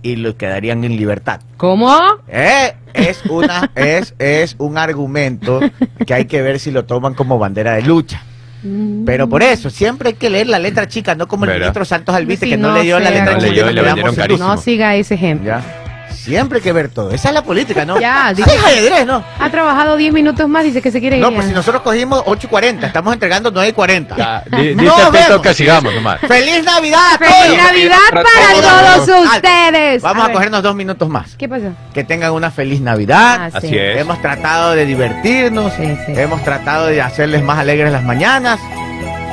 y 0.01 0.15
los 0.17 0.35
quedarían 0.35 0.83
en 0.83 0.95
libertad. 0.97 1.41
¿Cómo? 1.57 1.95
Eh, 2.27 2.73
es 2.93 3.23
una 3.29 3.69
es 3.75 4.13
es 4.19 4.55
un 4.59 4.77
argumento 4.77 5.59
que 6.05 6.13
hay 6.13 6.25
que 6.25 6.41
ver 6.41 6.59
si 6.59 6.71
lo 6.71 6.85
toman 6.85 7.13
como 7.13 7.37
bandera 7.39 7.73
de 7.73 7.81
lucha. 7.83 8.21
Pero 9.05 9.29
por 9.29 9.43
eso, 9.43 9.69
siempre 9.69 10.09
hay 10.09 10.15
que 10.15 10.29
leer 10.29 10.47
la 10.47 10.59
letra 10.59 10.87
chica, 10.87 11.15
no 11.15 11.27
como 11.27 11.45
el 11.45 11.49
¿Verdad? 11.51 11.61
ministro 11.67 11.85
Santos 11.85 12.13
Alvite, 12.15 12.45
Sí, 12.45 12.51
que 12.51 12.57
no, 12.57 12.69
no 12.71 12.77
leyó 12.79 12.99
la 12.99 13.09
sea 13.11 13.19
letra 13.19 13.33
No 13.35 13.39
chica. 13.39 13.67
que 13.67 13.73
le 13.73 13.81
sin 14.11 14.15
carísimo. 14.15 14.47
No 14.49 14.57
siga 14.57 14.95
ese 14.95 15.13
ejemplo. 15.13 15.47
ya. 15.47 15.63
Siempre 16.11 16.57
hay 16.57 16.63
que 16.63 16.71
ver 16.73 16.89
todo. 16.89 17.11
Esa 17.11 17.29
es 17.29 17.33
la 17.33 17.43
política, 17.43 17.85
¿no? 17.85 17.99
Ya, 17.99 18.33
Sí, 18.35 18.43
dice- 18.43 18.57
ajedrez, 18.57 19.05
¿no? 19.05 19.23
Ha 19.39 19.49
trabajado 19.49 19.95
10 19.97 20.11
minutos 20.13 20.47
más, 20.49 20.63
dice 20.63 20.81
que 20.81 20.91
se 20.91 20.99
quiere 20.99 21.17
ir. 21.17 21.21
No, 21.21 21.29
ya. 21.29 21.35
pues 21.35 21.47
si 21.47 21.53
nosotros 21.53 21.81
cogimos 21.83 22.21
8 22.25 22.47
y 22.47 22.49
40, 22.49 22.87
estamos 22.87 23.13
entregando 23.13 23.51
9 23.51 23.69
y 23.69 23.73
40. 23.73 24.15
Ya, 24.15 24.43
di- 24.57 24.75
Nos 24.75 25.11
dice 25.11 25.11
vemos. 25.27 25.41
que 25.41 25.53
sigamos 25.53 25.93
nomás. 25.93 26.19
¡Feliz 26.21 26.63
Navidad 26.63 26.99
a 27.13 27.17
¡Feliz 27.17 27.33
todos! 27.45 27.57
Navidad 27.57 27.97
Para 28.11 28.95
todos. 29.05 29.25
ustedes! 29.35 30.01
Vamos 30.01 30.29
a, 30.29 30.31
cogernos 30.31 30.63
dos 30.63 30.75
minutos 30.75 31.07
más. 31.09 31.35
¿Qué 31.37 31.47
pasó? 31.47 31.71
Que 31.93 32.03
tengan 32.03 32.31
una 32.33 32.51
feliz 32.51 32.81
Navidad. 32.81 33.37
Ah, 33.41 33.49
Así 33.57 33.69
sí. 33.69 33.77
es. 33.77 33.97
Hemos 34.01 34.21
tratado 34.21 34.71
de 34.73 34.85
divertirnos, 34.85 35.73
Sí, 35.73 35.97
sí. 36.05 36.13
hemos 36.15 36.43
tratado 36.43 36.87
de 36.87 37.01
hacerles 37.01 37.43
más 37.43 37.59
alegres 37.59 37.91
las 37.91 38.03
mañanas. 38.03 38.59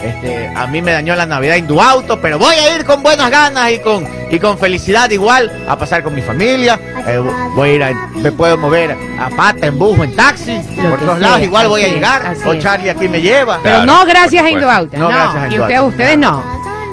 Este, 0.05 0.49
a 0.55 0.67
mí 0.67 0.83
me 0.83 0.93
dañó 0.93 1.15
la 1.17 1.25
Navidad 1.25 1.57
Induauto, 1.57 2.21
pero 2.21 2.39
voy 2.39 2.55
a 2.55 2.77
ir 2.77 2.85
con 2.85 3.03
buenas 3.03 3.31
ganas 3.31 3.71
y 3.73 3.79
con, 3.79 4.07
y 4.31 4.39
con 4.39 4.59
felicidad 4.59 5.09
igual 5.11 5.65
a 5.67 5.79
pasar 5.79 6.03
con 6.03 6.15
mi 6.15 6.21
familia. 6.21 6.79
Eh, 7.07 7.19
voy 7.55 7.71
a 7.71 7.73
ir, 7.73 7.83
a- 7.85 8.09
me 8.15 8.31
puedo 8.31 8.59
mover 8.59 8.97
a 9.19 9.31
pata, 9.31 9.67
en 9.67 9.79
bus, 9.79 9.99
o 9.99 10.05
en 10.05 10.15
taxi, 10.15 10.61
Lo 10.77 10.91
por 10.91 10.99
todos 11.01 11.19
sea, 11.19 11.29
lados 11.29 11.43
igual 11.43 11.69
voy 11.69 11.83
a 11.85 11.89
llegar. 11.89 12.35
O. 12.45 12.55
Charlie 12.57 12.91
aquí 12.91 13.09
me 13.09 13.21
lleva. 13.23 13.61
Pero 13.63 13.83
Claro, 13.83 13.87
no 14.01 14.05
gracias 14.07 14.45
a. 14.45 14.51
Induauta. 14.51 14.97
No 14.99 15.05
No, 15.05 15.09
gracias 15.09 15.43
a 15.43 15.49
y 15.49 15.51
Induauta. 15.53 15.83
usted- 15.83 15.89
ustedes 16.03 16.19
no. 16.19 16.43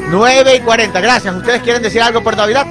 9 0.09 0.55
y 0.55 0.59
40, 0.61 0.99
gracias. 0.99 1.35
¿Ustedes 1.35 1.61
quieren 1.61 1.81
decir 1.83 2.01
algo 2.01 2.21
por 2.23 2.35
Navidad? 2.35 2.65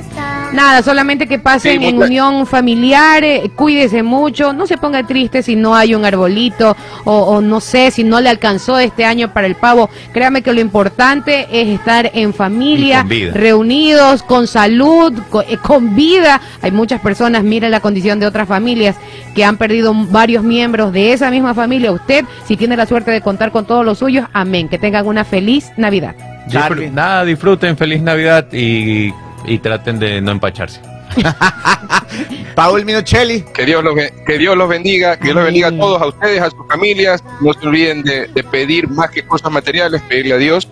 Nada, 0.53 0.83
solamente 0.83 1.29
que 1.29 1.39
pasen 1.39 1.81
Sí, 1.81 1.87
en 1.87 2.03
unión 2.03 2.45
familiar, 2.45 3.23
eh, 3.23 3.51
cuídese 3.55 4.03
mucho, 4.03 4.53
no 4.53 4.67
se 4.67 4.77
ponga 4.77 5.07
triste 5.07 5.43
si 5.45 5.55
no 5.55 5.77
hay 5.77 5.95
un 5.95 6.05
arbolito 6.05 6.77
o, 7.05 7.13
o 7.19 7.41
no 7.41 7.61
sé 7.61 7.93
si 7.93 8.03
no 8.03 8.21
le 8.21 8.29
alcanzó 8.29 8.79
este 8.79 9.05
año 9.05 9.33
para 9.33 9.47
el 9.47 9.55
pavo. 9.55 9.89
Créame 10.13 10.43
que 10.43 10.53
lo 10.53 10.61
importante 10.61 11.47
es 11.53 11.69
estar 11.69 12.11
en 12.15 12.35
familia, 12.35 13.03
con 13.03 13.35
reunidos, 13.35 14.25
con 14.25 14.49
salud, 14.49 15.13
eh, 15.49 15.57
con, 15.59 15.95
vida. 15.95 16.41
Hay 16.63 16.73
muchas 16.73 17.01
personas, 17.01 17.45
mire 17.45 17.69
la 17.71 17.79
condición 17.81 18.19
de 18.19 18.27
otras 18.27 18.49
familias 18.49 18.97
que 19.37 19.45
han 19.45 19.57
perdido 19.57 19.95
varios 19.95 20.43
miembros 20.43 20.93
de 20.93 21.13
esa 21.13 21.31
misma 21.31 21.55
familia. 21.55 21.93
Usted, 21.93 22.25
si 22.45 22.57
tiene 22.57 22.77
la 22.77 22.87
suerte 22.87 23.13
de 23.13 23.21
contar 23.21 23.53
con 23.53 23.67
todos 23.67 23.85
los 23.85 23.99
suyos, 23.99 24.27
amén. 24.33 24.69
Que 24.69 24.79
tengan 24.79 25.07
una 25.07 25.25
feliz 25.25 25.71
Navidad. 25.77 26.17
Disfr- 26.49 26.91
nada, 26.91 27.25
disfruten, 27.25 27.77
feliz 27.77 28.03
Navidad 28.03 28.53
y, 28.53 29.13
y 29.45 29.59
traten 29.59 29.99
de 29.99 30.21
no 30.21 30.31
empacharse. 30.33 30.81
Paul 32.55 32.85
Minuchelli. 32.85 33.43
Que 33.55 33.65
Dios 33.65 33.83
los, 33.83 33.95
que 34.27 34.39
Dios 34.39 34.57
los 34.57 34.69
bendiga, 34.69 35.17
que 35.17 35.25
Dios 35.25 35.37
los 35.37 35.45
bendiga 35.45 35.69
a 35.69 35.77
todos, 35.77 36.03
a 36.03 36.07
ustedes, 36.07 36.41
a 36.43 36.51
sus 36.51 36.67
familias. 36.69 37.23
No 37.41 37.53
se 37.53 37.67
olviden 37.67 38.03
de, 38.03 38.27
de 38.29 38.45
pedir 38.45 38.89
más 38.89 39.11
que 39.11 39.27
cosas 39.27 39.51
materiales, 39.51 40.03
pedirle 40.03 40.35
a 40.35 40.39
Dios 40.39 40.69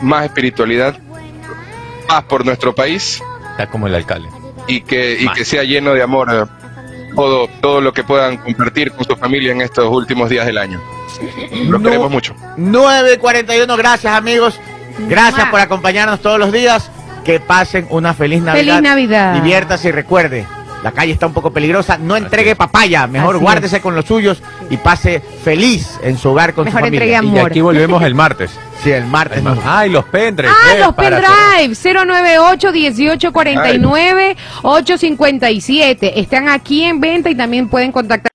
más 0.00 0.24
espiritualidad, 0.24 0.96
paz 2.08 2.24
por 2.24 2.46
nuestro 2.46 2.74
país 2.74 3.22
Está 3.50 3.66
como 3.68 3.86
el 3.86 3.94
alcalde. 3.94 4.28
y 4.66 4.80
que, 4.80 5.20
y 5.20 5.24
Más. 5.26 5.36
que 5.36 5.44
sea 5.44 5.62
lleno 5.62 5.92
de 5.92 6.02
amor 6.02 6.48
todo, 7.14 7.48
todo 7.60 7.82
lo 7.82 7.92
que 7.92 8.02
puedan 8.02 8.38
compartir 8.38 8.92
con 8.92 9.04
su 9.04 9.14
familia 9.16 9.52
en 9.52 9.60
estos 9.60 9.86
últimos 9.90 10.30
días 10.30 10.46
del 10.46 10.56
año. 10.56 10.80
Los 11.68 11.80
No. 11.82 11.88
queremos 11.90 12.10
mucho. 12.10 12.34
9.41, 12.56 13.76
gracias 13.76 14.14
amigos. 14.14 14.58
Gracias 15.00 15.48
por 15.50 15.60
acompañarnos 15.60 16.20
todos 16.22 16.38
los 16.38 16.50
días. 16.50 16.90
Que 17.24 17.40
pasen 17.40 17.86
una 17.90 18.14
feliz 18.14 18.42
Navidad. 18.42 18.74
Feliz 18.76 18.82
Navidad. 18.82 19.34
Diviértase 19.34 19.88
y 19.88 19.92
recuerde, 19.92 20.46
la 20.82 20.92
calle 20.92 21.12
está 21.12 21.26
un 21.26 21.32
poco 21.34 21.52
peligrosa. 21.52 21.98
No 21.98 22.16
entregue 22.16 22.56
papaya, 22.56 23.06
mejor 23.06 23.36
Así 23.36 23.44
guárdese 23.44 23.76
es. 23.76 23.82
con 23.82 23.94
los 23.94 24.06
suyos 24.06 24.42
y 24.70 24.76
pase 24.78 25.20
feliz 25.20 25.98
en 26.02 26.16
su 26.16 26.30
hogar 26.30 26.54
con 26.54 26.64
Mejor 26.64 26.80
su 26.80 26.86
familia. 26.86 27.06
Y 27.06 27.14
amor. 27.14 27.50
aquí 27.50 27.60
volvemos 27.60 28.02
el 28.02 28.14
martes. 28.14 28.50
Sí, 28.82 28.90
el 28.90 29.04
martes. 29.04 29.42
Ay, 29.64 29.90
los 29.90 30.06
pendrives. 30.06 30.54
Ah, 30.56 30.74
eh, 30.74 30.78
los 30.80 30.94
para 30.94 31.20
pendrive 31.20 31.74
098 31.94 32.72
1849 32.72 34.36
857 34.62 36.18
están 36.20 36.48
aquí 36.48 36.84
en 36.84 36.98
venta 37.00 37.28
y 37.28 37.34
también 37.34 37.68
pueden 37.68 37.92
contactar 37.92 38.29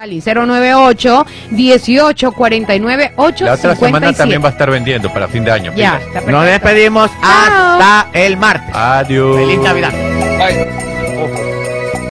098 0.00 1.26
1849 1.50 3.12
La 3.16 3.24
otra 3.24 3.76
semana 3.76 4.12
también 4.12 4.38
857. 4.38 4.38
va 4.38 4.48
a 4.48 4.52
estar 4.52 4.70
vendiendo 4.70 5.12
para 5.12 5.28
fin 5.28 5.44
de 5.44 5.50
año. 5.50 5.72
Ya, 5.76 5.98
está 5.98 6.20
Nos 6.22 6.44
despedimos 6.46 7.10
Chao. 7.20 7.80
hasta 7.80 8.08
el 8.18 8.36
martes. 8.36 8.74
Adiós. 8.74 9.36
Feliz 9.36 9.58
Navidad. 9.60 9.92
Bye. 10.38 10.89